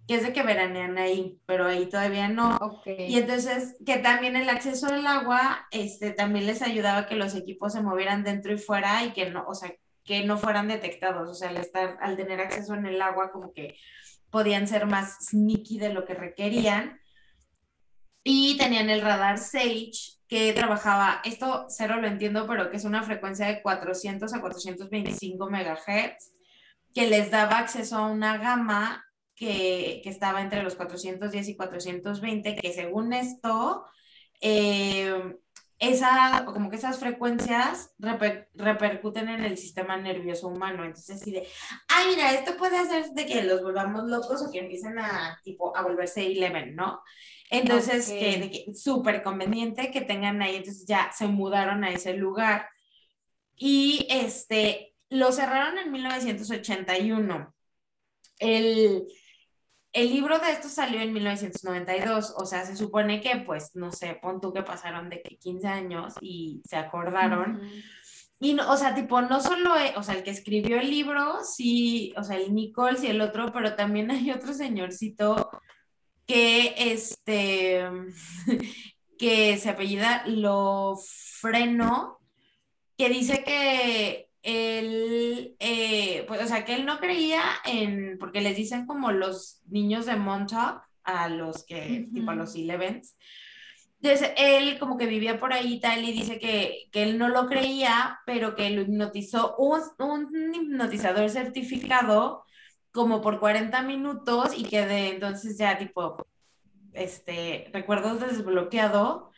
que 0.08 0.14
es 0.14 0.22
de 0.22 0.32
que 0.32 0.44
veranean 0.44 1.00
ahí, 1.00 1.40
pero 1.48 1.66
ahí 1.66 1.88
todavía 1.88 2.30
no. 2.30 2.60
Y 2.86 3.18
entonces, 3.18 3.76
que 3.84 3.98
también 3.98 4.36
el 4.36 4.48
acceso 4.48 4.86
al 4.88 5.08
agua, 5.08 5.66
este, 5.72 6.12
también 6.12 6.46
les 6.46 6.62
ayudaba 6.62 7.00
a 7.00 7.08
que 7.08 7.16
los 7.16 7.34
equipos 7.34 7.74
se 7.74 7.82
movieran 7.82 8.24
dentro 8.24 8.54
y 8.54 8.60
fuera 8.60 9.04
y 9.06 9.12
que 9.12 9.32
no, 9.32 9.44
o 9.48 9.56
sea, 9.56 9.74
que 10.04 10.24
no 10.24 10.38
fueran 10.38 10.68
detectados, 10.68 11.28
o 11.28 11.34
sea, 11.34 11.50
al 11.50 11.58
estar, 11.58 11.98
al 12.00 12.16
tener 12.16 12.40
acceso 12.42 12.76
en 12.76 12.86
el 12.86 13.02
agua, 13.02 13.32
como 13.32 13.54
que 13.54 13.76
podían 14.30 14.68
ser 14.68 14.86
más 14.86 15.18
sneaky 15.32 15.80
de 15.80 15.94
lo 15.94 16.06
que 16.06 16.14
requerían. 16.14 17.02
Y 18.30 18.58
tenían 18.58 18.90
el 18.90 19.00
radar 19.00 19.38
Sage, 19.38 20.18
que 20.28 20.52
trabajaba, 20.52 21.22
esto 21.24 21.68
cero 21.70 21.96
lo 22.02 22.08
entiendo, 22.08 22.46
pero 22.46 22.70
que 22.70 22.76
es 22.76 22.84
una 22.84 23.02
frecuencia 23.02 23.48
de 23.48 23.62
400 23.62 24.34
a 24.34 24.42
425 24.42 25.50
megahertz, 25.50 26.34
que 26.94 27.08
les 27.08 27.32
daba 27.32 27.60
acceso 27.60 27.96
a 27.96 28.08
una 28.08 28.38
gama 28.38 29.06
que, 29.34 30.02
que, 30.04 30.10
estaba 30.10 30.42
entre 30.42 30.62
los 30.62 30.76
410 30.76 31.48
y 31.48 31.56
420, 31.56 32.58
que 32.58 32.74
según 32.74 33.14
esto, 33.14 33.86
eh, 34.42 35.38
esa, 35.80 36.44
como 36.46 36.70
que 36.70 36.76
esas 36.76 37.00
frecuencias 37.00 37.96
repercuten 38.56 39.30
en 39.30 39.46
el 39.46 39.58
sistema 39.58 39.96
nervioso 39.96 40.50
humano. 40.50 40.84
Entonces, 40.84 41.22
así 41.22 41.32
de, 41.32 41.48
ay, 41.88 42.08
mira, 42.08 42.34
esto 42.34 42.58
puede 42.58 42.78
hacer 42.78 43.06
de 43.12 43.26
que 43.26 43.44
los 43.44 43.62
volvamos 43.62 44.04
locos 44.10 44.42
o 44.42 44.52
que 44.52 44.60
empiecen 44.60 45.00
a, 45.00 45.40
tipo, 45.46 45.78
a 45.78 45.82
volverse 45.84 46.26
eleven, 46.26 46.76
¿no? 46.76 47.02
Entonces, 47.50 48.10
que, 48.10 48.52
que 48.52 48.74
súper 48.74 49.24
conveniente 49.24 49.92
que 49.92 50.02
tengan 50.02 50.42
ahí, 50.42 50.58
entonces 50.58 50.86
ya 50.86 51.12
se 51.12 51.28
mudaron 51.28 51.84
a 51.84 51.92
ese 51.92 52.14
lugar. 52.14 52.70
Y 53.56 54.06
este, 54.10 54.96
lo 55.10 55.32
cerraron 55.32 55.78
en 55.78 55.92
1981. 55.92 57.54
El 58.40 59.08
el 59.98 60.10
libro 60.10 60.38
de 60.38 60.52
esto 60.52 60.70
salió 60.70 61.02
en 61.02 61.12
1992, 61.12 62.36
o 62.38 62.46
sea, 62.46 62.64
se 62.66 62.76
supone 62.76 63.20
que, 63.20 63.38
pues, 63.38 63.72
no 63.76 63.92
sé, 63.92 64.20
pon 64.22 64.40
tú 64.40 64.54
que 64.54 64.62
pasaron 64.62 65.10
de 65.10 65.24
que 65.24 65.38
15 65.38 65.68
años 65.68 66.14
y 66.22 66.62
se 66.70 66.76
acordaron. 66.76 67.60
Y, 68.40 68.54
no, 68.54 68.72
o 68.72 68.78
sea, 68.78 68.94
tipo, 68.94 69.20
no 69.24 69.42
solo, 69.42 69.76
e, 69.76 69.94
o 69.98 70.04
sea, 70.04 70.14
el 70.14 70.24
que 70.24 70.30
escribió 70.30 70.80
el 70.80 70.92
libro, 70.92 71.40
sí, 71.44 72.14
o 72.16 72.24
sea, 72.24 72.38
el 72.38 72.54
Nichols 72.54 73.04
y 73.04 73.08
el 73.08 73.22
otro, 73.22 73.52
pero 73.52 73.76
también 73.76 74.12
hay 74.12 74.30
otro 74.30 74.54
señorcito 74.54 75.50
que, 76.28 76.76
este, 76.78 77.84
que 79.18 79.58
se 79.58 79.70
apellida 79.70 80.24
Lo 80.28 80.96
Freno, 81.40 82.20
que 82.98 83.10
dice 83.10 83.44
que 83.44 84.30
él, 84.44 85.56
eh, 85.60 86.26
pues, 86.28 86.44
o 86.44 86.48
sea, 86.48 86.66
que 86.66 86.76
él 86.76 86.86
no 86.86 87.00
creía 87.00 87.42
en, 87.66 88.18
porque 88.20 88.42
les 88.42 88.56
dicen 88.56 88.86
como 88.86 89.12
los 89.12 89.62
niños 89.68 90.06
de 90.06 90.16
Montauk, 90.16 90.82
a 91.04 91.30
los 91.30 91.64
que, 91.64 92.08
tipo 92.14 92.32
a 92.32 92.36
los 92.36 92.56
Elevens. 92.56 93.16
Entonces, 94.02 94.32
él 94.38 94.78
como 94.78 94.98
que 94.98 95.06
vivía 95.08 95.40
por 95.40 95.54
ahí 95.54 95.76
y 95.76 95.80
tal, 95.80 96.04
y 96.04 96.12
dice 96.12 96.38
que, 96.38 96.90
que 96.92 97.04
él 97.04 97.18
no 97.18 97.30
lo 97.30 97.48
creía, 97.48 98.20
pero 98.26 98.56
que 98.56 98.70
lo 98.70 98.82
hipnotizó 98.82 99.56
un, 99.58 99.82
un 100.00 100.54
hipnotizador 100.54 101.30
certificado 101.30 102.44
como 102.98 103.22
por 103.22 103.40
40 103.40 103.84
minutos 103.84 104.58
y 104.58 104.64
que 104.64 104.88
de 104.88 105.10
entonces 105.10 105.56
ya 105.56 105.78
tipo, 105.78 106.26
este, 106.94 107.70
recuerdos 107.72 108.20
desbloqueado 108.20 109.30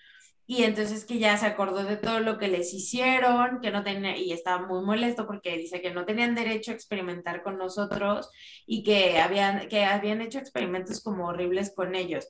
y 0.48 0.64
entonces 0.64 1.04
que 1.04 1.20
ya 1.20 1.36
se 1.36 1.46
acordó 1.46 1.84
de 1.84 1.98
todo 1.98 2.22
lo 2.22 2.38
que 2.38 2.48
les 2.48 2.74
hicieron, 2.74 3.60
que 3.60 3.70
no 3.70 3.84
tenía, 3.84 4.16
y 4.16 4.32
estaba 4.32 4.66
muy 4.66 4.82
molesto 4.86 5.28
porque 5.28 5.58
dice 5.58 5.82
que 5.82 5.92
no 5.92 6.06
tenían 6.06 6.36
derecho 6.36 6.72
a 6.72 6.74
experimentar 6.74 7.44
con 7.44 7.58
nosotros 7.58 8.32
y 8.66 8.82
que 8.84 9.20
habían, 9.20 9.68
que 9.68 9.84
habían 9.84 10.22
hecho 10.22 10.40
experimentos 10.40 11.04
como 11.04 11.28
horribles 11.28 11.74
con 11.76 11.96
ellos. 11.96 12.30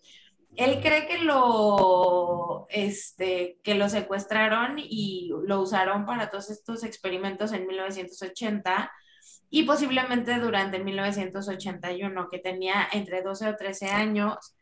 Él 0.56 0.80
cree 0.82 1.06
que 1.06 1.20
lo, 1.20 2.66
este, 2.72 3.60
que 3.64 3.76
lo 3.76 3.88
secuestraron 3.88 4.80
y 4.80 5.30
lo 5.46 5.62
usaron 5.62 6.08
para 6.08 6.32
todos 6.32 6.50
estos 6.50 6.84
experimentos 6.84 7.52
en 7.52 7.68
1980 7.68 8.92
y 9.50 9.64
posiblemente 9.64 10.38
durante 10.40 10.80
1981, 10.80 12.30
que 12.30 12.40
tenía 12.40 12.88
entre 12.92 13.22
12 13.22 13.50
o 13.50 13.56
13 13.56 13.90
años 13.90 14.56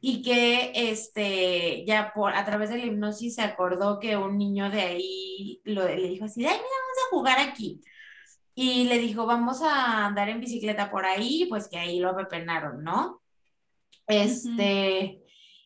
y 0.00 0.22
que 0.22 0.70
este, 0.74 1.84
ya 1.84 2.12
por, 2.14 2.34
a 2.34 2.44
través 2.44 2.70
de 2.70 2.78
la 2.78 2.84
hipnosis 2.84 3.34
se 3.34 3.42
acordó 3.42 3.98
que 3.98 4.16
un 4.16 4.38
niño 4.38 4.70
de 4.70 4.80
ahí 4.80 5.60
lo, 5.64 5.88
le 5.88 6.08
dijo 6.08 6.26
así, 6.26 6.46
ay, 6.46 6.54
mira, 6.54 6.60
vamos 6.60 6.98
a 7.04 7.10
jugar 7.10 7.38
aquí. 7.40 7.80
Y 8.54 8.84
le 8.84 8.98
dijo, 8.98 9.26
vamos 9.26 9.62
a 9.62 10.06
andar 10.06 10.28
en 10.28 10.40
bicicleta 10.40 10.90
por 10.90 11.04
ahí, 11.04 11.46
pues 11.48 11.68
que 11.68 11.78
ahí 11.78 12.00
lo 12.00 12.10
apepenaron, 12.10 12.82
¿no? 12.82 13.22
Este, 14.06 15.22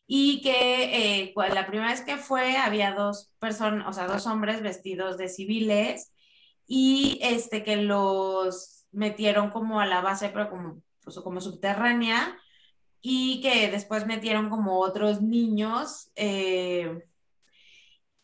y 0.07 0.41
que 0.43 1.25
eh, 1.25 1.35
la 1.37 1.67
primera 1.67 1.91
vez 1.91 2.03
que 2.03 2.17
fue 2.17 2.57
había 2.57 2.93
dos 2.93 3.33
personas, 3.39 3.87
o 3.89 3.93
sea, 3.93 4.07
dos 4.07 4.27
hombres 4.27 4.63
vestidos 4.63 5.17
de 5.17 5.29
civiles 5.29 6.13
y 6.75 7.19
este, 7.21 7.63
que 7.65 7.77
los 7.77 8.87
metieron 8.93 9.51
como 9.51 9.79
a 9.79 9.85
la 9.85 10.01
base, 10.01 10.31
pero 10.31 10.49
como, 10.49 10.83
pues, 11.05 11.19
como 11.21 11.43
subterránea 11.43 12.39
y 13.03 13.43
que 13.43 13.71
después 13.71 14.07
metieron 14.07 14.49
como 14.49 14.79
otros 14.81 15.21
niños 15.21 16.11
eh, 16.17 17.05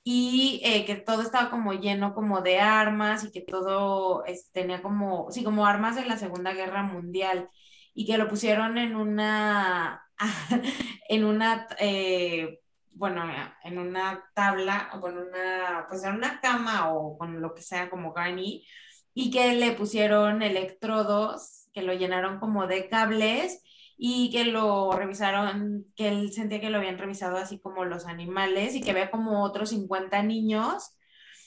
y 0.03 0.63
eh, 0.65 0.87
que 0.87 0.97
todo 0.97 1.21
estaba 1.21 1.51
como 1.51 1.75
lleno 1.75 2.15
como 2.15 2.41
de 2.41 2.59
armas 2.59 3.25
y 3.25 3.33
que 3.33 3.43
todo 3.43 4.25
tenía 4.53 4.81
como, 4.81 5.31
sí, 5.31 5.45
como 5.45 5.67
armas 5.67 5.97
de 5.97 6.07
la 6.07 6.17
Segunda 6.17 6.55
Guerra 6.55 6.83
Mundial 6.83 7.51
y 7.93 8.07
que 8.07 8.17
lo 8.17 8.29
pusieron 8.29 8.79
en 8.79 8.97
una, 8.97 10.09
en 11.11 11.25
una, 11.27 11.67
eh, 11.81 12.61
bueno, 12.99 13.23
en 13.63 13.79
una 13.79 14.25
tabla 14.35 14.91
o 14.95 15.01
con 15.01 15.17
una, 15.17 15.87
pues 15.89 16.03
en 16.03 16.17
una 16.17 16.41
cama 16.41 16.93
o 16.93 17.17
con 17.17 17.41
lo 17.41 17.55
que 17.55 17.63
sea 17.63 17.89
como 17.89 18.13
Garni 18.13 18.67
y 19.15 19.31
que 19.31 19.55
le 19.55 19.73
pusieron 19.73 20.43
electrodos 20.43 21.69
que 21.73 21.83
lo 21.83 21.93
llenaron 21.95 22.41
como 22.41 22.67
de 22.67 22.89
cables 22.89 23.63
y 23.97 24.31
que 24.31 24.45
lo 24.45 24.91
revisaron, 24.91 25.87
que 25.95 26.09
él 26.09 26.33
sentía 26.33 26.61
que 26.61 26.71
lo 26.71 26.79
habían 26.79 26.99
revisado 26.99 27.37
así 27.37 27.61
como 27.61 27.85
los 27.85 28.07
animales 28.07 28.75
y 28.75 28.81
que 28.81 28.91
había 28.91 29.13
como 29.13 29.45
otros 29.45 29.71
50 29.71 30.23
niños 30.25 30.97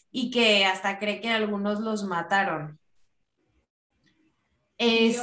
y 0.10 0.32
que 0.32 0.66
hasta 0.66 1.00
cree 1.00 1.20
que 1.20 1.30
algunos 1.32 1.82
los 1.82 2.06
mataron. 2.06 2.80
Este. 4.78 5.22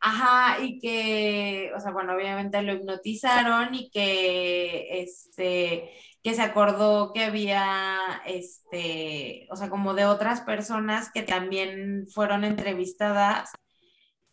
Ajá, 0.00 0.62
y 0.62 0.78
que, 0.78 1.72
o 1.76 1.80
sea, 1.80 1.90
bueno, 1.90 2.14
obviamente 2.14 2.62
lo 2.62 2.74
hipnotizaron 2.74 3.74
y 3.74 3.90
que, 3.90 5.00
este, 5.02 5.90
que 6.22 6.34
se 6.34 6.42
acordó 6.42 7.12
que 7.12 7.24
había, 7.24 8.22
este, 8.26 9.48
o 9.50 9.56
sea, 9.56 9.68
como 9.70 9.94
de 9.94 10.04
otras 10.04 10.42
personas 10.42 11.10
que 11.12 11.22
también 11.22 12.06
fueron 12.12 12.44
entrevistadas 12.44 13.50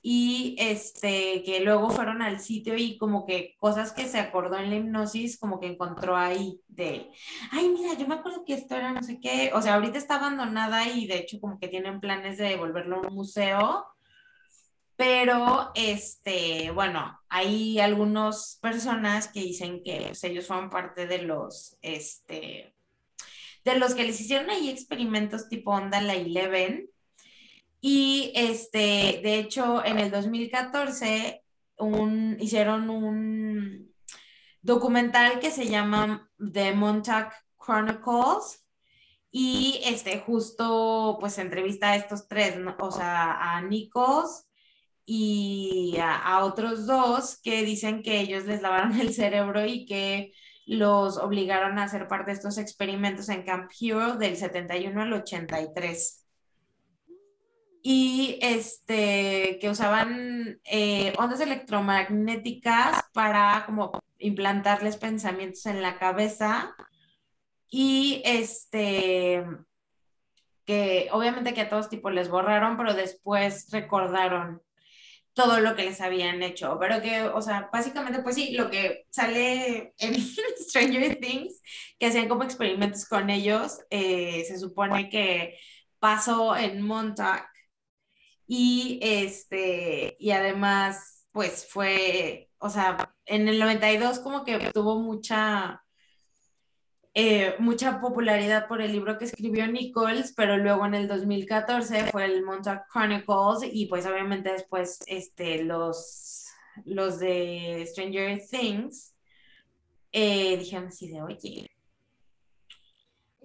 y 0.02 0.56
este, 0.60 1.44
que 1.44 1.62
luego 1.62 1.90
fueron 1.90 2.22
al 2.22 2.40
sitio 2.42 2.78
y 2.78 2.98
como 2.98 3.26
que 3.26 3.56
cosas 3.60 3.94
que 3.94 4.08
se 4.08 4.20
acordó 4.20 4.58
en 4.58 4.70
la 4.70 4.76
hipnosis, 4.78 5.40
como 5.40 5.60
que 5.60 5.68
encontró 5.68 6.18
ahí 6.18 6.62
de, 6.68 7.10
ay, 7.52 7.70
mira, 7.70 7.94
yo 7.98 8.08
me 8.08 8.16
acuerdo 8.16 8.44
que 8.46 8.54
esto 8.56 8.76
era 8.76 8.92
no 8.94 9.04
sé 9.04 9.20
qué, 9.22 9.52
o 9.54 9.62
sea, 9.62 9.76
ahorita 9.76 9.98
está 9.98 10.16
abandonada 10.16 10.88
y 10.90 11.08
de 11.08 11.20
hecho 11.20 11.40
como 11.40 11.60
que 11.60 11.70
tienen 11.70 12.02
planes 12.02 12.38
de 12.38 12.46
devolverlo 12.50 12.98
a 12.98 13.08
un 13.08 13.16
museo, 13.16 13.86
pero 15.04 15.72
este, 15.76 16.72
bueno, 16.72 17.20
hay 17.28 17.78
algunas 17.82 18.58
personas 18.62 19.28
que 19.28 19.42
dicen 19.42 19.84
que 19.84 20.06
pues, 20.08 20.24
ellos 20.24 20.48
fueron 20.48 20.70
parte 20.70 21.08
de 21.08 21.24
los, 21.24 21.78
este, 21.82 22.74
de 23.66 23.80
los 23.80 23.96
que 23.96 24.06
les 24.06 24.22
hicieron 24.22 24.50
ahí 24.50 24.70
experimentos 24.70 25.50
tipo 25.50 25.72
onda 25.72 26.00
la 26.00 26.14
Eleven, 26.14 26.90
y 27.82 28.32
este, 28.34 29.20
de 29.22 29.40
hecho, 29.40 29.84
en 29.84 30.00
el 30.00 30.10
2014 30.10 31.44
un, 31.80 32.38
hicieron 32.40 32.90
un 32.90 33.94
documental 34.62 35.42
que 35.42 35.52
se 35.52 35.68
llama 35.68 36.32
The 36.54 36.74
Montauk 36.76 37.34
Chronicles. 37.58 38.64
Y 39.36 39.82
este 39.84 40.20
justo 40.20 41.18
pues 41.20 41.40
entrevista 41.40 41.90
a 41.90 41.96
estos 41.96 42.28
tres, 42.28 42.56
o 42.80 42.92
sea, 42.92 43.56
a 43.56 43.62
Nikos, 43.62 44.46
y 45.06 45.98
a, 46.02 46.44
otros 46.44 46.88
dos 46.88 47.40
que 47.42 47.64
dicen 47.64 48.04
que 48.04 48.20
ellos 48.20 48.46
les 48.46 48.62
lavaron 48.62 48.94
el 49.00 49.14
cerebro 49.14 49.66
y 49.66 49.86
que 49.86 50.34
los 50.66 51.18
obligaron 51.18 51.78
a 51.78 51.84
hacer 51.84 52.08
parte 52.08 52.32
de 52.32 52.38
estos 52.38 52.58
experimentos 52.58 53.30
en 53.30 53.44
Camp 53.44 53.70
Hero 53.80 54.16
del 54.16 54.38
71 54.38 55.02
al 55.02 55.14
83 55.14 56.24
y 57.86 58.40
este, 58.42 59.58
que 59.60 59.70
usaban 59.70 60.62
eh, 60.64 61.14
ondas 61.18 61.42
electromagnéticas 61.42 63.04
para 63.14 63.64
como 63.66 63.92
implantarles 64.20 64.96
pensamientos 64.96 65.66
en 65.66 65.82
la 65.82 66.00
cabeza 66.00 66.74
y 67.68 68.22
este, 68.24 69.44
que 70.66 71.10
obviamente 71.12 71.54
que 71.54 71.62
a 71.62 71.70
todos 71.70 71.90
tipos 71.90 72.14
les 72.14 72.30
borraron, 72.30 72.78
pero 72.78 72.94
después 72.94 73.70
recordaron 73.72 74.62
todo 75.34 75.60
lo 75.60 75.76
que 75.76 75.84
les 75.86 76.02
habían 76.02 76.44
hecho, 76.44 76.78
pero 76.80 77.02
que, 77.02 77.24
o 77.24 77.42
sea, 77.42 77.70
básicamente, 77.74 78.22
pues 78.22 78.36
sí, 78.36 78.54
lo 78.54 78.70
que 78.70 79.06
sale 79.10 79.94
en 80.00 80.16
Stranger 80.58 81.20
Things, 81.20 81.62
que 82.00 82.08
hacían 82.08 82.30
como 82.30 82.44
experimentos 82.44 83.06
con 83.08 83.30
ellos, 83.30 83.80
eh, 83.90 84.44
se 84.48 84.60
supone 84.60 85.10
que 85.10 85.58
pasó 86.00 86.56
en 86.56 86.82
Montauk 86.82 87.44
y 88.48 89.00
este, 89.02 90.16
y 90.20 90.32
además, 90.32 91.28
pues 91.32 91.68
fue, 91.70 92.50
o 92.60 92.70
sea, 92.70 93.14
en 93.26 93.48
el 93.48 93.60
92 93.60 94.20
como 94.20 94.44
que 94.44 94.72
tuvo 94.74 95.00
mucha, 95.00 95.83
eh, 97.14 97.56
mucha 97.60 98.02
popularidad 98.02 98.68
por 98.68 98.82
el 98.82 98.92
libro 98.92 99.18
que 99.18 99.26
escribió 99.26 99.68
Nichols, 99.68 100.34
pero 100.36 100.58
luego 100.58 100.86
en 100.86 100.96
el 100.96 101.08
2014 101.08 102.06
fue 102.06 102.26
el 102.26 102.44
Montauk 102.44 102.84
Chronicles 102.92 103.70
y 103.72 103.86
pues 103.86 104.06
obviamente 104.06 104.52
después 104.52 105.00
este, 105.08 105.64
los, 105.64 106.48
los 106.86 107.20
de 107.20 107.86
Stranger 107.88 108.42
Things 108.50 109.14
eh, 110.12 110.58
dijeron 110.58 110.88
así 110.88 111.08
de, 111.08 111.22
oye. 111.22 111.70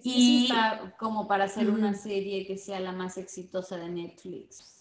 Y 0.01 0.45
está 0.45 0.95
como 0.97 1.27
para 1.27 1.43
hacer 1.43 1.69
una 1.69 1.93
serie 1.93 2.47
que 2.47 2.57
sea 2.57 2.79
la 2.79 2.93
más 2.93 3.17
exitosa 3.17 3.77
de 3.77 3.89
Netflix 3.89 4.79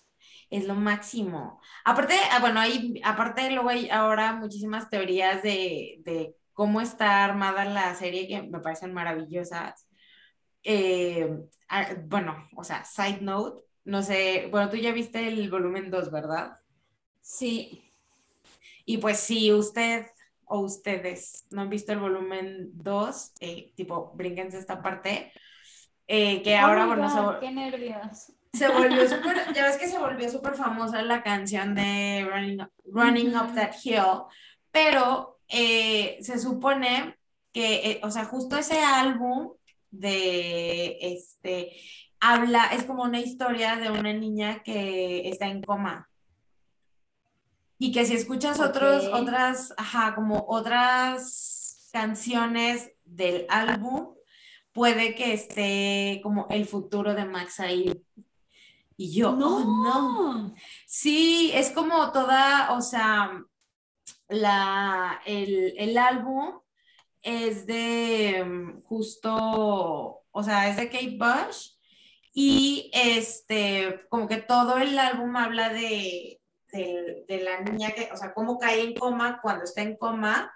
es 0.51 0.66
lo 0.66 0.74
máximo. 0.74 1.61
Aparte, 1.84 2.14
ah, 2.32 2.41
bueno, 2.41 2.61
hay, 2.61 3.01
aparte 3.05 3.51
luego 3.51 3.68
hay 3.68 3.91
ahora 3.91 4.32
muchísimas 4.34 4.89
teorías 4.89 5.43
de, 5.43 6.34
cómo 6.59 6.81
está 6.81 7.25
armada 7.25 7.65
la 7.65 7.95
serie 7.95 8.27
que 8.27 8.43
me 8.43 8.59
parecen 8.59 8.93
maravillosas. 8.93 9.87
Eh, 10.65 11.39
ah, 11.69 11.87
bueno, 12.07 12.49
o 12.57 12.65
sea, 12.65 12.85
side 12.85 13.21
note, 13.21 13.63
no 13.85 14.03
sé, 14.03 14.49
bueno, 14.51 14.69
tú 14.69 14.77
ya 14.77 14.91
viste 14.91 15.29
el 15.29 15.49
volumen 15.53 15.89
2, 15.89 16.11
¿verdad? 16.11 16.59
Sí. 17.21 17.89
Y 18.85 18.99
pues 18.99 19.21
si 19.21 19.53
usted 19.53 20.07
o 20.47 20.59
ustedes 20.59 21.47
no 21.53 21.63
han 21.63 21.71
visto 21.71 21.93
el 21.93 22.01
volumen 22.01 22.71
2, 22.73 23.35
eh, 23.39 23.73
tipo, 23.77 24.11
brínquense 24.17 24.59
esta 24.59 24.83
parte, 24.83 25.33
eh, 26.09 26.43
que 26.43 26.57
ahora, 26.57 26.87
bueno, 26.87 27.39
qué 27.39 27.53
nervios 27.53 28.33
se 28.53 28.67
volvió 28.67 29.09
súper, 29.09 29.53
ya 29.55 29.65
ves 29.65 29.77
que 29.77 29.87
se 29.87 29.99
volvió 29.99 30.29
súper 30.29 30.55
famosa 30.55 31.03
la 31.03 31.23
canción 31.23 31.77
de 31.77 32.29
Running, 32.85 33.37
Up 33.37 33.55
That 33.55 33.75
Hill, 33.85 34.25
pero 34.73 35.38
eh, 35.49 36.19
se 36.21 36.39
supone 36.39 37.17
que, 37.53 37.91
eh, 37.91 38.01
o 38.03 38.11
sea, 38.11 38.25
justo 38.25 38.57
ese 38.57 38.81
álbum 38.81 39.53
de, 39.91 40.99
este, 41.01 41.73
habla, 42.21 42.67
es 42.73 42.85
como 42.85 43.05
una 43.05 43.21
historia 43.21 43.77
de 43.77 43.91
una 43.91 44.13
niña 44.13 44.63
que 44.63 45.29
está 45.29 45.47
en 45.47 45.63
coma. 45.63 46.09
Y 47.79 47.93
que 47.93 48.05
si 48.05 48.15
escuchas 48.15 48.61
otros, 48.61 49.07
otras, 49.07 49.73
ajá, 49.77 50.15
como 50.15 50.45
otras 50.49 51.89
canciones 51.93 52.91
del 53.05 53.47
álbum, 53.49 54.15
puede 54.73 55.15
que 55.15 55.33
esté 55.33 56.21
como 56.23 56.49
el 56.51 56.67
futuro 56.67 57.15
de 57.15 57.25
Max 57.25 57.61
ahí. 57.61 58.05
Y 58.97 59.13
yo, 59.13 59.33
no, 59.33 59.59
oh, 59.59 59.85
no. 59.85 60.55
Sí, 60.87 61.53
es 61.55 61.71
como 61.71 62.11
toda, 62.11 62.73
o 62.73 62.81
sea, 62.81 63.45
la, 64.29 65.20
el, 65.26 65.97
álbum 65.99 66.61
es 67.22 67.66
de 67.66 68.45
mm, 68.45 68.83
justo, 68.83 70.24
o 70.31 70.43
sea, 70.43 70.68
es 70.68 70.76
de 70.76 70.91
Kate 70.91 71.16
Bush 71.18 71.72
y 72.33 72.91
este, 72.93 74.07
como 74.09 74.29
que 74.29 74.39
todo 74.39 74.79
el 74.79 74.99
álbum 74.99 75.37
habla 75.37 75.70
de, 75.70 76.41
de, 76.72 77.41
la 77.43 77.61
niña 77.62 77.93
que, 77.93 78.11
o 78.12 78.16
sea, 78.16 78.35
cómo 78.35 78.59
cae 78.59 78.83
en 78.83 78.95
coma 78.95 79.41
cuando 79.43 79.64
está 79.64 79.83
en 79.83 79.97
coma 79.97 80.53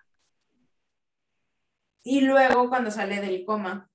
y 2.04 2.20
luego 2.20 2.68
cuando 2.68 2.90
sale 2.90 3.20
del 3.20 3.44
coma. 3.44 3.88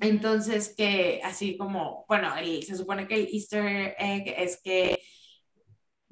Entonces, 0.00 0.74
que 0.76 1.20
así 1.24 1.56
como, 1.56 2.04
bueno, 2.08 2.32
se 2.36 2.76
supone 2.76 3.08
que 3.08 3.14
el 3.14 3.28
Easter 3.32 3.96
egg 3.98 4.34
es 4.38 4.60
que 4.62 5.02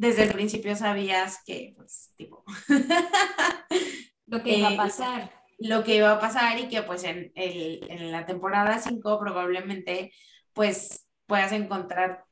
desde 0.00 0.22
el 0.22 0.32
principio 0.32 0.74
sabías 0.74 1.42
que, 1.44 1.74
pues, 1.76 2.10
tipo... 2.16 2.42
lo 4.26 4.42
que 4.42 4.56
iba 4.56 4.70
a 4.70 4.76
pasar. 4.76 5.30
Lo 5.58 5.84
que 5.84 5.96
iba 5.96 6.10
a 6.10 6.18
pasar 6.18 6.58
y 6.58 6.68
que, 6.68 6.82
pues, 6.82 7.04
en, 7.04 7.30
el, 7.34 7.84
en 7.86 8.10
la 8.10 8.24
temporada 8.24 8.78
5 8.78 9.18
probablemente, 9.20 10.10
pues, 10.54 11.06
puedas 11.26 11.52
encontrar 11.52 12.24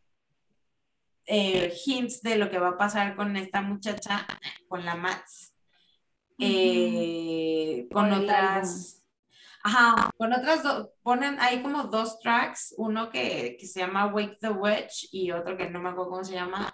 eh, 1.27 1.77
hints 1.85 2.23
de 2.23 2.37
lo 2.37 2.49
que 2.49 2.59
va 2.59 2.69
a 2.69 2.79
pasar 2.79 3.15
con 3.17 3.37
esta 3.37 3.61
muchacha, 3.61 4.27
con 4.67 4.87
la 4.87 4.95
Mats, 4.95 5.55
eh, 6.39 7.87
con 7.93 8.11
otras 8.13 9.05
Ajá, 9.63 10.11
con 10.17 10.33
otras 10.33 10.63
dos, 10.63 10.89
ponen 11.03 11.39
ahí 11.41 11.61
como 11.63 11.83
dos 11.83 12.19
tracks, 12.21 12.75
uno 12.79 13.11
que, 13.11 13.57
que, 13.61 13.67
se 13.67 13.81
llama 13.81 14.07
Wake 14.07 14.39
the 14.41 14.49
Witch 14.51 15.09
y 15.13 15.33
otro 15.33 15.57
que 15.59 15.69
no 15.69 15.81
me 15.81 15.91
acuerdo 15.91 16.13
cómo 16.13 16.25
se 16.25 16.35
llama, 16.35 16.73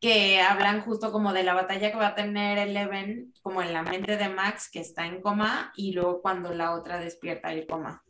que 0.00 0.40
hablan 0.40 0.82
justo 0.82 1.10
como 1.10 1.32
de 1.32 1.42
la 1.42 1.54
batalla 1.54 1.90
que 1.90 1.96
va 1.96 2.08
a 2.08 2.14
tener 2.14 2.58
Eleven, 2.58 3.32
como 3.42 3.62
en 3.62 3.72
la 3.72 3.82
mente 3.82 4.16
de 4.16 4.28
Max 4.28 4.70
que 4.70 4.80
está 4.80 5.06
en 5.06 5.20
coma 5.20 5.72
y 5.76 5.92
luego 5.92 6.22
cuando 6.22 6.54
la 6.54 6.74
otra 6.74 6.98
despierta 6.98 7.52
el 7.52 7.66
coma. 7.66 8.04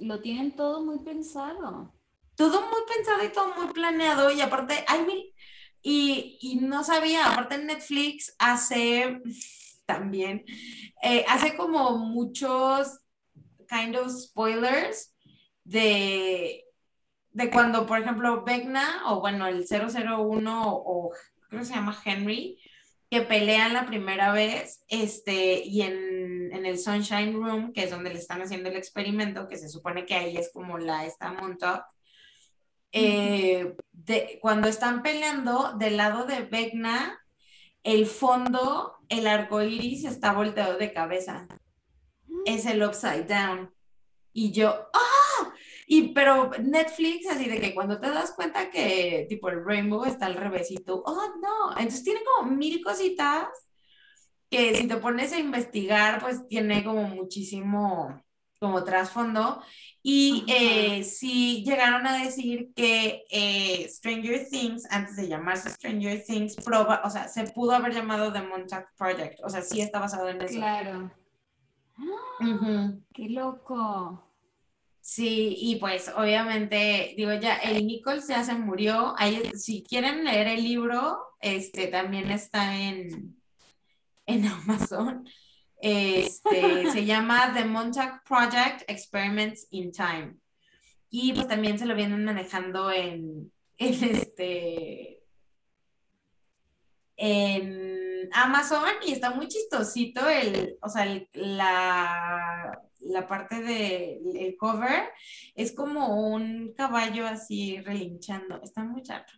Lo 0.00 0.20
tienen 0.20 0.54
todo 0.54 0.84
muy 0.84 0.98
pensado. 0.98 1.94
Todo 2.34 2.60
muy 2.62 2.80
pensado 2.94 3.24
y 3.24 3.28
todo 3.28 3.54
muy 3.54 3.72
planeado 3.72 4.30
y 4.30 4.40
aparte, 4.40 4.84
hay 4.88 5.04
mil, 5.04 5.34
y, 5.82 6.38
y 6.40 6.56
no 6.56 6.84
sabía, 6.84 7.26
aparte 7.26 7.58
Netflix 7.58 8.34
hace 8.38 9.20
también, 9.86 10.44
eh, 11.02 11.24
hace 11.28 11.56
como 11.56 11.98
muchos 11.98 13.00
kind 13.68 13.96
of 13.96 14.10
spoilers 14.10 15.14
de, 15.64 16.64
de 17.32 17.50
cuando, 17.50 17.86
por 17.86 17.98
ejemplo, 17.98 18.44
Vecna 18.44 19.02
o 19.06 19.20
bueno, 19.20 19.46
el 19.46 19.64
001 19.66 20.62
o, 20.64 21.12
creo 21.48 21.60
que 21.60 21.66
se 21.66 21.74
llama 21.74 21.98
Henry, 22.04 22.58
que 23.10 23.20
pelean 23.20 23.74
la 23.74 23.86
primera 23.86 24.32
vez, 24.32 24.84
este, 24.88 25.62
y 25.64 25.82
en, 25.82 26.52
en, 26.52 26.64
el 26.64 26.78
Sunshine 26.78 27.34
Room, 27.34 27.72
que 27.72 27.84
es 27.84 27.90
donde 27.90 28.10
le 28.10 28.18
están 28.18 28.40
haciendo 28.40 28.70
el 28.70 28.76
experimento, 28.76 29.48
que 29.48 29.58
se 29.58 29.68
supone 29.68 30.06
que 30.06 30.14
ahí 30.14 30.36
es 30.36 30.50
como 30.52 30.78
la 30.78 31.04
esta 31.04 31.32
Montauk, 31.32 31.84
eh, 32.92 33.74
de, 33.92 34.38
cuando 34.40 34.68
están 34.68 35.02
peleando 35.02 35.74
del 35.78 35.96
lado 35.96 36.24
de 36.24 36.42
Vecna, 36.42 37.18
el 37.82 38.06
fondo, 38.06 38.96
el 39.08 39.26
arco 39.26 39.62
iris 39.62 40.04
está 40.04 40.32
volteado 40.32 40.76
de 40.76 40.92
cabeza. 40.92 41.48
Es 42.46 42.66
el 42.66 42.82
upside 42.82 43.24
down. 43.24 43.74
Y 44.32 44.52
yo, 44.52 44.88
¡ah! 44.94 45.21
Y 45.86 46.12
pero 46.14 46.50
Netflix, 46.60 47.28
así 47.28 47.48
de 47.48 47.60
que 47.60 47.74
cuando 47.74 47.98
te 47.98 48.08
das 48.08 48.32
cuenta 48.32 48.70
que 48.70 49.26
tipo 49.28 49.48
el 49.48 49.64
rainbow 49.64 50.04
está 50.04 50.26
al 50.26 50.34
revés 50.34 50.70
y 50.70 50.76
tú, 50.76 51.02
oh 51.04 51.28
no. 51.40 51.76
Entonces 51.76 52.04
tiene 52.04 52.20
como 52.24 52.50
mil 52.50 52.82
cositas 52.82 53.48
que 54.50 54.74
si 54.74 54.86
te 54.86 54.96
pones 54.96 55.32
a 55.32 55.38
investigar, 55.38 56.20
pues 56.20 56.46
tiene 56.46 56.84
como 56.84 57.02
muchísimo 57.04 58.22
como 58.62 58.84
trasfondo. 58.84 59.60
Y 60.04 60.44
eh, 60.46 61.02
sí 61.02 61.64
llegaron 61.64 62.06
a 62.06 62.22
decir 62.22 62.72
que 62.76 63.24
eh, 63.30 63.88
Stranger 63.88 64.48
Things, 64.48 64.86
antes 64.90 65.16
de 65.16 65.28
llamarse 65.28 65.70
Stranger 65.70 66.22
Things, 66.24 66.54
proba, 66.56 67.02
o 67.04 67.10
sea, 67.10 67.26
se 67.28 67.44
pudo 67.44 67.72
haber 67.72 67.92
llamado 67.92 68.32
The 68.32 68.42
Montauk 68.42 68.86
Project. 68.96 69.40
O 69.44 69.48
sea, 69.48 69.62
sí 69.62 69.80
está 69.80 69.98
basado 69.98 70.28
en 70.28 70.42
eso. 70.42 70.54
Claro. 70.54 71.10
¡Qué 73.12 73.28
loco! 73.28 74.31
Sí, 75.02 75.56
y 75.58 75.76
pues 75.76 76.12
obviamente, 76.16 77.12
digo 77.16 77.32
ya, 77.34 77.56
el 77.56 77.84
Nichols 77.84 78.28
ya 78.28 78.44
se 78.44 78.54
murió. 78.54 79.14
Ahí, 79.18 79.50
si 79.56 79.82
quieren 79.82 80.24
leer 80.24 80.46
el 80.46 80.62
libro, 80.62 81.18
este 81.40 81.88
también 81.88 82.30
está 82.30 82.76
en, 82.80 83.36
en 84.26 84.46
Amazon. 84.46 85.28
Este, 85.80 86.88
se 86.92 87.04
llama 87.04 87.52
The 87.52 87.64
Montauk 87.64 88.22
Project 88.24 88.88
Experiments 88.88 89.66
in 89.70 89.90
Time. 89.90 90.36
Y 91.10 91.32
pues 91.32 91.48
también 91.48 91.80
se 91.80 91.86
lo 91.86 91.96
vienen 91.96 92.24
manejando 92.24 92.92
en, 92.92 93.52
en 93.78 94.04
este 94.04 95.18
en 97.16 98.30
Amazon 98.32 98.94
y 99.04 99.12
está 99.12 99.30
muy 99.30 99.48
chistosito 99.48 100.28
el, 100.28 100.76
o 100.80 100.88
sea, 100.88 101.06
la, 101.34 102.80
la 103.12 103.26
parte 103.26 103.60
del 103.60 104.56
cover 104.56 105.10
es 105.54 105.72
como 105.72 106.32
un 106.32 106.72
caballo 106.74 107.26
así 107.26 107.80
relinchando, 107.80 108.60
está 108.62 108.84
muy 108.84 109.02
chato. 109.02 109.32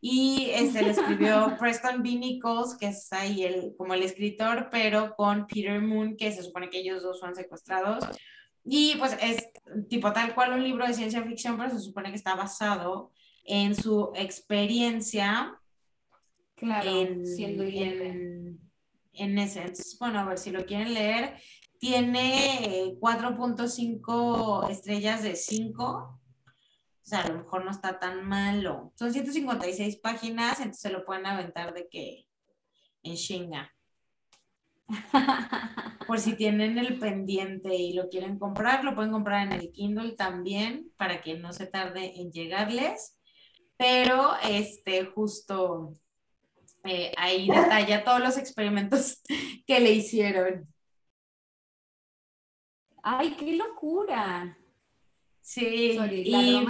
Y 0.00 0.50
este 0.52 0.82
le 0.82 0.90
escribió 0.90 1.56
Preston 1.58 2.02
B. 2.02 2.10
Nichols, 2.16 2.76
que 2.76 2.88
es 2.88 3.12
ahí 3.12 3.44
el, 3.44 3.74
como 3.76 3.94
el 3.94 4.02
escritor, 4.02 4.68
pero 4.70 5.14
con 5.16 5.46
Peter 5.46 5.80
Moon, 5.80 6.16
que 6.16 6.30
se 6.30 6.42
supone 6.42 6.70
que 6.70 6.78
ellos 6.78 7.02
dos 7.02 7.18
son 7.18 7.34
secuestrados. 7.34 8.04
Y 8.64 8.96
pues 8.96 9.16
es 9.20 9.48
tipo 9.88 10.12
tal 10.12 10.34
cual 10.34 10.52
un 10.52 10.62
libro 10.62 10.86
de 10.86 10.94
ciencia 10.94 11.22
ficción, 11.22 11.56
pero 11.56 11.70
se 11.70 11.80
supone 11.80 12.10
que 12.10 12.16
está 12.16 12.34
basado 12.34 13.12
en 13.44 13.74
su 13.74 14.12
experiencia. 14.14 15.58
Claro, 16.54 16.90
en, 16.90 17.26
siendo 17.26 17.62
en, 17.62 18.60
en 19.12 19.38
ese. 19.38 19.72
bueno, 19.98 20.20
a 20.20 20.24
ver 20.24 20.38
si 20.38 20.50
lo 20.50 20.64
quieren 20.66 20.94
leer. 20.94 21.40
Tiene 21.78 22.96
4.5 23.00 24.70
estrellas 24.70 25.22
de 25.22 25.36
5 25.36 26.18
o 27.08 27.10
sea, 27.10 27.22
a 27.22 27.28
lo 27.28 27.38
mejor 27.38 27.64
no 27.64 27.70
está 27.70 27.98
tan 27.98 28.28
malo. 28.28 28.92
Son 28.98 29.10
156 29.10 29.96
páginas, 29.96 30.58
entonces 30.58 30.82
se 30.82 30.90
lo 30.90 31.06
pueden 31.06 31.24
aventar 31.24 31.72
de 31.72 31.88
que 31.88 32.26
en 33.02 33.14
Shinga. 33.14 33.74
Por 36.06 36.20
si 36.20 36.34
tienen 36.34 36.76
el 36.76 36.98
pendiente 36.98 37.74
y 37.74 37.94
lo 37.94 38.10
quieren 38.10 38.38
comprar, 38.38 38.84
lo 38.84 38.94
pueden 38.94 39.10
comprar 39.10 39.46
en 39.46 39.54
el 39.54 39.72
Kindle 39.72 40.16
también 40.16 40.92
para 40.98 41.22
que 41.22 41.38
no 41.38 41.54
se 41.54 41.66
tarde 41.66 42.20
en 42.20 42.30
llegarles. 42.30 43.16
Pero 43.78 44.32
este 44.42 45.06
justo 45.06 45.96
eh, 46.84 47.14
ahí 47.16 47.48
detalla 47.48 48.04
todos 48.04 48.20
los 48.20 48.36
experimentos 48.36 49.22
que 49.66 49.80
le 49.80 49.92
hicieron. 49.92 50.70
¡Ay, 53.10 53.30
qué 53.38 53.56
locura! 53.56 54.58
Sí, 55.40 55.98
y 56.24 56.66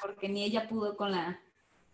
porque 0.00 0.28
ni 0.30 0.44
ella 0.44 0.66
pudo 0.66 0.96
con 0.96 1.12
la 1.12 1.38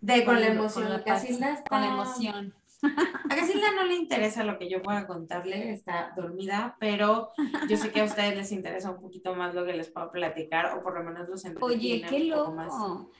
de 0.00 0.24
con, 0.24 0.40
la 0.40 0.46
emoción, 0.46 0.84
con 0.84 1.40
la, 1.40 1.64
con 1.68 1.80
la 1.80 1.88
emoción. 1.88 2.54
A 2.80 3.34
Casilda 3.34 3.72
no 3.74 3.84
le 3.84 3.96
interesa 3.96 4.44
lo 4.44 4.56
que 4.56 4.70
yo 4.70 4.80
pueda 4.82 5.08
contarle, 5.08 5.72
está 5.72 6.12
dormida, 6.14 6.76
pero 6.78 7.32
yo 7.68 7.76
sé 7.76 7.90
que 7.90 8.00
a 8.00 8.04
ustedes 8.04 8.36
les 8.36 8.52
interesa 8.52 8.92
un 8.92 9.00
poquito 9.00 9.34
más 9.34 9.52
lo 9.52 9.66
que 9.66 9.72
les 9.72 9.88
puedo 9.88 10.12
platicar, 10.12 10.78
o 10.78 10.82
por 10.84 10.94
lo 10.94 11.02
menos 11.02 11.28
los 11.28 11.44
Oye, 11.60 12.06
qué 12.08 12.20
loco. 12.20 13.10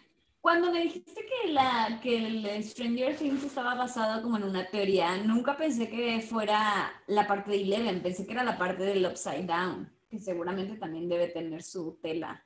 Cuando 0.41 0.70
me 0.70 0.83
dijiste 0.83 1.26
que, 1.26 1.53
la, 1.53 1.99
que 2.01 2.24
el 2.24 2.64
Stranger 2.64 3.16
Things 3.16 3.43
estaba 3.43 3.74
basado 3.74 4.22
como 4.22 4.37
en 4.37 4.45
una 4.45 4.70
teoría, 4.70 5.16
nunca 5.16 5.57
pensé 5.57 5.89
que 5.89 6.20
fuera 6.20 6.93
la 7.09 7.26
parte 7.26 7.51
de 7.51 7.62
Eleven, 7.62 8.01
pensé 8.01 8.24
que 8.24 8.33
era 8.33 8.45
la 8.45 8.57
parte 8.57 8.85
del 8.85 9.05
Upside 9.05 9.43
Down, 9.43 9.98
que 10.09 10.19
seguramente 10.19 10.77
también 10.77 11.09
debe 11.09 11.29
tener 11.29 11.63
su 11.63 11.99
tela. 12.03 12.45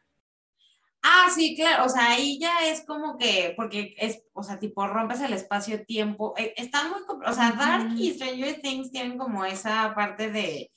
Ah, 1.02 1.28
sí, 1.34 1.56
claro, 1.56 1.86
o 1.86 1.88
sea, 1.88 2.12
ahí 2.12 2.38
ya 2.38 2.68
es 2.68 2.84
como 2.86 3.18
que, 3.18 3.54
porque 3.56 3.94
es, 3.98 4.22
o 4.34 4.42
sea, 4.44 4.60
tipo, 4.60 4.86
rompes 4.86 5.20
el 5.20 5.32
espacio-tiempo. 5.32 6.34
Eh, 6.36 6.54
está 6.56 6.84
muy, 6.88 7.00
o 7.26 7.32
sea, 7.32 7.52
Dark 7.52 7.92
y 7.96 8.14
Stranger 8.14 8.60
Things 8.60 8.92
tienen 8.92 9.18
como 9.18 9.44
esa 9.44 9.92
parte 9.96 10.30
de, 10.30 10.70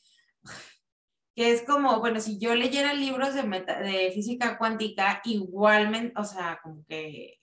que 1.36 1.52
es 1.52 1.64
como, 1.64 2.00
bueno, 2.00 2.22
si 2.22 2.40
yo 2.40 2.56
leyera 2.56 2.94
libros 2.94 3.34
de, 3.36 3.44
de 3.44 4.12
física 4.14 4.58
cuántica, 4.58 5.22
igualmente, 5.26 6.14
o 6.20 6.24
sea, 6.24 6.60
como 6.64 6.84
que 6.86 7.40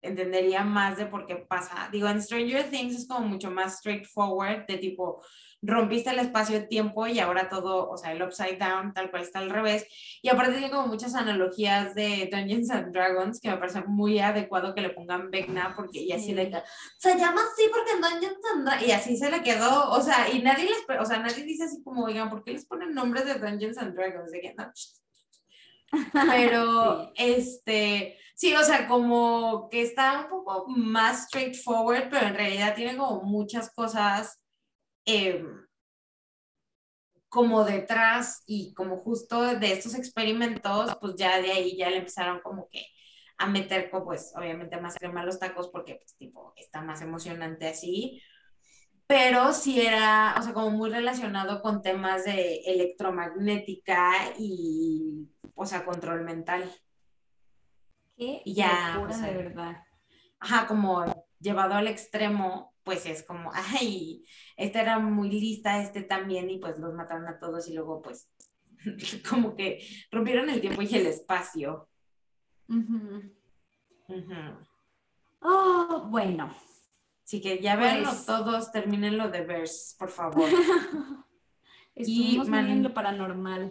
entendería 0.00 0.62
más 0.62 0.96
de 0.96 1.06
por 1.06 1.26
qué 1.26 1.36
pasa. 1.36 1.88
Digo, 1.90 2.08
en 2.08 2.22
Stranger 2.22 2.70
Things 2.70 2.94
es 2.94 3.08
como 3.08 3.26
mucho 3.26 3.50
más 3.50 3.78
straightforward, 3.78 4.66
de 4.66 4.78
tipo, 4.78 5.22
rompiste 5.60 6.10
el 6.10 6.20
espacio-tiempo 6.20 7.06
y 7.06 7.18
ahora 7.18 7.48
todo, 7.48 7.90
o 7.90 7.96
sea, 7.96 8.12
el 8.12 8.22
upside 8.22 8.58
down, 8.58 8.94
tal 8.94 9.10
cual 9.10 9.22
está 9.22 9.40
al 9.40 9.50
revés. 9.50 9.86
Y 10.22 10.28
aparte 10.28 10.52
tiene 10.52 10.70
como 10.70 10.86
muchas 10.86 11.14
analogías 11.14 11.94
de 11.94 12.28
Dungeons 12.32 12.70
and 12.70 12.92
Dragons 12.92 13.40
que 13.40 13.50
me 13.50 13.56
parece 13.56 13.82
muy 13.82 14.18
adecuado 14.18 14.74
que 14.74 14.82
le 14.82 14.90
pongan 14.90 15.30
Vecna 15.30 15.74
porque 15.76 16.00
y 16.00 16.12
así 16.12 16.32
de 16.32 16.62
se 16.98 17.18
llama 17.18 17.42
así 17.42 17.68
porque 17.70 17.92
en 17.92 18.00
Dungeons 18.00 18.44
and 18.54 18.64
Dragons, 18.64 18.88
y 18.88 18.92
así 18.92 19.16
se 19.16 19.30
le 19.30 19.42
quedó, 19.42 19.90
o 19.90 20.00
sea, 20.00 20.30
y 20.32 20.42
nadie 20.42 20.64
les, 20.64 21.00
o 21.00 21.04
sea, 21.04 21.18
nadie 21.18 21.44
dice 21.44 21.64
así 21.64 21.82
como, 21.82 22.04
oigan, 22.04 22.30
¿por 22.30 22.44
qué 22.44 22.52
les 22.52 22.66
ponen 22.66 22.94
nombres 22.94 23.24
de 23.26 23.34
Dungeons 23.34 23.78
and 23.78 23.94
Dragons? 23.94 24.30
De 24.30 24.40
que 24.40 24.54
no, 24.54 24.72
pero 26.12 27.12
este, 27.16 28.18
sí, 28.34 28.54
o 28.54 28.62
sea, 28.62 28.86
como 28.86 29.68
que 29.70 29.82
está 29.82 30.20
un 30.22 30.28
poco 30.28 30.66
más 30.68 31.24
straightforward, 31.24 32.08
pero 32.10 32.26
en 32.26 32.34
realidad 32.34 32.74
tiene 32.74 32.96
como 32.96 33.22
muchas 33.22 33.72
cosas 33.72 34.40
Em, 35.10 35.66
como 37.30 37.64
detrás 37.64 38.42
y 38.46 38.74
como 38.74 38.98
justo 38.98 39.40
de 39.58 39.72
estos 39.72 39.94
experimentos, 39.94 40.94
pues 41.00 41.14
ya 41.16 41.40
de 41.40 41.50
ahí 41.50 41.78
ya 41.78 41.88
le 41.88 41.96
empezaron 41.96 42.40
como 42.40 42.68
que 42.68 42.84
a 43.38 43.46
meter, 43.46 43.90
pues 43.90 44.34
obviamente 44.36 44.78
más 44.78 44.96
crema 44.96 45.22
a 45.22 45.24
los 45.24 45.38
tacos 45.38 45.68
porque 45.68 45.94
pues 45.94 46.14
tipo 46.16 46.52
está 46.56 46.82
más 46.82 47.00
emocionante 47.00 47.68
así, 47.68 48.20
pero 49.06 49.54
sí 49.54 49.80
era, 49.80 50.34
o 50.38 50.42
sea, 50.42 50.52
como 50.52 50.70
muy 50.72 50.90
relacionado 50.90 51.62
con 51.62 51.80
temas 51.80 52.26
de 52.26 52.56
electromagnética 52.66 54.12
y, 54.38 55.30
o 55.54 55.64
sea, 55.64 55.86
control 55.86 56.22
mental. 56.22 56.70
Qué 58.14 58.42
ya, 58.44 59.02
de 59.08 59.34
verdad. 59.34 59.84
Ajá, 60.38 60.66
como 60.66 61.06
llevado 61.40 61.74
al 61.74 61.88
extremo, 61.88 62.74
pues 62.88 63.04
es 63.04 63.22
como, 63.22 63.50
ay, 63.54 64.24
esta 64.56 64.80
era 64.80 64.98
muy 64.98 65.30
lista, 65.30 65.82
este 65.82 66.02
también, 66.02 66.48
y 66.48 66.56
pues 66.56 66.78
los 66.78 66.94
mataron 66.94 67.28
a 67.28 67.38
todos 67.38 67.68
y 67.68 67.74
luego 67.74 68.00
pues 68.00 68.30
como 69.28 69.54
que 69.54 69.86
rompieron 70.10 70.48
el 70.48 70.62
tiempo 70.62 70.80
y 70.80 70.94
el 70.94 71.06
espacio. 71.06 71.86
Oh, 75.42 76.06
bueno. 76.08 76.56
Así 77.22 77.42
que 77.42 77.60
ya 77.60 77.76
pues, 77.76 78.24
todos, 78.24 78.72
terminen 78.72 79.18
lo 79.18 79.28
de 79.28 79.42
Verse, 79.42 79.94
por 79.98 80.08
favor. 80.08 80.48
Estuvimos 81.94 82.48
y 82.48 82.80
lo 82.80 82.94
paranormal. 82.94 83.70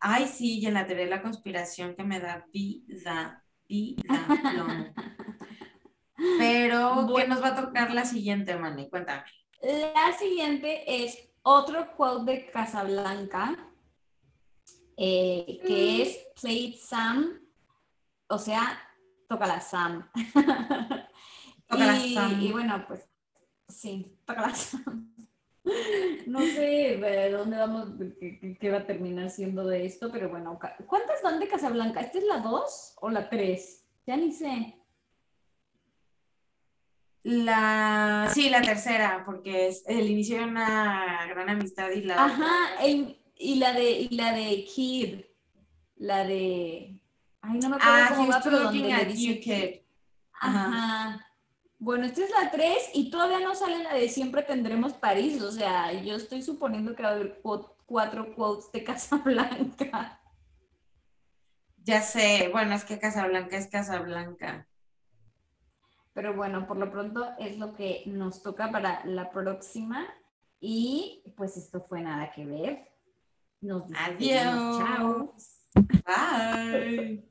Ay, 0.00 0.26
sí, 0.28 0.60
y 0.60 0.66
en 0.66 0.72
la 0.72 0.86
teoría 0.86 1.04
de 1.04 1.10
la 1.10 1.20
conspiración 1.20 1.94
que 1.94 2.04
me 2.04 2.20
da 2.20 2.46
vida, 2.50 3.44
vida, 3.68 4.94
Pero, 6.38 7.06
¿qué 7.16 7.28
nos 7.28 7.42
va 7.42 7.48
a 7.48 7.56
tocar 7.56 7.92
la 7.92 8.04
siguiente, 8.04 8.56
Mani? 8.56 8.88
Cuéntame. 8.88 9.22
La 9.62 10.12
siguiente 10.18 11.04
es 11.04 11.28
otro 11.42 11.94
quote 11.96 12.32
de 12.32 12.50
Casablanca, 12.50 13.56
eh, 14.96 15.60
que 15.66 15.72
mm. 15.72 16.00
es 16.02 16.26
Play 16.40 16.64
it 16.66 16.78
Sam, 16.78 17.40
o 18.28 18.38
sea, 18.38 18.80
toca 19.28 19.46
la 19.46 19.60
Sam. 19.60 20.10
Toca 21.68 21.84
la 21.84 21.96
Sam. 21.96 22.40
Y 22.40 22.52
bueno, 22.52 22.84
pues 22.86 23.08
sí, 23.68 24.16
toca 24.24 24.42
la 24.42 24.54
Sam. 24.54 25.12
No 26.28 26.40
sé 26.40 26.96
de 26.96 27.30
dónde 27.30 27.56
vamos, 27.56 27.88
qué, 28.20 28.70
va 28.70 28.78
a 28.78 28.86
terminar 28.86 29.30
siendo 29.30 29.66
de 29.66 29.84
esto, 29.84 30.12
pero 30.12 30.28
bueno, 30.28 30.60
¿cuántas 30.86 31.20
van 31.22 31.40
de 31.40 31.48
Casablanca? 31.48 32.00
¿Esta 32.00 32.18
es 32.18 32.24
la 32.24 32.38
2 32.38 32.96
o 33.00 33.10
la 33.10 33.28
3? 33.28 33.84
Ya 34.06 34.16
ni 34.16 34.30
sé. 34.30 34.75
La, 37.28 38.30
sí, 38.32 38.50
la 38.50 38.62
tercera, 38.62 39.24
porque 39.26 39.66
es 39.66 39.82
el 39.88 40.08
inicio 40.08 40.38
de 40.38 40.44
una 40.44 41.26
gran 41.26 41.50
amistad 41.50 41.90
y 41.90 42.02
la... 42.02 42.24
Ajá, 42.24 42.86
y 43.36 43.56
la 43.56 43.72
de, 43.72 43.90
y 43.90 44.08
la 44.10 44.32
de 44.32 44.64
Kid, 44.64 45.24
la 45.96 46.24
de... 46.24 47.00
Ay, 47.40 47.58
no 47.58 47.70
me 47.70 47.76
acuerdo 47.76 47.94
ah, 47.96 48.12
cómo 48.14 48.28
va, 48.30 48.40
pero 48.44 48.60
donde 48.60 48.78
le 48.78 49.04
dice 49.06 49.40
Kid. 49.40 49.80
Ajá. 50.34 51.28
Bueno, 51.80 52.06
esta 52.06 52.22
es 52.22 52.30
la 52.30 52.48
3 52.48 52.90
y 52.94 53.10
todavía 53.10 53.40
no 53.40 53.56
sale 53.56 53.82
la 53.82 53.94
de 53.94 54.08
Siempre 54.08 54.44
tendremos 54.44 54.92
París, 54.92 55.42
o 55.42 55.50
sea, 55.50 55.92
yo 56.00 56.14
estoy 56.14 56.42
suponiendo 56.42 56.94
que 56.94 57.02
va 57.02 57.08
a 57.08 57.12
haber 57.14 57.42
cuatro 57.86 58.36
quotes 58.36 58.70
de 58.70 58.84
Casablanca. 58.84 60.22
Ya 61.82 62.00
sé, 62.02 62.50
bueno, 62.52 62.76
es 62.76 62.84
que 62.84 63.00
Casablanca 63.00 63.56
es 63.56 63.66
Casablanca. 63.66 64.68
Pero 66.16 66.32
bueno, 66.32 66.66
por 66.66 66.78
lo 66.78 66.90
pronto 66.90 67.26
es 67.38 67.58
lo 67.58 67.74
que 67.74 68.02
nos 68.06 68.42
toca 68.42 68.72
para 68.72 69.04
la 69.04 69.30
próxima. 69.30 70.06
Y 70.58 71.22
pues 71.36 71.58
esto 71.58 71.82
fue 71.82 72.00
nada 72.00 72.32
que 72.34 72.46
ver. 72.46 72.88
Nos 73.60 73.82
Adiós. 73.94 74.78
Chao. 74.78 75.34
Bye. 76.06 77.28